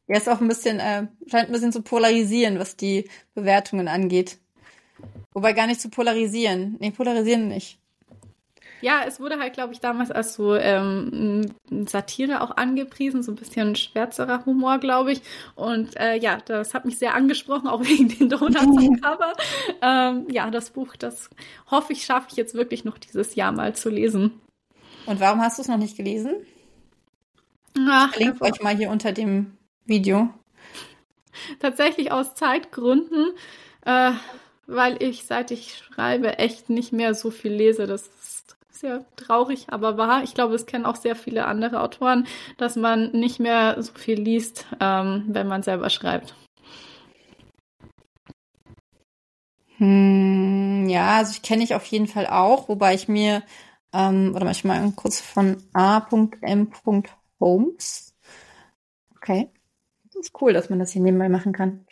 Ja, 0.08 0.16
ist 0.16 0.28
auch 0.28 0.40
ein 0.40 0.48
bisschen, 0.48 0.80
äh, 0.80 1.06
scheint 1.26 1.48
ein 1.48 1.52
bisschen 1.52 1.72
zu 1.72 1.82
polarisieren, 1.82 2.58
was 2.58 2.76
die 2.76 3.10
Bewertungen 3.34 3.88
angeht. 3.88 4.38
Wobei 5.34 5.52
gar 5.52 5.66
nicht 5.66 5.82
zu 5.82 5.90
polarisieren. 5.90 6.76
Nee, 6.80 6.92
polarisieren 6.92 7.48
nicht. 7.48 7.81
Ja, 8.82 9.02
es 9.06 9.20
wurde 9.20 9.38
halt, 9.38 9.52
glaube 9.54 9.72
ich, 9.72 9.80
damals 9.80 10.10
als 10.10 10.34
so 10.34 10.56
ähm, 10.56 11.46
Satire 11.86 12.40
auch 12.40 12.56
angepriesen, 12.56 13.22
so 13.22 13.30
ein 13.30 13.36
bisschen 13.36 13.76
schwärzerer 13.76 14.44
Humor, 14.44 14.78
glaube 14.78 15.12
ich. 15.12 15.22
Und 15.54 15.96
äh, 15.96 16.16
ja, 16.16 16.38
das 16.44 16.74
hat 16.74 16.84
mich 16.84 16.98
sehr 16.98 17.14
angesprochen, 17.14 17.68
auch 17.68 17.80
wegen 17.84 18.08
den 18.08 18.28
Donuts 18.28 18.56
am 18.56 19.00
Cover. 19.00 19.32
Ähm, 19.80 20.26
ja, 20.30 20.50
das 20.50 20.70
Buch, 20.70 20.96
das 20.96 21.30
hoffe 21.70 21.92
ich, 21.92 22.04
schaffe 22.04 22.26
ich 22.30 22.36
jetzt 22.36 22.54
wirklich 22.54 22.84
noch 22.84 22.98
dieses 22.98 23.36
Jahr 23.36 23.52
mal 23.52 23.74
zu 23.74 23.88
lesen. 23.88 24.40
Und 25.06 25.20
warum 25.20 25.40
hast 25.40 25.58
du 25.58 25.62
es 25.62 25.68
noch 25.68 25.78
nicht 25.78 25.96
gelesen? 25.96 26.34
Ach, 27.78 28.08
ich 28.08 28.16
verlinke 28.16 28.44
euch 28.44 28.62
mal 28.62 28.76
hier 28.76 28.90
unter 28.90 29.12
dem 29.12 29.56
Video. 29.86 30.28
Tatsächlich 31.60 32.12
aus 32.12 32.34
Zeitgründen, 32.34 33.32
äh, 33.84 34.12
weil 34.66 35.02
ich, 35.02 35.24
seit 35.24 35.50
ich 35.50 35.76
schreibe, 35.78 36.38
echt 36.38 36.68
nicht 36.68 36.92
mehr 36.92 37.14
so 37.14 37.30
viel 37.30 37.52
lese. 37.52 37.86
Das 37.86 38.02
ist 38.02 38.31
sehr 38.82 39.06
traurig, 39.16 39.66
aber 39.68 39.96
wahr. 39.96 40.24
Ich 40.24 40.34
glaube, 40.34 40.54
es 40.54 40.66
kennen 40.66 40.84
auch 40.84 40.96
sehr 40.96 41.16
viele 41.16 41.46
andere 41.46 41.80
Autoren, 41.80 42.26
dass 42.58 42.76
man 42.76 43.12
nicht 43.12 43.38
mehr 43.38 43.80
so 43.80 43.92
viel 43.94 44.20
liest, 44.20 44.66
ähm, 44.80 45.24
wenn 45.28 45.46
man 45.46 45.62
selber 45.62 45.88
schreibt. 45.88 46.34
Hm, 49.78 50.88
ja, 50.88 51.18
also 51.18 51.32
ich 51.32 51.42
kenne 51.42 51.62
ich 51.62 51.74
auf 51.74 51.86
jeden 51.86 52.08
Fall 52.08 52.26
auch, 52.26 52.68
wobei 52.68 52.94
ich 52.94 53.08
mir, 53.08 53.42
ähm, 53.92 54.32
oder 54.34 54.44
manchmal 54.44 54.90
kurz 54.92 55.20
von 55.20 55.62
A.M. 55.72 56.72
Holmes. 57.40 58.14
Okay. 59.16 59.48
Das 60.06 60.16
ist 60.16 60.42
cool, 60.42 60.52
dass 60.52 60.70
man 60.70 60.80
das 60.80 60.90
hier 60.90 61.02
nebenbei 61.02 61.28
machen 61.28 61.52
kann. 61.52 61.86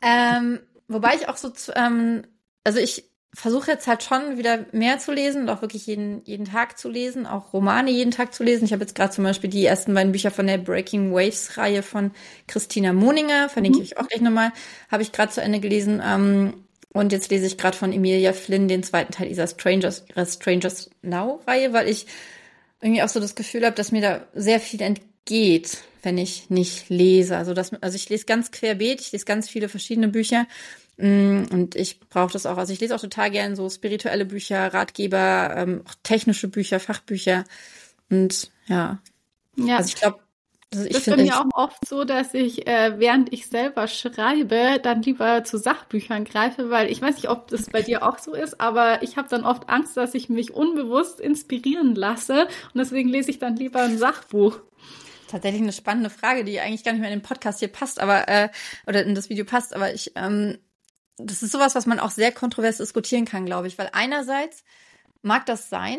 Ähm, 0.00 0.60
wobei 0.86 1.16
ich 1.16 1.28
auch 1.28 1.36
so, 1.36 1.52
ähm, 1.74 2.22
also 2.64 2.78
ich 2.78 3.11
versuche 3.34 3.70
jetzt 3.70 3.86
halt 3.86 4.02
schon 4.02 4.36
wieder 4.36 4.66
mehr 4.72 4.98
zu 4.98 5.12
lesen 5.12 5.42
und 5.42 5.48
auch 5.48 5.62
wirklich 5.62 5.86
jeden, 5.86 6.22
jeden 6.24 6.44
Tag 6.44 6.78
zu 6.78 6.90
lesen, 6.90 7.26
auch 7.26 7.52
Romane 7.52 7.90
jeden 7.90 8.10
Tag 8.10 8.34
zu 8.34 8.44
lesen. 8.44 8.64
Ich 8.66 8.72
habe 8.72 8.82
jetzt 8.82 8.94
gerade 8.94 9.12
zum 9.12 9.24
Beispiel 9.24 9.48
die 9.48 9.64
ersten 9.64 9.94
beiden 9.94 10.12
Bücher 10.12 10.30
von 10.30 10.46
der 10.46 10.58
Breaking 10.58 11.12
Waves 11.12 11.56
Reihe 11.56 11.82
von 11.82 12.10
Christina 12.46 12.92
Moninger, 12.92 13.48
verlinke 13.48 13.78
mhm. 13.78 13.84
ich 13.84 13.92
euch 13.92 13.98
auch 13.98 14.08
gleich 14.08 14.20
nochmal, 14.20 14.52
habe 14.90 15.02
ich 15.02 15.12
gerade 15.12 15.32
zu 15.32 15.40
Ende 15.40 15.60
gelesen. 15.60 16.02
Ähm, 16.04 16.64
und 16.92 17.12
jetzt 17.12 17.30
lese 17.30 17.46
ich 17.46 17.56
gerade 17.56 17.76
von 17.76 17.92
Emilia 17.92 18.34
Flynn 18.34 18.68
den 18.68 18.82
zweiten 18.82 19.12
Teil 19.12 19.28
dieser 19.28 19.46
Strangers, 19.46 20.04
Strangers 20.26 20.90
Now 21.00 21.40
Reihe, 21.46 21.72
weil 21.72 21.88
ich 21.88 22.06
irgendwie 22.82 23.02
auch 23.02 23.08
so 23.08 23.18
das 23.18 23.34
Gefühl 23.34 23.64
habe, 23.64 23.76
dass 23.76 23.92
mir 23.92 24.02
da 24.02 24.26
sehr 24.34 24.60
viel 24.60 24.82
entgeht, 24.82 25.78
wenn 26.02 26.18
ich 26.18 26.50
nicht 26.50 26.90
lese. 26.90 27.36
Also, 27.36 27.54
das, 27.54 27.72
also 27.80 27.96
ich 27.96 28.10
lese 28.10 28.26
ganz 28.26 28.50
querbeet, 28.50 29.00
ich 29.00 29.12
lese 29.12 29.24
ganz 29.24 29.48
viele 29.48 29.70
verschiedene 29.70 30.08
Bücher. 30.08 30.46
Mm, 31.02 31.46
und 31.50 31.74
ich 31.74 31.98
brauche 31.98 32.32
das 32.32 32.46
auch. 32.46 32.58
Also 32.58 32.72
ich 32.72 32.78
lese 32.78 32.94
auch 32.94 33.00
total 33.00 33.32
gern 33.32 33.56
so 33.56 33.68
spirituelle 33.68 34.24
Bücher, 34.24 34.72
Ratgeber, 34.72 35.52
ähm, 35.56 35.82
auch 35.84 35.94
technische 36.04 36.46
Bücher, 36.46 36.78
Fachbücher. 36.78 37.42
Und 38.08 38.52
ja. 38.68 39.00
Ja. 39.56 39.78
Also 39.78 39.88
ich 39.88 39.96
glaube, 39.96 40.20
also 40.72 40.86
ich 40.86 40.92
das 40.92 41.08
ist 41.08 41.16
bei 41.16 41.20
mir 41.20 41.40
auch 41.40 41.46
oft 41.54 41.88
so, 41.88 42.04
dass 42.04 42.34
ich, 42.34 42.68
äh, 42.68 43.00
während 43.00 43.32
ich 43.32 43.48
selber 43.48 43.88
schreibe, 43.88 44.78
dann 44.80 45.02
lieber 45.02 45.42
zu 45.42 45.58
Sachbüchern 45.58 46.24
greife, 46.24 46.70
weil 46.70 46.88
ich 46.88 47.02
weiß 47.02 47.16
nicht, 47.16 47.28
ob 47.28 47.48
das 47.48 47.68
bei 47.68 47.82
dir 47.82 48.06
auch 48.06 48.18
so 48.18 48.32
ist, 48.34 48.60
aber 48.60 49.02
ich 49.02 49.16
habe 49.16 49.28
dann 49.28 49.44
oft 49.44 49.68
Angst, 49.68 49.96
dass 49.96 50.14
ich 50.14 50.28
mich 50.28 50.54
unbewusst 50.54 51.18
inspirieren 51.18 51.96
lasse 51.96 52.44
und 52.44 52.78
deswegen 52.78 53.08
lese 53.08 53.32
ich 53.32 53.40
dann 53.40 53.56
lieber 53.56 53.82
ein 53.82 53.98
Sachbuch. 53.98 54.60
Tatsächlich 55.26 55.62
eine 55.62 55.72
spannende 55.72 56.10
Frage, 56.10 56.44
die 56.44 56.60
eigentlich 56.60 56.84
gar 56.84 56.92
nicht 56.92 57.00
mehr 57.00 57.10
in 57.10 57.18
den 57.18 57.26
Podcast 57.26 57.58
hier 57.58 57.68
passt, 57.68 58.00
aber 58.00 58.28
äh, 58.28 58.48
oder 58.86 59.04
in 59.04 59.16
das 59.16 59.30
Video 59.30 59.44
passt, 59.44 59.74
aber 59.74 59.92
ich, 59.92 60.12
ähm, 60.14 60.58
das 61.24 61.42
ist 61.42 61.52
sowas, 61.52 61.74
was 61.74 61.86
man 61.86 62.00
auch 62.00 62.10
sehr 62.10 62.32
kontrovers 62.32 62.78
diskutieren 62.78 63.24
kann, 63.24 63.46
glaube 63.46 63.68
ich, 63.68 63.78
weil 63.78 63.90
einerseits 63.92 64.64
mag 65.22 65.46
das 65.46 65.68
sein 65.68 65.98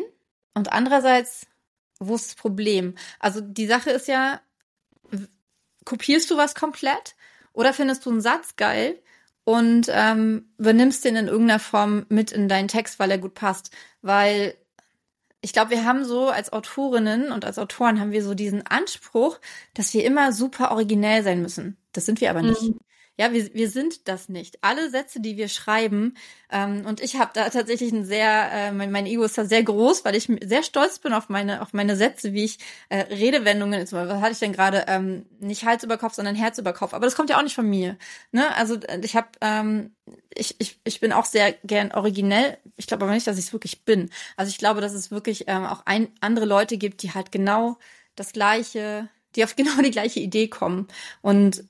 und 0.54 0.72
andererseits 0.72 1.46
wo 2.00 2.14
ist 2.14 2.28
das 2.28 2.34
Problem? 2.34 2.94
Also 3.18 3.40
die 3.40 3.66
Sache 3.66 3.90
ist 3.90 4.08
ja, 4.08 4.40
kopierst 5.84 6.30
du 6.30 6.36
was 6.36 6.54
komplett 6.54 7.14
oder 7.52 7.72
findest 7.72 8.04
du 8.06 8.10
einen 8.10 8.20
Satz 8.20 8.56
geil 8.56 9.00
und 9.44 9.88
ähm, 9.90 10.48
übernimmst 10.58 11.04
den 11.04 11.16
in 11.16 11.28
irgendeiner 11.28 11.60
Form 11.60 12.06
mit 12.08 12.32
in 12.32 12.48
deinen 12.48 12.68
Text, 12.68 12.98
weil 12.98 13.10
er 13.10 13.18
gut 13.18 13.34
passt. 13.34 13.70
Weil 14.02 14.54
ich 15.40 15.52
glaube, 15.52 15.70
wir 15.70 15.84
haben 15.84 16.04
so 16.04 16.28
als 16.28 16.52
Autorinnen 16.52 17.30
und 17.30 17.44
als 17.44 17.58
Autoren 17.58 18.00
haben 18.00 18.12
wir 18.12 18.24
so 18.24 18.34
diesen 18.34 18.66
Anspruch, 18.66 19.38
dass 19.74 19.92
wir 19.92 20.04
immer 20.04 20.32
super 20.32 20.70
originell 20.70 21.22
sein 21.22 21.42
müssen. 21.42 21.76
Das 21.92 22.06
sind 22.06 22.20
wir 22.20 22.30
aber 22.30 22.42
nicht. 22.42 22.62
Mhm. 22.62 22.78
Ja, 23.16 23.32
wir, 23.32 23.54
wir 23.54 23.70
sind 23.70 24.08
das 24.08 24.28
nicht. 24.28 24.58
Alle 24.62 24.90
Sätze, 24.90 25.20
die 25.20 25.36
wir 25.36 25.48
schreiben, 25.48 26.14
ähm, 26.50 26.84
und 26.84 27.00
ich 27.00 27.16
habe 27.16 27.30
da 27.32 27.48
tatsächlich 27.48 27.92
ein 27.92 28.04
sehr, 28.04 28.50
äh, 28.52 28.72
mein, 28.72 28.90
mein 28.90 29.06
Ego 29.06 29.22
ist 29.22 29.38
da 29.38 29.44
sehr 29.44 29.62
groß, 29.62 30.04
weil 30.04 30.16
ich 30.16 30.28
sehr 30.44 30.62
stolz 30.64 30.98
bin 30.98 31.12
auf 31.12 31.28
meine, 31.28 31.62
auf 31.62 31.72
meine 31.72 31.96
Sätze, 31.96 32.32
wie 32.32 32.44
ich 32.44 32.58
äh, 32.88 32.98
Redewendungen, 33.14 33.78
jetzt 33.78 33.92
mal, 33.92 34.08
was 34.08 34.20
hatte 34.20 34.32
ich 34.32 34.38
denn 34.40 34.52
gerade, 34.52 34.84
ähm, 34.88 35.26
nicht 35.38 35.64
Hals 35.64 35.84
über 35.84 35.96
Kopf, 35.96 36.14
sondern 36.14 36.34
Herz 36.34 36.58
über 36.58 36.72
Kopf. 36.72 36.92
Aber 36.92 37.06
das 37.06 37.14
kommt 37.14 37.30
ja 37.30 37.38
auch 37.38 37.42
nicht 37.42 37.54
von 37.54 37.68
mir. 37.68 37.96
Ne? 38.32 38.54
Also 38.56 38.76
äh, 38.76 39.00
ich 39.02 39.14
habe, 39.14 39.28
ähm, 39.40 39.94
ich, 40.34 40.56
ich, 40.58 40.80
ich 40.84 41.00
bin 41.00 41.12
auch 41.12 41.24
sehr 41.24 41.52
gern 41.64 41.92
originell. 41.92 42.58
Ich 42.76 42.86
glaube 42.88 43.04
aber 43.04 43.14
nicht, 43.14 43.26
dass 43.26 43.38
ich 43.38 43.46
es 43.46 43.52
wirklich 43.52 43.84
bin. 43.84 44.10
Also 44.36 44.50
ich 44.50 44.58
glaube, 44.58 44.80
dass 44.80 44.92
es 44.92 45.10
wirklich 45.12 45.44
ähm, 45.46 45.64
auch 45.64 45.82
ein, 45.86 46.08
andere 46.20 46.46
Leute 46.46 46.78
gibt, 46.78 47.02
die 47.02 47.12
halt 47.12 47.30
genau 47.30 47.78
das 48.16 48.32
gleiche, 48.32 49.08
die 49.36 49.44
auf 49.44 49.54
genau 49.56 49.80
die 49.82 49.92
gleiche 49.92 50.20
Idee 50.20 50.48
kommen. 50.48 50.88
Und 51.22 51.64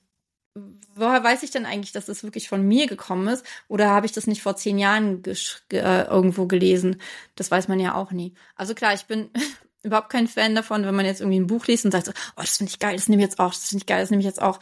woher 0.95 1.23
weiß 1.23 1.43
ich 1.43 1.51
denn 1.51 1.65
eigentlich, 1.65 1.91
dass 1.91 2.05
das 2.05 2.23
wirklich 2.23 2.47
von 2.47 2.65
mir 2.65 2.87
gekommen 2.87 3.27
ist? 3.27 3.45
Oder 3.67 3.89
habe 3.89 4.05
ich 4.05 4.13
das 4.13 4.27
nicht 4.27 4.41
vor 4.41 4.55
zehn 4.55 4.77
Jahren 4.77 5.21
äh, 5.25 6.03
irgendwo 6.05 6.47
gelesen? 6.47 7.01
Das 7.35 7.51
weiß 7.51 7.67
man 7.67 7.79
ja 7.79 7.95
auch 7.95 8.11
nie. 8.11 8.33
Also 8.55 8.73
klar, 8.73 8.93
ich 8.93 9.05
bin 9.05 9.29
überhaupt 9.83 10.09
kein 10.09 10.27
Fan 10.27 10.55
davon, 10.55 10.85
wenn 10.85 10.95
man 10.95 11.05
jetzt 11.05 11.21
irgendwie 11.21 11.39
ein 11.39 11.47
Buch 11.47 11.67
liest 11.67 11.85
und 11.85 11.91
sagt 11.91 12.05
so, 12.05 12.11
oh, 12.37 12.41
das 12.41 12.57
finde 12.57 12.71
ich 12.71 12.79
geil, 12.79 12.95
das 12.95 13.09
nehme 13.09 13.21
ich 13.21 13.27
jetzt 13.27 13.39
auch, 13.39 13.53
das 13.53 13.67
finde 13.69 13.83
ich 13.83 13.85
geil, 13.85 14.01
das 14.01 14.09
nehme 14.09 14.21
ich 14.21 14.25
jetzt 14.25 14.41
auch. 14.41 14.59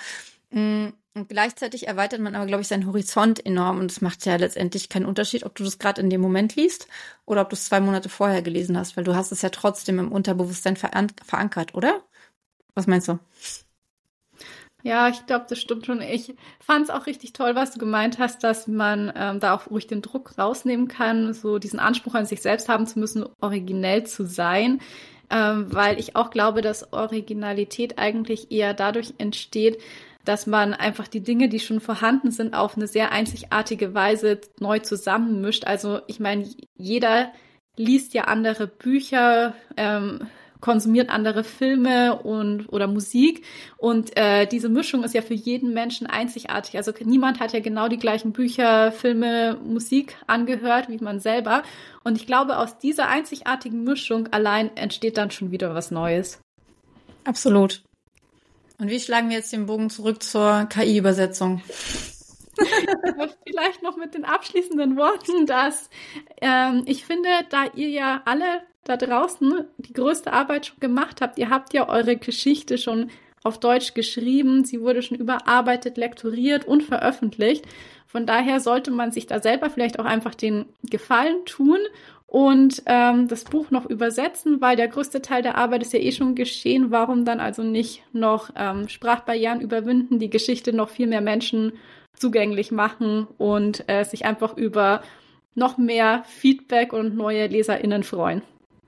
Mm, 0.49 0.87
und 1.15 1.29
gleichzeitig 1.29 1.87
erweitert 1.87 2.21
man 2.21 2.33
aber, 2.33 2.47
glaube 2.47 2.61
ich, 2.61 2.67
seinen 2.67 2.87
Horizont 2.87 3.45
enorm 3.45 3.79
und 3.79 3.91
es 3.91 4.01
macht 4.01 4.25
ja 4.25 4.35
letztendlich 4.35 4.89
keinen 4.89 5.05
Unterschied, 5.05 5.45
ob 5.45 5.53
du 5.53 5.63
das 5.63 5.77
gerade 5.77 6.01
in 6.01 6.09
dem 6.09 6.21
Moment 6.21 6.55
liest 6.55 6.87
oder 7.25 7.41
ob 7.41 7.49
du 7.51 7.55
es 7.55 7.65
zwei 7.65 7.79
Monate 7.79 8.09
vorher 8.09 8.41
gelesen 8.41 8.77
hast, 8.77 8.97
weil 8.97 9.03
du 9.03 9.15
hast 9.15 9.31
es 9.31 9.43
ja 9.43 9.49
trotzdem 9.49 9.99
im 9.99 10.11
Unterbewusstsein 10.11 10.75
verankert, 10.75 11.75
oder? 11.75 12.03
Was 12.73 12.87
meinst 12.87 13.07
du? 13.07 13.19
Ja, 14.83 15.07
ich 15.07 15.25
glaube, 15.25 15.45
das 15.47 15.59
stimmt 15.59 15.85
schon. 15.85 16.01
Ich 16.01 16.35
fand 16.59 16.83
es 16.83 16.89
auch 16.89 17.07
richtig 17.07 17.31
toll, 17.31 17.55
was 17.55 17.71
du 17.71 17.79
gemeint 17.79 18.19
hast, 18.19 18.43
dass 18.43 18.67
man 18.67 19.13
ähm, 19.15 19.39
da 19.39 19.55
auch 19.55 19.69
ruhig 19.69 19.87
den 19.87 20.01
Druck 20.01 20.37
rausnehmen 20.37 20.89
kann, 20.89 21.33
so 21.33 21.57
diesen 21.57 21.79
Anspruch 21.79 22.15
an 22.15 22.25
sich 22.25 22.41
selbst 22.41 22.67
haben 22.67 22.85
zu 22.85 22.99
müssen, 22.99 23.25
originell 23.39 24.05
zu 24.05 24.25
sein. 24.25 24.81
Ähm, 25.29 25.73
weil 25.73 25.99
ich 25.99 26.17
auch 26.17 26.31
glaube, 26.31 26.61
dass 26.61 26.91
Originalität 26.91 27.97
eigentlich 27.97 28.51
eher 28.51 28.73
dadurch 28.73 29.13
entsteht, 29.19 29.81
dass 30.25 30.47
man 30.47 30.73
einfach 30.73 31.07
die 31.07 31.21
Dinge, 31.21 31.47
die 31.47 31.61
schon 31.61 31.79
vorhanden 31.79 32.31
sind, 32.31 32.53
auf 32.53 32.75
eine 32.75 32.87
sehr 32.87 33.13
einzigartige 33.13 33.93
Weise 33.93 34.41
neu 34.59 34.79
zusammenmischt. 34.79 35.65
Also 35.65 36.01
ich 36.07 36.19
meine, 36.19 36.45
jeder 36.75 37.31
liest 37.77 38.13
ja 38.13 38.25
andere 38.25 38.67
Bücher, 38.67 39.55
ähm, 39.77 40.27
konsumiert 40.63 41.09
andere 41.09 41.43
Filme 41.43 42.15
und 42.19 42.71
oder 42.71 42.87
Musik 42.87 43.43
und 43.75 44.15
äh, 44.15 44.47
diese 44.47 44.69
Mischung 44.69 45.03
ist 45.03 45.13
ja 45.13 45.21
für 45.21 45.33
jeden 45.33 45.73
Menschen 45.73 46.07
einzigartig. 46.07 46.77
Also 46.77 46.93
niemand 47.03 47.41
hat 47.41 47.51
ja 47.51 47.59
genau 47.59 47.89
die 47.89 47.97
gleichen 47.97 48.31
Bücher, 48.31 48.93
Filme, 48.93 49.59
Musik 49.61 50.15
angehört 50.25 50.87
wie 50.87 50.99
man 50.99 51.19
selber. 51.19 51.63
Und 52.05 52.15
ich 52.15 52.27
glaube, 52.27 52.57
aus 52.59 52.77
dieser 52.77 53.09
einzigartigen 53.09 53.83
Mischung 53.83 54.27
allein 54.31 54.75
entsteht 54.77 55.17
dann 55.17 55.31
schon 55.31 55.51
wieder 55.51 55.75
was 55.75 55.91
Neues. 55.91 56.39
Absolut. 57.25 57.83
Und 58.79 58.89
wie 58.89 59.01
schlagen 59.01 59.29
wir 59.29 59.35
jetzt 59.35 59.51
den 59.51 59.65
Bogen 59.65 59.89
zurück 59.89 60.23
zur 60.23 60.65
KI-Übersetzung? 60.69 61.61
Vielleicht 63.47 63.83
noch 63.83 63.97
mit 63.97 64.13
den 64.13 64.25
abschließenden 64.25 64.97
Worten, 64.97 65.45
dass 65.45 65.89
ähm, 66.41 66.83
ich 66.85 67.05
finde, 67.05 67.29
da 67.49 67.65
ihr 67.75 67.89
ja 67.89 68.21
alle 68.25 68.61
da 68.83 68.97
draußen 68.97 69.65
die 69.77 69.93
größte 69.93 70.33
Arbeit 70.33 70.67
schon 70.67 70.79
gemacht 70.79 71.21
habt. 71.21 71.39
Ihr 71.39 71.49
habt 71.49 71.73
ja 71.73 71.87
eure 71.87 72.17
Geschichte 72.17 72.77
schon 72.77 73.09
auf 73.43 73.59
Deutsch 73.59 73.93
geschrieben, 73.93 74.63
sie 74.65 74.81
wurde 74.81 75.01
schon 75.01 75.17
überarbeitet, 75.17 75.97
lektoriert 75.97 76.65
und 76.65 76.83
veröffentlicht. 76.83 77.65
Von 78.07 78.25
daher 78.25 78.59
sollte 78.59 78.91
man 78.91 79.11
sich 79.11 79.27
da 79.27 79.41
selber 79.41 79.69
vielleicht 79.69 79.99
auch 79.99 80.05
einfach 80.05 80.35
den 80.35 80.65
Gefallen 80.83 81.45
tun 81.45 81.79
und 82.27 82.81
ähm, 82.85 83.27
das 83.27 83.43
Buch 83.43 83.69
noch 83.69 83.85
übersetzen, 83.85 84.61
weil 84.61 84.75
der 84.75 84.87
größte 84.87 85.21
Teil 85.21 85.43
der 85.43 85.57
Arbeit 85.57 85.83
ist 85.83 85.93
ja 85.93 85.99
eh 85.99 86.11
schon 86.11 86.35
geschehen. 86.35 86.89
Warum 86.89 87.25
dann 87.25 87.39
also 87.39 87.63
nicht 87.63 88.03
noch 88.13 88.49
ähm, 88.55 88.87
Sprachbarrieren 88.87 89.61
überwinden, 89.61 90.19
die 90.19 90.29
Geschichte 90.29 90.73
noch 90.73 90.89
viel 90.89 91.07
mehr 91.07 91.21
Menschen 91.21 91.73
zugänglich 92.17 92.71
machen 92.71 93.27
und 93.37 93.89
äh, 93.89 94.03
sich 94.03 94.25
einfach 94.25 94.55
über 94.55 95.01
noch 95.55 95.77
mehr 95.77 96.23
Feedback 96.27 96.93
und 96.93 97.15
neue 97.15 97.47
LeserInnen 97.47 98.03
freuen. 98.03 98.41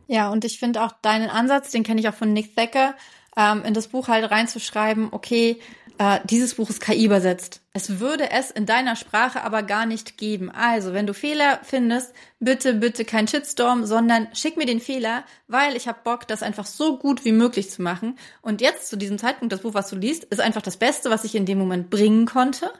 Ja, 0.07 0.29
und 0.29 0.45
ich 0.45 0.59
finde 0.59 0.83
auch 0.83 0.91
deinen 1.01 1.29
Ansatz, 1.29 1.71
den 1.71 1.83
kenne 1.83 1.99
ich 1.99 2.07
auch 2.07 2.13
von 2.13 2.33
Nick 2.33 2.55
Thacker, 2.55 2.95
ähm, 3.37 3.63
in 3.65 3.73
das 3.73 3.87
Buch 3.87 4.07
halt 4.07 4.29
reinzuschreiben, 4.29 5.09
okay, 5.11 5.59
äh, 5.97 6.19
dieses 6.25 6.55
Buch 6.55 6.69
ist 6.69 6.81
KI 6.81 7.05
übersetzt. 7.05 7.61
Es 7.73 7.99
würde 7.99 8.29
es 8.31 8.51
in 8.51 8.65
deiner 8.65 8.95
Sprache 8.95 9.43
aber 9.43 9.63
gar 9.63 9.85
nicht 9.85 10.17
geben. 10.17 10.49
Also, 10.51 10.93
wenn 10.93 11.07
du 11.07 11.13
Fehler 11.13 11.59
findest, 11.63 12.13
bitte, 12.39 12.73
bitte 12.73 13.05
kein 13.05 13.27
Shitstorm, 13.27 13.85
sondern 13.85 14.27
schick 14.33 14.57
mir 14.57 14.65
den 14.65 14.81
Fehler, 14.81 15.23
weil 15.47 15.75
ich 15.75 15.87
habe 15.87 15.99
Bock, 16.03 16.27
das 16.27 16.43
einfach 16.43 16.65
so 16.65 16.97
gut 16.97 17.23
wie 17.23 17.31
möglich 17.31 17.69
zu 17.69 17.81
machen. 17.81 18.17
Und 18.41 18.61
jetzt 18.61 18.89
zu 18.89 18.97
diesem 18.97 19.17
Zeitpunkt, 19.17 19.53
das 19.53 19.61
Buch, 19.61 19.73
was 19.73 19.89
du 19.89 19.95
liest, 19.95 20.25
ist 20.25 20.41
einfach 20.41 20.61
das 20.61 20.77
Beste, 20.77 21.09
was 21.09 21.23
ich 21.23 21.35
in 21.35 21.45
dem 21.45 21.57
Moment 21.57 21.89
bringen 21.89 22.25
konnte. 22.25 22.71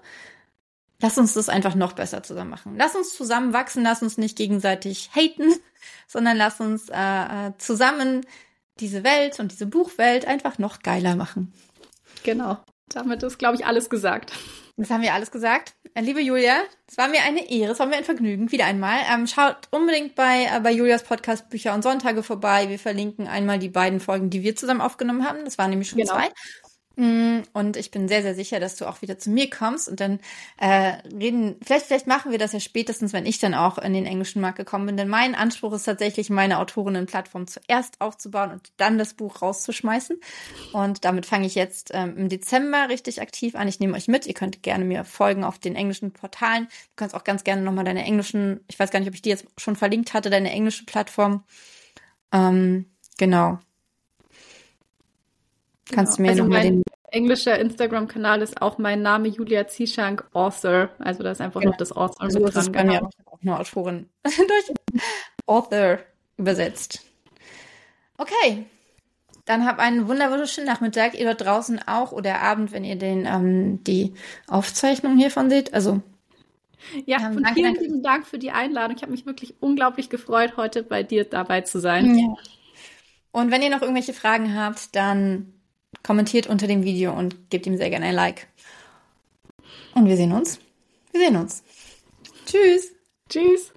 Lass 1.06 1.20
uns 1.20 1.36
das 1.36 1.50
einfach 1.50 1.76
noch 1.76 1.94
besser 1.94 2.24
zusammen 2.24 2.50
machen. 2.50 2.74
Lass 2.80 2.96
uns 2.96 3.14
zusammen 3.14 3.54
wachsen, 3.54 3.84
lass 3.84 4.02
uns 4.02 4.18
nicht 4.18 4.36
gegenseitig 4.36 5.12
haten, 5.16 5.54
sondern 6.08 6.36
lass 6.36 6.60
uns 6.60 6.90
äh, 6.90 6.96
äh, 6.96 7.52
zusammen 7.60 8.26
diese 8.80 9.04
Welt 9.04 9.40
und 9.40 9.52
diese 9.52 9.68
Buchwelt 9.68 10.26
einfach 10.26 10.58
noch 10.58 10.80
geiler 10.80 11.16
machen. 11.16 11.54
Genau. 12.24 12.58
Damit 12.90 13.22
ist, 13.22 13.38
glaube 13.38 13.56
ich, 13.56 13.68
alles 13.68 13.92
gesagt. 13.92 14.34
Das 14.78 14.90
haben 14.90 15.04
wir 15.04 15.14
alles 15.14 15.30
gesagt. 15.30 15.76
Äh, 15.94 16.02
liebe 16.02 16.22
Julia, 16.22 16.56
es 16.88 16.98
war 16.98 17.08
mir 17.08 17.22
eine 17.22 17.52
Ehre, 17.52 17.74
es 17.74 17.80
war 17.80 17.86
mir 17.86 17.98
ein 17.98 18.04
Vergnügen, 18.04 18.52
wieder 18.52 18.66
einmal. 18.66 18.98
Ähm, 19.14 19.28
schaut 19.28 19.68
unbedingt 19.70 20.16
bei, 20.16 20.46
äh, 20.46 20.60
bei 20.60 20.72
Julias 20.72 21.04
Podcast 21.04 21.52
Bücher 21.52 21.76
und 21.76 21.84
Sonntage 21.84 22.24
vorbei. 22.24 22.68
Wir 22.68 22.80
verlinken 22.80 23.28
einmal 23.28 23.60
die 23.60 23.70
beiden 23.70 24.00
Folgen, 24.00 24.32
die 24.32 24.42
wir 24.42 24.56
zusammen 24.56 24.82
aufgenommen 24.82 25.24
haben. 25.24 25.46
Das 25.46 25.60
waren 25.60 25.70
nämlich 25.70 25.90
schon 25.90 26.00
genau. 26.00 26.16
zwei. 26.16 26.30
Mm, 26.98 27.40
und 27.52 27.76
ich 27.76 27.92
bin 27.92 28.08
sehr, 28.08 28.22
sehr 28.22 28.36
sicher, 28.36 28.60
dass 28.60 28.78
du 28.78 28.86
auch 28.86 29.02
wieder 29.02 29.20
zu 29.20 29.30
mir 29.30 29.50
kommst 29.50 29.90
und 29.90 30.00
dann 30.00 30.20
äh, 30.58 30.94
reden, 31.14 31.58
vielleicht, 31.62 31.88
vielleicht 31.88 32.08
machen 32.08 32.32
wir 32.32 32.38
das 32.38 32.54
ja 32.54 32.60
spätestens, 32.60 33.12
wenn 33.12 33.26
ich 33.26 33.40
dann 33.40 33.54
auch 33.54 33.78
in 33.78 33.94
den 33.94 34.06
englischen 34.06 34.42
Markt 34.42 34.58
gekommen 34.58 34.86
bin. 34.86 34.98
Denn 34.98 35.10
mein 35.10 35.36
Anspruch 35.36 35.74
ist 35.74 35.84
tatsächlich, 35.84 36.30
meine 36.30 36.60
Autorinnenplattform 36.60 37.48
zuerst 37.48 38.00
aufzubauen 38.00 38.52
und 38.52 38.72
dann 38.78 38.98
das 38.98 39.14
Buch 39.14 39.42
rauszuschmeißen. 39.42 40.18
Und 40.72 41.04
damit 41.04 41.26
fange 41.26 41.48
ich 41.48 41.56
jetzt 41.56 41.92
ähm, 41.94 42.18
im 42.18 42.30
Dezember 42.30 42.88
richtig 42.90 43.22
aktiv 43.22 43.56
an. 43.56 43.68
Ich 43.68 43.80
nehme 43.80 43.96
euch 43.96 44.08
mit. 44.08 44.26
Ihr 44.26 44.34
könnt 44.34 44.64
gerne 44.64 44.86
mir 44.86 45.04
folgen 45.04 45.44
auf 45.44 45.60
den 45.60 45.76
englischen 45.76 46.12
Portalen. 46.12 46.66
Du 46.66 46.94
kannst 46.96 47.16
auch 47.16 47.26
ganz 47.26 47.44
gerne 47.44 47.62
nochmal 47.62 47.86
deine 47.86 48.04
englischen, 48.04 48.62
ich 48.70 48.80
weiß 48.80 48.92
gar 48.92 49.00
nicht, 49.00 49.10
ob 49.10 49.16
ich 49.16 49.22
die 49.22 49.30
jetzt 49.30 49.46
schon 49.58 49.76
verlinkt 49.76 50.14
hatte, 50.14 50.30
deine 50.30 50.52
englische 50.52 50.86
Plattform. 50.86 51.44
Ähm, 52.32 52.86
genau. 53.18 53.60
Kannst 55.92 56.18
genau. 56.18 56.18
du 56.18 56.22
mir 56.22 56.30
also 56.30 56.44
nochmal 56.44 56.64
den. 56.64 56.84
Englischer 57.12 57.58
Instagram-Kanal 57.58 58.42
ist 58.42 58.62
auch 58.62 58.78
mein 58.78 59.02
Name 59.02 59.30
Julia 59.30 59.68
Zieschank 59.68 60.26
Author. 60.34 60.90
Also 61.00 61.24
da 61.24 61.32
ist 61.32 61.40
einfach 61.40 61.62
genau. 61.62 61.72
noch 61.72 61.78
das 61.78 61.94
Author 61.94 62.22
also 62.22 62.40
mit 62.40 62.54
dran. 62.54 62.74
Genau. 62.74 62.94
Ja 62.94 63.10
auch 63.36 63.42
nur 63.42 63.60
Autorin 63.60 64.10
durch 64.24 64.74
Author 65.46 66.00
übersetzt. 66.38 67.02
Okay, 68.18 68.66
dann 69.46 69.66
habt 69.66 69.80
einen 69.80 70.08
wunderschönen 70.08 70.68
Nachmittag. 70.68 71.18
Ihr 71.20 71.26
dort 71.26 71.42
draußen 71.42 71.80
auch 71.88 72.12
oder 72.12 72.42
Abend, 72.42 72.72
wenn 72.72 72.84
ihr 72.84 72.96
den 72.96 73.26
ähm, 73.26 73.84
die 73.84 74.14
Aufzeichnung 74.48 75.18
hiervon 75.18 75.50
seht. 75.50 75.74
Also 75.74 76.02
ja, 77.06 77.18
ähm, 77.18 77.42
danke, 77.42 77.54
vielen 77.54 77.76
lieben 77.76 78.04
Dank 78.04 78.26
für 78.26 78.38
die 78.38 78.52
Einladung. 78.52 78.96
Ich 78.96 79.02
habe 79.02 79.12
mich 79.12 79.26
wirklich 79.26 79.56
unglaublich 79.60 80.10
gefreut, 80.10 80.58
heute 80.58 80.84
bei 80.84 81.04
dir 81.04 81.26
dabei 81.26 81.62
zu 81.62 81.80
sein. 81.80 82.18
Ja. 82.18 82.36
Und 83.32 83.52
wenn 83.52 83.62
ihr 83.62 83.70
noch 83.70 83.82
irgendwelche 83.82 84.14
Fragen 84.14 84.56
habt, 84.58 84.96
dann 84.96 85.55
kommentiert 86.04 86.48
unter 86.48 86.68
dem 86.68 86.84
Video 86.84 87.14
und 87.14 87.50
gebt 87.50 87.66
ihm 87.66 87.78
sehr 87.78 87.90
gerne 87.90 88.08
ein 88.08 88.16
Like. 88.16 88.48
Und 89.94 90.08
wir 90.08 90.18
sehen 90.18 90.32
uns. 90.32 90.60
Wir 91.12 91.22
sehen 91.22 91.36
uns. 91.36 91.64
Tschüss. 92.46 92.92
Tschüss. 93.30 93.75